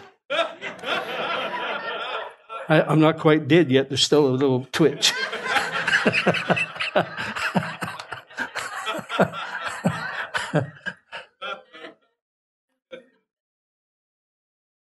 I, 2.67 2.91
am 2.91 2.99
not 2.99 3.19
quite 3.19 3.47
dead 3.47 3.71
yet. 3.71 3.89
There's 3.89 4.03
still 4.03 4.27
a 4.27 4.29
little 4.29 4.67
twitch. 4.71 5.13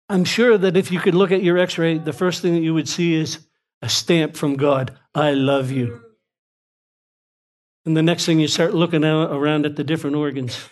I'm 0.08 0.24
sure 0.24 0.58
that 0.58 0.76
if 0.76 0.92
you 0.92 1.00
could 1.00 1.14
look 1.14 1.32
at 1.32 1.42
your 1.42 1.56
x 1.56 1.78
ray, 1.78 1.96
the 1.96 2.12
first 2.12 2.42
thing 2.42 2.52
that 2.52 2.60
you 2.60 2.74
would 2.74 2.88
see 2.88 3.14
is 3.14 3.46
a 3.80 3.88
stamp 3.88 4.36
from 4.36 4.56
God 4.56 4.98
I 5.14 5.32
love 5.32 5.70
you. 5.70 6.02
And 7.84 7.96
the 7.96 8.02
next 8.02 8.26
thing 8.26 8.38
you 8.38 8.48
start 8.48 8.74
looking 8.74 9.04
around 9.04 9.66
at 9.66 9.76
the 9.76 9.84
different 9.84 10.16
organs. 10.16 10.68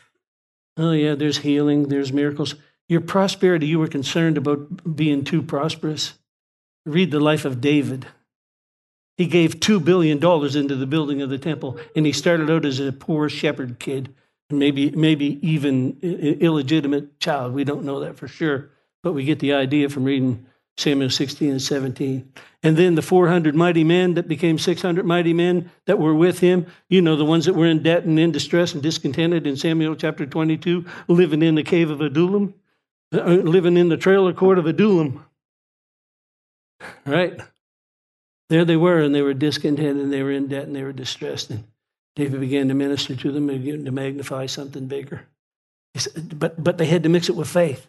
Oh, 0.76 0.92
yeah, 0.92 1.14
there's 1.14 1.38
healing, 1.38 1.88
there's 1.88 2.12
miracles. 2.12 2.54
Your 2.88 3.00
prosperity, 3.00 3.66
you 3.66 3.78
were 3.78 3.88
concerned 3.88 4.36
about 4.36 4.96
being 4.96 5.24
too 5.24 5.42
prosperous. 5.42 6.14
Read 6.86 7.10
the 7.10 7.20
life 7.20 7.44
of 7.44 7.60
David. 7.60 8.06
He 9.20 9.26
gave 9.26 9.60
$2 9.60 9.84
billion 9.84 10.16
into 10.16 10.76
the 10.76 10.86
building 10.86 11.20
of 11.20 11.28
the 11.28 11.36
temple, 11.36 11.78
and 11.94 12.06
he 12.06 12.12
started 12.12 12.48
out 12.50 12.64
as 12.64 12.80
a 12.80 12.90
poor 12.90 13.28
shepherd 13.28 13.78
kid, 13.78 14.14
maybe, 14.48 14.92
maybe 14.92 15.38
even 15.46 15.98
illegitimate 16.00 17.20
child. 17.20 17.52
We 17.52 17.64
don't 17.64 17.84
know 17.84 18.00
that 18.00 18.16
for 18.16 18.26
sure, 18.26 18.70
but 19.02 19.12
we 19.12 19.24
get 19.24 19.38
the 19.38 19.52
idea 19.52 19.90
from 19.90 20.04
reading 20.04 20.46
Samuel 20.78 21.10
16 21.10 21.50
and 21.50 21.60
17. 21.60 22.32
And 22.62 22.78
then 22.78 22.94
the 22.94 23.02
400 23.02 23.54
mighty 23.54 23.84
men 23.84 24.14
that 24.14 24.26
became 24.26 24.56
600 24.56 25.04
mighty 25.04 25.34
men 25.34 25.70
that 25.84 25.98
were 25.98 26.14
with 26.14 26.38
him, 26.38 26.64
you 26.88 27.02
know, 27.02 27.16
the 27.16 27.26
ones 27.26 27.44
that 27.44 27.54
were 27.54 27.66
in 27.66 27.82
debt 27.82 28.04
and 28.04 28.18
in 28.18 28.32
distress 28.32 28.72
and 28.72 28.82
discontented 28.82 29.46
in 29.46 29.54
Samuel 29.54 29.96
chapter 29.96 30.24
22, 30.24 30.86
living 31.08 31.42
in 31.42 31.56
the 31.56 31.62
cave 31.62 31.90
of 31.90 32.00
Adullam. 32.00 32.54
Uh, 33.12 33.24
living 33.24 33.76
in 33.76 33.90
the 33.90 33.98
trailer 33.98 34.32
court 34.32 34.58
of 34.58 34.64
Adullam. 34.64 35.22
Right? 37.04 37.38
There 38.50 38.64
they 38.64 38.76
were, 38.76 38.98
and 38.98 39.14
they 39.14 39.22
were 39.22 39.32
discontented, 39.32 40.02
and 40.02 40.12
they 40.12 40.24
were 40.24 40.32
in 40.32 40.48
debt, 40.48 40.66
and 40.66 40.74
they 40.74 40.82
were 40.82 40.92
distressed. 40.92 41.50
And 41.50 41.64
David 42.16 42.40
began 42.40 42.66
to 42.66 42.74
minister 42.74 43.14
to 43.14 43.30
them 43.30 43.48
and 43.48 43.86
to 43.86 43.92
magnify 43.92 44.46
something 44.46 44.88
bigger. 44.88 45.22
Said, 45.96 46.36
but, 46.36 46.62
but 46.62 46.76
they 46.76 46.86
had 46.86 47.04
to 47.04 47.08
mix 47.08 47.28
it 47.28 47.36
with 47.36 47.48
faith. 47.48 47.86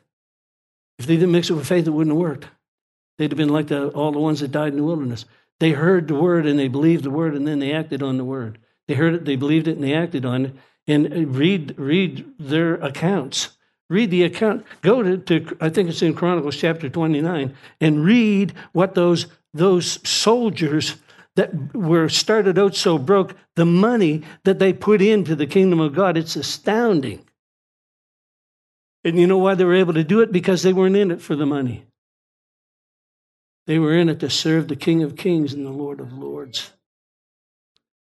If 1.00 1.08
they 1.08 1.16
didn't 1.16 1.32
mix 1.32 1.50
it 1.50 1.54
with 1.54 1.68
faith, 1.68 1.88
it 1.88 1.90
wouldn't 1.90 2.16
have 2.16 2.22
worked. 2.22 2.46
They'd 3.18 3.32
have 3.32 3.38
been 3.38 3.50
like 3.50 3.68
the, 3.68 3.88
all 3.90 4.12
the 4.12 4.20
ones 4.20 4.42
that 4.42 4.52
died 4.52 4.70
in 4.70 4.78
the 4.78 4.84
wilderness. 4.84 5.26
They 5.60 5.72
heard 5.72 6.08
the 6.08 6.16
word 6.16 6.46
and 6.46 6.60
they 6.60 6.68
believed 6.68 7.04
the 7.04 7.10
word, 7.10 7.34
and 7.36 7.48
then 7.48 7.58
they 7.58 7.74
acted 7.74 8.04
on 8.04 8.18
the 8.18 8.24
word. 8.24 8.60
They 8.88 8.94
heard 8.94 9.16
it, 9.16 9.26
they 9.26 9.36
believed 9.36 9.68
it, 9.68 9.76
and 9.76 9.84
they 9.84 9.94
acted 9.94 10.26
on 10.26 10.46
it. 10.46 10.54
And 10.88 11.12
uh, 11.12 11.26
read, 11.28 11.74
read 11.80 12.26
their 12.40 12.76
accounts 12.76 13.50
read 13.90 14.10
the 14.10 14.24
account 14.24 14.66
go 14.82 15.04
to, 15.04 15.18
to, 15.18 15.58
i 15.60 15.68
think 15.68 15.90
it's 15.90 16.02
in 16.02 16.14
chronicles 16.14 16.56
chapter 16.56 16.88
29 16.90 17.54
and 17.82 18.06
read 18.06 18.54
what 18.72 18.96
those 18.96 19.28
those 19.54 20.08
soldiers 20.08 20.96
that 21.36 21.76
were 21.76 22.10
started 22.10 22.60
out 22.60 22.76
so 22.76 22.98
broke 22.98 23.36
the 23.56 23.66
money 23.66 24.24
that 24.44 24.60
they 24.60 24.74
put 24.74 25.02
into 25.02 25.36
the 25.36 25.48
kingdom 25.48 25.80
of 25.80 25.96
god 25.96 26.18
it's 26.18 26.36
astounding. 26.36 27.26
And 29.04 29.18
you 29.18 29.26
know 29.26 29.38
why 29.38 29.56
they 29.56 29.64
were 29.64 29.74
able 29.74 29.96
to 29.96 30.04
do 30.04 30.20
it? 30.22 30.32
Because 30.32 30.62
they 30.62 30.74
weren't 30.74 30.96
in 30.96 31.10
it 31.10 31.22
for 31.22 31.36
the 31.36 31.46
money. 31.46 31.86
They 33.66 33.80
were 33.80 33.96
in 33.96 34.10
it 34.10 34.20
to 34.20 34.30
serve 34.30 34.68
the 34.68 34.76
king 34.76 35.02
of 35.04 35.16
kings 35.16 35.54
and 35.54 35.66
the 35.66 35.72
lord 35.72 36.00
of 36.00 36.14
lords. 36.14 36.72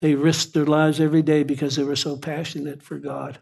They 0.02 0.14
risked 0.14 0.52
their 0.52 0.66
lives 0.66 1.00
every 1.00 1.22
day 1.22 1.42
because 1.42 1.76
they 1.76 1.82
were 1.82 1.96
so 1.96 2.16
passionate 2.16 2.82
for 2.82 2.98
god. 2.98 3.38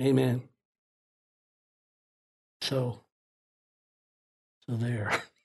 Amen. 0.00 0.42
So, 2.60 3.00
so 4.68 4.76
there. 4.76 5.22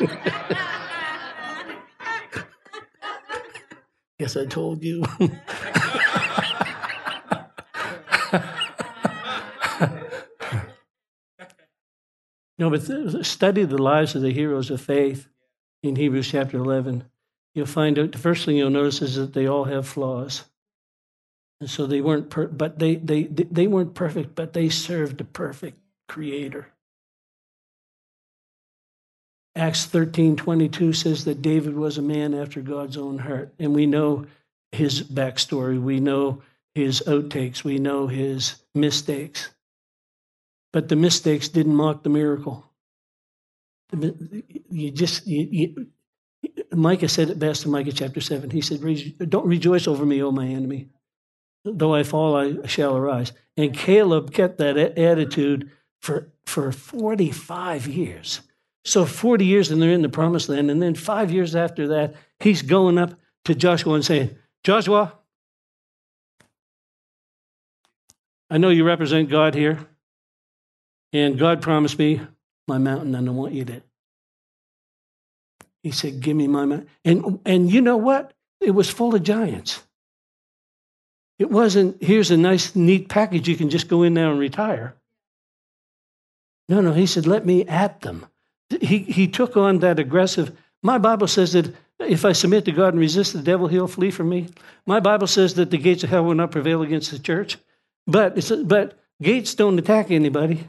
Yes, 4.18 4.34
I 4.36 4.46
told 4.46 4.82
you. 4.82 5.04
No, 12.58 12.70
but 12.70 12.86
th- 12.86 13.26
study 13.26 13.64
the 13.64 13.82
lives 13.82 14.14
of 14.14 14.22
the 14.22 14.32
heroes 14.32 14.70
of 14.70 14.80
faith 14.80 15.28
in 15.82 15.96
Hebrews 15.96 16.30
chapter 16.30 16.56
11. 16.56 17.04
You'll 17.54 17.66
find 17.66 17.98
out 17.98 18.12
the 18.12 18.18
first 18.18 18.44
thing 18.44 18.56
you'll 18.56 18.70
notice 18.70 19.02
is 19.02 19.16
that 19.16 19.34
they 19.34 19.46
all 19.46 19.64
have 19.64 19.86
flaws. 19.86 20.44
And 21.60 21.68
so 21.70 21.86
they 21.86 22.00
weren't, 22.00 22.30
per- 22.30 22.46
but 22.48 22.78
they, 22.78 22.96
they, 22.96 23.24
they 23.24 23.66
weren't 23.66 23.94
perfect, 23.94 24.34
but 24.34 24.52
they 24.52 24.68
served 24.68 25.20
a 25.20 25.24
perfect 25.24 25.78
creator. 26.08 26.68
Acts 29.56 29.86
13 29.86 30.36
22 30.36 30.92
says 30.92 31.24
that 31.24 31.42
David 31.42 31.74
was 31.74 31.96
a 31.96 32.02
man 32.02 32.34
after 32.34 32.60
God's 32.60 32.96
own 32.96 33.18
heart. 33.18 33.54
And 33.58 33.74
we 33.74 33.86
know 33.86 34.26
his 34.70 35.02
backstory, 35.02 35.80
we 35.80 35.98
know 35.98 36.42
his 36.74 37.02
outtakes, 37.06 37.64
we 37.64 37.78
know 37.78 38.06
his 38.06 38.56
mistakes. 38.74 39.50
But 40.72 40.88
the 40.88 40.96
mistakes 40.96 41.48
didn't 41.48 41.74
mock 41.74 42.02
the 42.02 42.10
miracle. 42.10 42.70
You 44.70 44.90
just, 44.90 45.26
you, 45.26 45.48
you, 45.50 45.86
Micah 46.72 47.08
said 47.08 47.30
it 47.30 47.38
best 47.38 47.64
in 47.64 47.70
Micah 47.70 47.92
chapter 47.92 48.20
7. 48.20 48.50
He 48.50 48.60
said, 48.60 48.80
Don't 49.30 49.46
rejoice 49.46 49.86
over 49.86 50.04
me, 50.04 50.22
O 50.22 50.30
my 50.30 50.46
enemy. 50.46 50.88
Though 51.64 51.94
I 51.94 52.02
fall, 52.02 52.36
I 52.36 52.66
shall 52.66 52.96
arise. 52.96 53.32
And 53.56 53.74
Caleb 53.74 54.32
kept 54.32 54.58
that 54.58 54.76
attitude 54.76 55.70
for, 56.02 56.30
for 56.44 56.72
45 56.72 57.86
years. 57.86 58.40
So 58.86 59.04
40 59.04 59.44
years 59.44 59.72
and 59.72 59.82
they're 59.82 59.90
in 59.90 60.02
the 60.02 60.08
promised 60.08 60.48
land. 60.48 60.70
And 60.70 60.80
then 60.80 60.94
five 60.94 61.32
years 61.32 61.56
after 61.56 61.88
that, 61.88 62.14
he's 62.38 62.62
going 62.62 62.98
up 62.98 63.18
to 63.44 63.54
Joshua 63.54 63.94
and 63.94 64.04
saying, 64.04 64.36
Joshua, 64.62 65.12
I 68.48 68.58
know 68.58 68.68
you 68.68 68.84
represent 68.84 69.28
God 69.28 69.56
here. 69.56 69.88
And 71.12 71.36
God 71.36 71.62
promised 71.62 71.98
me 71.98 72.20
my 72.68 72.78
mountain, 72.78 73.14
and 73.16 73.28
I 73.28 73.32
want 73.32 73.54
you 73.54 73.64
to. 73.64 73.82
He 75.82 75.90
said, 75.90 76.20
Give 76.20 76.36
me 76.36 76.46
my 76.46 76.64
mountain. 76.64 76.88
And, 77.04 77.40
and 77.44 77.72
you 77.72 77.80
know 77.80 77.96
what? 77.96 78.34
It 78.60 78.70
was 78.70 78.88
full 78.88 79.16
of 79.16 79.22
giants. 79.24 79.82
It 81.40 81.50
wasn't, 81.50 82.02
here's 82.02 82.30
a 82.30 82.36
nice, 82.36 82.76
neat 82.76 83.08
package. 83.08 83.48
You 83.48 83.56
can 83.56 83.68
just 83.68 83.88
go 83.88 84.04
in 84.04 84.14
there 84.14 84.30
and 84.30 84.38
retire. 84.38 84.94
No, 86.68 86.80
no, 86.80 86.92
he 86.92 87.06
said, 87.06 87.26
Let 87.26 87.44
me 87.44 87.64
at 87.64 88.02
them. 88.02 88.26
He, 88.80 88.98
he 88.98 89.28
took 89.28 89.56
on 89.56 89.78
that 89.80 89.98
aggressive. 89.98 90.56
My 90.82 90.98
Bible 90.98 91.28
says 91.28 91.52
that 91.52 91.74
if 92.00 92.24
I 92.24 92.32
submit 92.32 92.64
to 92.66 92.72
God 92.72 92.94
and 92.94 93.00
resist 93.00 93.32
the 93.32 93.42
devil, 93.42 93.68
he'll 93.68 93.88
flee 93.88 94.10
from 94.10 94.28
me. 94.28 94.48
My 94.86 95.00
Bible 95.00 95.26
says 95.26 95.54
that 95.54 95.70
the 95.70 95.78
gates 95.78 96.04
of 96.04 96.10
hell 96.10 96.24
will 96.24 96.34
not 96.34 96.50
prevail 96.50 96.82
against 96.82 97.10
the 97.10 97.18
church. 97.18 97.58
But, 98.06 98.38
but 98.64 98.98
gates 99.22 99.54
don't 99.54 99.78
attack 99.78 100.10
anybody. 100.10 100.68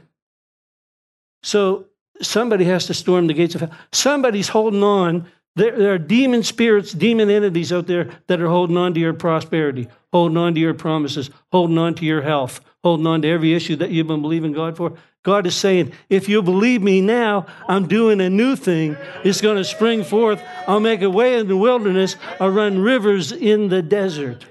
So 1.42 1.86
somebody 2.20 2.64
has 2.64 2.86
to 2.86 2.94
storm 2.94 3.26
the 3.26 3.34
gates 3.34 3.54
of 3.54 3.60
hell. 3.62 3.72
Somebody's 3.92 4.48
holding 4.48 4.82
on. 4.82 5.26
There, 5.56 5.76
there 5.76 5.94
are 5.94 5.98
demon 5.98 6.42
spirits, 6.44 6.92
demon 6.92 7.30
entities 7.30 7.72
out 7.72 7.86
there 7.86 8.10
that 8.28 8.40
are 8.40 8.48
holding 8.48 8.76
on 8.76 8.94
to 8.94 9.00
your 9.00 9.12
prosperity, 9.12 9.88
holding 10.12 10.36
on 10.36 10.54
to 10.54 10.60
your 10.60 10.74
promises, 10.74 11.30
holding 11.50 11.78
on 11.78 11.94
to 11.96 12.04
your 12.04 12.22
health, 12.22 12.60
holding 12.84 13.06
on 13.06 13.22
to 13.22 13.28
every 13.28 13.54
issue 13.54 13.76
that 13.76 13.90
you've 13.90 14.06
been 14.06 14.22
believing 14.22 14.52
God 14.52 14.76
for. 14.76 14.94
God 15.28 15.46
is 15.46 15.54
saying, 15.54 15.92
if 16.08 16.26
you 16.26 16.40
believe 16.40 16.82
me 16.82 17.02
now, 17.02 17.44
I'm 17.68 17.86
doing 17.86 18.18
a 18.22 18.30
new 18.30 18.56
thing. 18.56 18.96
It's 19.24 19.42
going 19.42 19.58
to 19.58 19.64
spring 19.64 20.02
forth. 20.02 20.42
I'll 20.66 20.80
make 20.80 21.02
a 21.02 21.10
way 21.10 21.38
in 21.38 21.48
the 21.48 21.56
wilderness. 21.56 22.16
I'll 22.40 22.48
run 22.48 22.78
rivers 22.78 23.30
in 23.30 23.68
the 23.68 23.82
desert. 23.82 24.46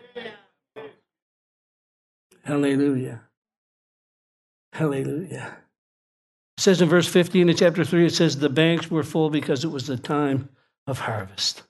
Hallelujah. 2.44 3.24
Hallelujah. 4.72 5.58
It 6.58 6.62
says 6.62 6.80
in 6.80 6.90
verse 6.90 7.08
15 7.08 7.50
of 7.50 7.58
chapter 7.58 7.84
3, 7.84 8.06
it 8.06 8.14
says, 8.14 8.38
The 8.38 8.48
banks 8.48 8.92
were 8.92 9.02
full 9.02 9.32
because 9.32 9.64
it 9.64 9.72
was 9.72 9.88
the 9.88 9.98
time 9.98 10.48
of 10.86 11.00
harvest. 11.00 11.64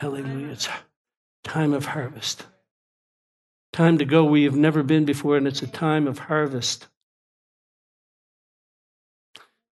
Hallelujah. 0.00 0.52
It's 0.52 0.70
time 1.44 1.74
of 1.74 1.84
harvest. 1.84 2.46
Time 3.74 3.98
to 3.98 4.06
go 4.06 4.24
where 4.24 4.40
you've 4.40 4.56
never 4.56 4.82
been 4.82 5.04
before, 5.04 5.36
and 5.36 5.46
it's 5.46 5.60
a 5.60 5.66
time 5.66 6.06
of 6.06 6.20
harvest. 6.20 6.88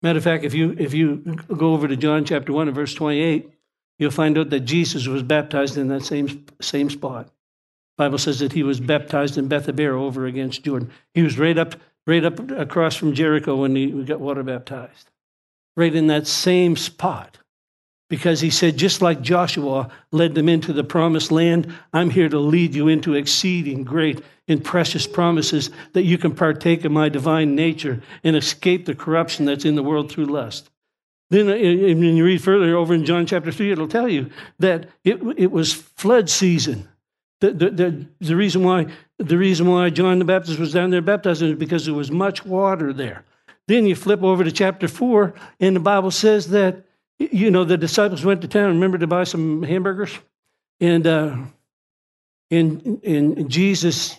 Matter 0.02 0.18
of 0.18 0.24
fact, 0.24 0.44
if 0.44 0.54
you 0.54 0.74
if 0.78 0.94
you 0.94 1.16
go 1.56 1.72
over 1.72 1.88
to 1.88 1.96
John 1.96 2.24
chapter 2.24 2.52
1 2.52 2.68
and 2.68 2.74
verse 2.74 2.94
28, 2.94 3.50
you'll 3.98 4.10
find 4.10 4.36
out 4.38 4.50
that 4.50 4.60
Jesus 4.60 5.06
was 5.06 5.22
baptized 5.22 5.76
in 5.76 5.88
that 5.88 6.04
same 6.04 6.44
same 6.60 6.90
spot. 6.90 7.30
Bible 7.96 8.18
says 8.18 8.40
that 8.40 8.52
he 8.52 8.62
was 8.62 8.78
baptized 8.78 9.38
in 9.38 9.48
Bethabara 9.48 9.98
over 9.98 10.26
against 10.26 10.62
Jordan. 10.62 10.90
He 11.14 11.22
was 11.22 11.38
right 11.38 11.56
up 11.56 11.76
right 12.06 12.24
up 12.24 12.50
across 12.50 12.94
from 12.94 13.14
Jericho 13.14 13.56
when 13.56 13.74
he 13.74 14.04
got 14.04 14.20
water 14.20 14.42
baptized. 14.42 15.10
Right 15.76 15.94
in 15.94 16.06
that 16.06 16.26
same 16.26 16.76
spot 16.76 17.38
because 18.08 18.40
he 18.40 18.50
said, 18.50 18.76
just 18.76 19.02
like 19.02 19.20
Joshua 19.20 19.90
led 20.12 20.34
them 20.34 20.48
into 20.48 20.72
the 20.72 20.84
promised 20.84 21.32
land, 21.32 21.74
I'm 21.92 22.10
here 22.10 22.28
to 22.28 22.38
lead 22.38 22.74
you 22.74 22.88
into 22.88 23.14
exceeding 23.14 23.84
great 23.84 24.22
and 24.48 24.62
precious 24.62 25.06
promises 25.06 25.70
that 25.92 26.04
you 26.04 26.18
can 26.18 26.34
partake 26.34 26.84
of 26.84 26.92
my 26.92 27.08
divine 27.08 27.54
nature 27.54 28.02
and 28.22 28.36
escape 28.36 28.86
the 28.86 28.94
corruption 28.94 29.44
that's 29.44 29.64
in 29.64 29.74
the 29.74 29.82
world 29.82 30.10
through 30.10 30.26
lust. 30.26 30.70
Then, 31.30 31.46
when 31.48 32.16
you 32.16 32.24
read 32.24 32.42
further 32.42 32.76
over 32.76 32.94
in 32.94 33.04
John 33.04 33.26
chapter 33.26 33.50
3, 33.50 33.72
it'll 33.72 33.88
tell 33.88 34.08
you 34.08 34.30
that 34.60 34.88
it, 35.02 35.20
it 35.36 35.50
was 35.50 35.72
flood 35.72 36.30
season. 36.30 36.88
The, 37.40 37.50
the, 37.52 37.70
the, 37.70 38.06
the, 38.20 38.36
reason 38.36 38.62
why, 38.62 38.86
the 39.18 39.36
reason 39.36 39.66
why 39.66 39.90
John 39.90 40.20
the 40.20 40.24
Baptist 40.24 40.58
was 40.58 40.72
down 40.72 40.90
there 40.90 41.02
baptizing 41.02 41.50
is 41.50 41.58
because 41.58 41.84
there 41.84 41.94
was 41.94 42.10
much 42.10 42.46
water 42.46 42.92
there. 42.92 43.24
Then 43.66 43.86
you 43.86 43.96
flip 43.96 44.22
over 44.22 44.44
to 44.44 44.52
chapter 44.52 44.86
4, 44.86 45.34
and 45.58 45.74
the 45.74 45.80
Bible 45.80 46.12
says 46.12 46.48
that 46.50 46.86
you 47.18 47.50
know, 47.50 47.64
the 47.64 47.76
disciples 47.76 48.24
went 48.24 48.42
to 48.42 48.48
town, 48.48 48.68
remember 48.68 48.98
to 48.98 49.06
buy 49.06 49.24
some 49.24 49.62
hamburgers? 49.62 50.16
And, 50.80 51.06
uh, 51.06 51.36
and, 52.50 53.00
and 53.02 53.50
Jesus, 53.50 54.16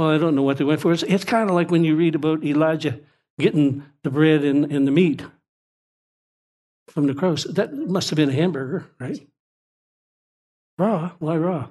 well, 0.00 0.08
I 0.08 0.16
don't 0.16 0.34
know 0.34 0.40
what 0.40 0.56
they 0.56 0.64
went 0.64 0.80
for. 0.80 0.94
It's, 0.94 1.02
it's 1.02 1.24
kind 1.24 1.50
of 1.50 1.54
like 1.54 1.70
when 1.70 1.84
you 1.84 1.94
read 1.94 2.14
about 2.14 2.42
Elijah 2.42 3.00
getting 3.38 3.84
the 4.02 4.08
bread 4.08 4.44
and, 4.44 4.72
and 4.72 4.86
the 4.86 4.90
meat 4.90 5.22
from 6.88 7.06
the 7.06 7.12
crows. 7.12 7.44
That 7.44 7.74
must 7.74 8.08
have 8.08 8.16
been 8.16 8.30
a 8.30 8.32
hamburger, 8.32 8.86
right? 8.98 9.20
Raw. 10.78 11.10
Why 11.18 11.36
raw? 11.36 11.68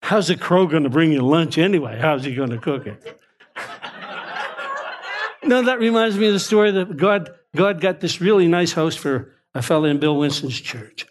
How's 0.00 0.30
a 0.30 0.38
crow 0.38 0.66
going 0.66 0.84
to 0.84 0.88
bring 0.88 1.12
you 1.12 1.20
lunch 1.20 1.58
anyway? 1.58 1.98
How's 2.00 2.24
he 2.24 2.34
going 2.34 2.48
to 2.48 2.58
cook 2.58 2.86
it? 2.86 3.20
no, 5.44 5.64
that 5.64 5.80
reminds 5.80 6.16
me 6.16 6.28
of 6.28 6.32
the 6.32 6.40
story 6.40 6.70
that 6.70 6.96
God, 6.96 7.28
God 7.54 7.82
got 7.82 8.00
this 8.00 8.22
really 8.22 8.48
nice 8.48 8.72
house 8.72 8.94
for 8.94 9.34
a 9.54 9.60
fellow 9.60 9.84
in 9.84 9.98
Bill 9.98 10.16
Winston's 10.16 10.58
church. 10.58 11.04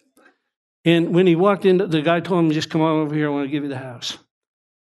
And 0.85 1.13
when 1.13 1.25
he 1.25 1.35
walked 1.35 1.65
in, 1.65 1.77
the 1.77 2.01
guy 2.01 2.19
told 2.19 2.45
him, 2.45 2.51
just 2.51 2.69
come 2.69 2.81
on 2.81 3.01
over 3.01 3.15
here, 3.15 3.27
I 3.27 3.31
want 3.31 3.47
to 3.47 3.51
give 3.51 3.63
you 3.63 3.69
the 3.69 3.77
house. 3.77 4.17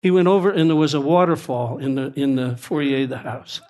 He 0.02 0.12
went 0.12 0.28
over 0.28 0.52
and 0.52 0.70
there 0.70 0.76
was 0.76 0.94
a 0.94 1.02
waterfall 1.02 1.78
in 1.78 1.96
the, 1.96 2.14
in 2.18 2.36
the 2.36 2.58
foyer 2.58 3.04
of 3.04 3.10
the 3.10 3.20
house. 3.20 3.62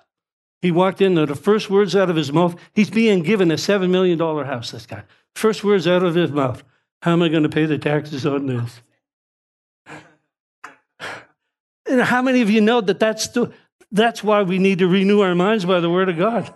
He 0.60 0.72
walked 0.72 1.00
in, 1.00 1.14
there, 1.14 1.26
the 1.26 1.36
first 1.36 1.70
words 1.70 1.94
out 1.94 2.10
of 2.10 2.16
his 2.16 2.32
mouth, 2.32 2.56
he's 2.72 2.90
being 2.90 3.22
given 3.22 3.50
a 3.50 3.54
$7 3.54 3.88
million 3.88 4.18
house, 4.18 4.72
this 4.72 4.86
guy. 4.86 5.04
First 5.36 5.62
words 5.62 5.86
out 5.86 6.02
of 6.02 6.14
his 6.14 6.32
mouth, 6.32 6.64
how 7.02 7.12
am 7.12 7.22
I 7.22 7.28
going 7.28 7.44
to 7.44 7.48
pay 7.48 7.66
the 7.66 7.78
taxes 7.78 8.26
on 8.26 8.46
this? 8.46 8.80
And 11.86 12.00
how 12.00 12.22
many 12.22 12.40
of 12.40 12.48
you 12.48 12.62
know 12.62 12.80
that 12.80 12.98
that's, 12.98 13.28
the, 13.28 13.52
that's 13.92 14.24
why 14.24 14.42
we 14.42 14.58
need 14.58 14.78
to 14.78 14.88
renew 14.88 15.20
our 15.20 15.34
minds 15.34 15.66
by 15.66 15.80
the 15.80 15.90
Word 15.90 16.08
of 16.08 16.16
God. 16.16 16.52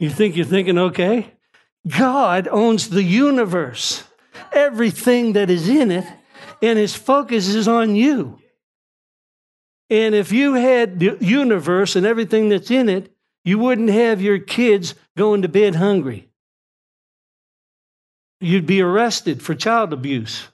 You 0.00 0.08
think 0.08 0.36
you're 0.36 0.46
thinking, 0.46 0.78
okay? 0.78 1.34
God 1.86 2.48
owns 2.48 2.88
the 2.88 3.02
universe, 3.02 4.04
everything 4.52 5.34
that 5.34 5.50
is 5.50 5.68
in 5.68 5.90
it, 5.90 6.04
and 6.62 6.78
His 6.78 6.94
focus 6.94 7.48
is 7.48 7.68
on 7.68 7.94
you. 7.94 8.38
And 9.90 10.14
if 10.14 10.32
you 10.32 10.54
had 10.54 11.00
the 11.00 11.16
universe 11.20 11.96
and 11.96 12.04
everything 12.04 12.48
that's 12.48 12.70
in 12.70 12.88
it, 12.88 13.14
you 13.44 13.58
wouldn't 13.58 13.90
have 13.90 14.20
your 14.20 14.38
kids 14.38 14.94
going 15.16 15.42
to 15.42 15.48
bed 15.48 15.74
hungry. 15.74 16.28
You'd 18.40 18.66
be 18.66 18.82
arrested 18.82 19.42
for 19.42 19.54
child 19.54 19.92
abuse. 19.92 20.46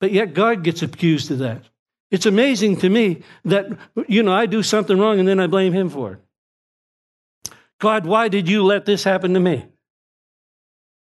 But 0.00 0.12
yet 0.12 0.34
God 0.34 0.64
gets 0.64 0.82
accused 0.82 1.30
of 1.30 1.38
that. 1.38 1.62
It's 2.10 2.26
amazing 2.26 2.78
to 2.78 2.88
me 2.88 3.22
that, 3.44 3.66
you 4.08 4.22
know, 4.22 4.32
I 4.32 4.46
do 4.46 4.62
something 4.62 4.98
wrong 4.98 5.18
and 5.18 5.28
then 5.28 5.40
I 5.40 5.46
blame 5.46 5.72
him 5.72 5.90
for 5.90 6.14
it. 6.14 7.52
God, 7.80 8.06
why 8.06 8.28
did 8.28 8.48
you 8.48 8.64
let 8.64 8.86
this 8.86 9.04
happen 9.04 9.34
to 9.34 9.40
me? 9.40 9.66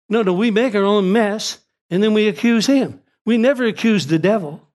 No, 0.09 0.21
no, 0.21 0.33
we 0.33 0.51
make 0.51 0.75
our 0.75 0.83
own 0.83 1.11
mess 1.11 1.59
and 1.89 2.01
then 2.01 2.13
we 2.13 2.27
accuse 2.27 2.65
him. 2.67 3.01
We 3.25 3.37
never 3.37 3.65
accuse 3.65 4.07
the 4.07 4.19
devil. 4.19 4.67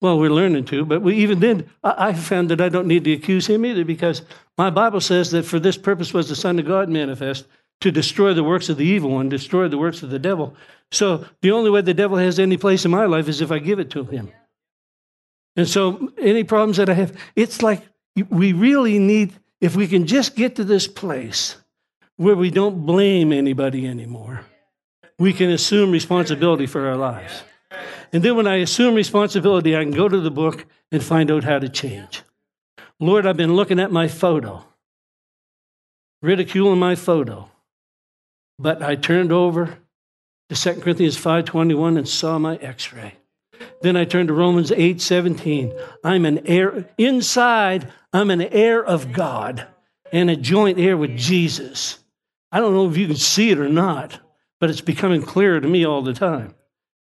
Well, 0.00 0.18
we're 0.18 0.30
learning 0.30 0.66
to, 0.66 0.84
but 0.84 1.02
we 1.02 1.16
even 1.16 1.40
then, 1.40 1.68
I 1.82 2.12
found 2.12 2.50
that 2.50 2.60
I 2.60 2.68
don't 2.68 2.86
need 2.86 3.04
to 3.04 3.12
accuse 3.12 3.48
him 3.48 3.66
either 3.66 3.84
because 3.84 4.22
my 4.56 4.70
Bible 4.70 5.00
says 5.00 5.32
that 5.32 5.44
for 5.44 5.58
this 5.58 5.76
purpose 5.76 6.14
was 6.14 6.28
the 6.28 6.36
Son 6.36 6.58
of 6.58 6.66
God 6.66 6.88
manifest 6.88 7.46
to 7.80 7.90
destroy 7.90 8.32
the 8.32 8.44
works 8.44 8.68
of 8.68 8.76
the 8.76 8.84
evil 8.84 9.10
one, 9.10 9.28
destroy 9.28 9.66
the 9.66 9.78
works 9.78 10.02
of 10.02 10.10
the 10.10 10.18
devil. 10.18 10.54
So 10.92 11.24
the 11.42 11.50
only 11.50 11.70
way 11.70 11.80
the 11.80 11.94
devil 11.94 12.16
has 12.16 12.38
any 12.38 12.56
place 12.56 12.84
in 12.84 12.92
my 12.92 13.06
life 13.06 13.28
is 13.28 13.40
if 13.40 13.50
I 13.50 13.58
give 13.58 13.80
it 13.80 13.90
to 13.90 14.04
him. 14.04 14.30
And 15.56 15.68
so, 15.68 16.12
any 16.16 16.44
problems 16.44 16.76
that 16.76 16.88
I 16.88 16.94
have, 16.94 17.20
it's 17.34 17.62
like 17.62 17.82
we 18.30 18.52
really 18.52 19.00
need, 19.00 19.32
if 19.60 19.74
we 19.74 19.88
can 19.88 20.06
just 20.06 20.36
get 20.36 20.54
to 20.56 20.64
this 20.64 20.86
place 20.86 21.56
where 22.16 22.36
we 22.36 22.52
don't 22.52 22.86
blame 22.86 23.32
anybody 23.32 23.84
anymore, 23.84 24.44
we 25.18 25.32
can 25.32 25.50
assume 25.50 25.90
responsibility 25.90 26.66
for 26.66 26.86
our 26.86 26.96
lives. 26.96 27.42
And 28.12 28.22
then 28.22 28.36
when 28.36 28.46
I 28.46 28.56
assume 28.56 28.94
responsibility, 28.94 29.76
I 29.76 29.82
can 29.82 29.92
go 29.92 30.08
to 30.08 30.20
the 30.20 30.30
book 30.30 30.66
and 30.90 31.02
find 31.02 31.30
out 31.30 31.44
how 31.44 31.58
to 31.58 31.68
change. 31.68 32.22
Lord, 33.00 33.26
I've 33.26 33.36
been 33.36 33.54
looking 33.54 33.78
at 33.78 33.92
my 33.92 34.08
photo, 34.08 34.64
ridiculing 36.22 36.78
my 36.78 36.94
photo. 36.94 37.50
But 38.58 38.82
I 38.82 38.96
turned 38.96 39.30
over 39.30 39.78
to 40.48 40.54
2 40.56 40.80
Corinthians 40.80 41.16
5:21 41.16 41.96
and 41.96 42.08
saw 42.08 42.38
my 42.38 42.56
x-ray. 42.56 43.14
Then 43.82 43.96
I 43.96 44.04
turned 44.04 44.28
to 44.28 44.34
Romans 44.34 44.72
8:17. 44.72 45.72
I'm 46.02 46.24
an 46.24 46.46
heir 46.46 46.88
inside, 46.96 47.92
I'm 48.12 48.30
an 48.30 48.42
heir 48.42 48.84
of 48.84 49.12
God 49.12 49.66
and 50.12 50.30
a 50.30 50.36
joint 50.36 50.78
heir 50.78 50.96
with 50.96 51.16
Jesus. 51.16 51.98
I 52.50 52.60
don't 52.60 52.74
know 52.74 52.88
if 52.88 52.96
you 52.96 53.06
can 53.06 53.16
see 53.16 53.50
it 53.50 53.58
or 53.58 53.68
not, 53.68 54.18
but 54.60 54.70
it's 54.70 54.80
becoming 54.80 55.22
clearer 55.22 55.60
to 55.60 55.68
me 55.68 55.84
all 55.84 56.02
the 56.02 56.14
time 56.14 56.54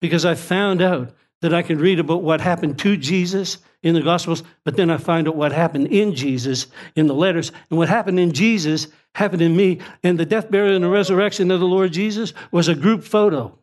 because 0.02 0.26
I 0.26 0.36
found 0.36 0.82
out 0.82 1.14
that 1.42 1.54
I 1.54 1.62
can 1.62 1.78
read 1.78 2.00
about 2.00 2.24
what 2.24 2.42
happened 2.42 2.80
to 2.80 2.98
Jesus 2.98 3.60
in 3.84 3.94
the 3.94 4.02
Gospels, 4.02 4.44
but 4.64 4.76
then 4.76 4.90
I 4.90 4.98
find 4.98 5.28
out 5.28 5.36
what 5.36 5.52
happened 5.52 5.88
in 5.88 6.16
Jesus 6.16 6.68
in 6.96 7.08
the 7.08 7.14
letters. 7.14 7.52
And 7.70 7.78
what 7.78 7.88
happened 7.88 8.20
in 8.20 8.34
Jesus 8.34 8.88
happened 9.14 9.44
in 9.44 9.56
me. 9.56 9.80
And 10.04 10.18
the 10.18 10.26
death, 10.26 10.50
burial, 10.50 10.76
and 10.76 10.84
the 10.84 10.90
resurrection 10.90 11.52
of 11.52 11.60
the 11.60 11.68
Lord 11.68 11.94
Jesus 11.94 12.34
was 12.52 12.68
a 12.68 12.74
group 12.74 13.04
photo. 13.04 13.58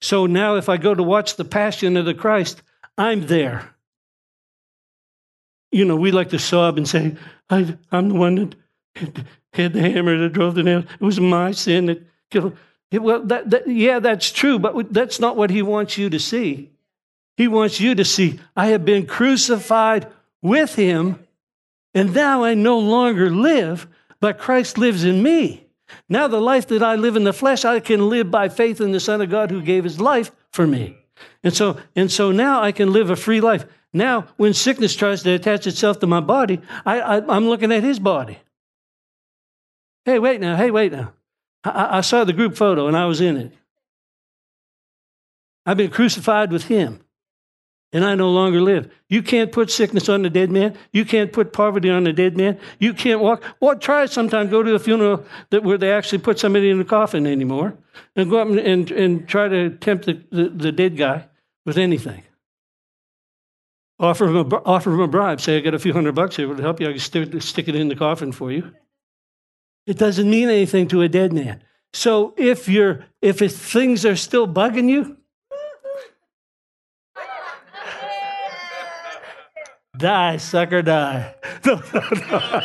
So 0.00 0.26
now, 0.26 0.56
if 0.56 0.68
I 0.68 0.76
go 0.76 0.94
to 0.94 1.02
watch 1.02 1.36
the 1.36 1.44
Passion 1.44 1.96
of 1.96 2.06
the 2.06 2.14
Christ, 2.14 2.62
I'm 2.96 3.26
there. 3.26 3.74
You 5.70 5.84
know, 5.84 5.96
we 5.96 6.12
like 6.12 6.30
to 6.30 6.38
sob 6.38 6.78
and 6.78 6.88
say, 6.88 7.16
I, 7.50 7.76
am 7.92 8.08
the 8.08 8.14
one 8.14 8.34
that 8.36 8.54
had 9.52 9.72
the 9.72 9.80
hammer 9.80 10.18
that 10.18 10.32
drove 10.32 10.54
the 10.54 10.62
nail. 10.62 10.80
It 10.80 11.00
was 11.00 11.20
my 11.20 11.52
sin 11.52 11.86
that 11.86 12.02
killed. 12.30 12.56
Well, 12.92 13.22
that, 13.24 13.50
that, 13.50 13.68
yeah, 13.68 13.98
that's 13.98 14.30
true, 14.30 14.58
but 14.58 14.92
that's 14.92 15.18
not 15.18 15.36
what 15.36 15.50
he 15.50 15.62
wants 15.62 15.98
you 15.98 16.08
to 16.10 16.18
see. 16.18 16.70
He 17.36 17.48
wants 17.48 17.80
you 17.80 17.94
to 17.94 18.04
see, 18.04 18.40
I 18.56 18.68
have 18.68 18.84
been 18.84 19.06
crucified 19.06 20.06
with 20.40 20.74
him, 20.74 21.18
and 21.94 22.14
now 22.14 22.44
I 22.44 22.54
no 22.54 22.78
longer 22.78 23.30
live, 23.30 23.86
but 24.20 24.38
Christ 24.38 24.78
lives 24.78 25.04
in 25.04 25.22
me. 25.22 25.66
Now, 26.08 26.28
the 26.28 26.40
life 26.40 26.66
that 26.68 26.82
I 26.82 26.94
live 26.94 27.16
in 27.16 27.24
the 27.24 27.32
flesh, 27.32 27.64
I 27.64 27.80
can 27.80 28.08
live 28.08 28.30
by 28.30 28.48
faith 28.48 28.80
in 28.80 28.92
the 28.92 29.00
Son 29.00 29.20
of 29.20 29.30
God 29.30 29.50
who 29.50 29.62
gave 29.62 29.84
his 29.84 30.00
life 30.00 30.32
for 30.50 30.66
me. 30.66 30.96
And 31.42 31.54
so, 31.54 31.78
and 31.94 32.10
so 32.10 32.32
now 32.32 32.62
I 32.62 32.72
can 32.72 32.92
live 32.92 33.10
a 33.10 33.16
free 33.16 33.40
life. 33.40 33.66
Now, 33.92 34.26
when 34.36 34.52
sickness 34.52 34.96
tries 34.96 35.22
to 35.22 35.32
attach 35.32 35.66
itself 35.66 36.00
to 36.00 36.06
my 36.06 36.20
body, 36.20 36.60
I, 36.84 37.00
I, 37.00 37.36
I'm 37.36 37.48
looking 37.48 37.72
at 37.72 37.82
his 37.82 37.98
body. 37.98 38.38
Hey, 40.06 40.20
wait 40.20 40.40
now. 40.40 40.56
Hey, 40.56 40.70
wait 40.70 40.92
now. 40.92 41.12
I, 41.64 41.98
I 41.98 42.00
saw 42.00 42.22
the 42.22 42.32
group 42.32 42.56
photo 42.56 42.86
and 42.86 42.96
I 42.96 43.06
was 43.06 43.20
in 43.20 43.36
it. 43.36 43.52
I've 45.66 45.76
been 45.76 45.90
crucified 45.90 46.52
with 46.52 46.64
him 46.64 47.00
and 47.92 48.04
I 48.04 48.14
no 48.14 48.30
longer 48.30 48.60
live. 48.60 48.88
You 49.08 49.20
can't 49.20 49.50
put 49.50 49.68
sickness 49.68 50.08
on 50.08 50.22
the 50.22 50.30
dead 50.30 50.52
man. 50.52 50.78
You 50.92 51.04
can't 51.04 51.32
put 51.32 51.52
poverty 51.52 51.90
on 51.90 52.04
the 52.04 52.12
dead 52.12 52.36
man. 52.36 52.60
You 52.78 52.94
can't 52.94 53.20
walk. 53.20 53.42
Well, 53.58 53.76
try 53.76 54.06
sometime 54.06 54.48
go 54.48 54.62
to 54.62 54.76
a 54.76 54.78
funeral 54.78 55.24
that, 55.50 55.64
where 55.64 55.76
they 55.76 55.90
actually 55.90 56.18
put 56.18 56.38
somebody 56.38 56.70
in 56.70 56.80
a 56.80 56.84
coffin 56.84 57.26
anymore 57.26 57.76
and 58.14 58.30
go 58.30 58.38
up 58.38 58.46
and, 58.46 58.60
and, 58.60 58.90
and 58.92 59.28
try 59.28 59.48
to 59.48 59.70
tempt 59.70 60.06
the, 60.06 60.22
the, 60.30 60.48
the, 60.50 60.72
dead 60.72 60.96
guy 60.96 61.26
with 61.64 61.78
anything. 61.78 62.22
Offer 63.98 64.26
him, 64.26 64.36
a, 64.36 64.56
offer 64.64 64.92
him 64.92 65.00
a 65.00 65.08
bribe. 65.08 65.40
Say, 65.40 65.56
I 65.56 65.60
got 65.60 65.74
a 65.74 65.80
few 65.80 65.92
hundred 65.92 66.14
bucks 66.14 66.36
here. 66.36 66.46
Would 66.46 66.60
help 66.60 66.80
you? 66.80 66.88
I 66.88 66.92
can 66.92 67.40
stick 67.40 67.66
it 67.66 67.74
in 67.74 67.88
the 67.88 67.96
coffin 67.96 68.30
for 68.30 68.52
you. 68.52 68.72
It 69.86 69.98
doesn't 69.98 70.28
mean 70.28 70.48
anything 70.48 70.88
to 70.88 71.02
a 71.02 71.08
dead 71.08 71.32
man. 71.32 71.62
So 71.92 72.34
if 72.36 72.68
you're 72.68 73.06
if 73.22 73.38
things 73.38 74.04
are 74.04 74.16
still 74.16 74.46
bugging 74.48 74.90
you, 74.90 75.16
die, 79.96 80.36
sucker, 80.38 80.82
die. 80.82 81.34
No, 81.64 81.80
no, 81.92 82.00
no. 82.30 82.62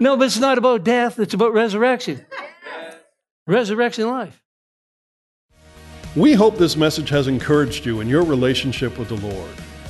no, 0.00 0.16
but 0.16 0.24
it's 0.24 0.38
not 0.38 0.58
about 0.58 0.84
death, 0.84 1.18
it's 1.18 1.34
about 1.34 1.52
resurrection. 1.52 2.26
Resurrection 3.46 4.08
life. 4.08 4.42
We 6.16 6.32
hope 6.32 6.56
this 6.56 6.76
message 6.76 7.10
has 7.10 7.28
encouraged 7.28 7.86
you 7.86 8.00
in 8.00 8.08
your 8.08 8.24
relationship 8.24 8.98
with 8.98 9.08
the 9.08 9.16
Lord. 9.16 9.50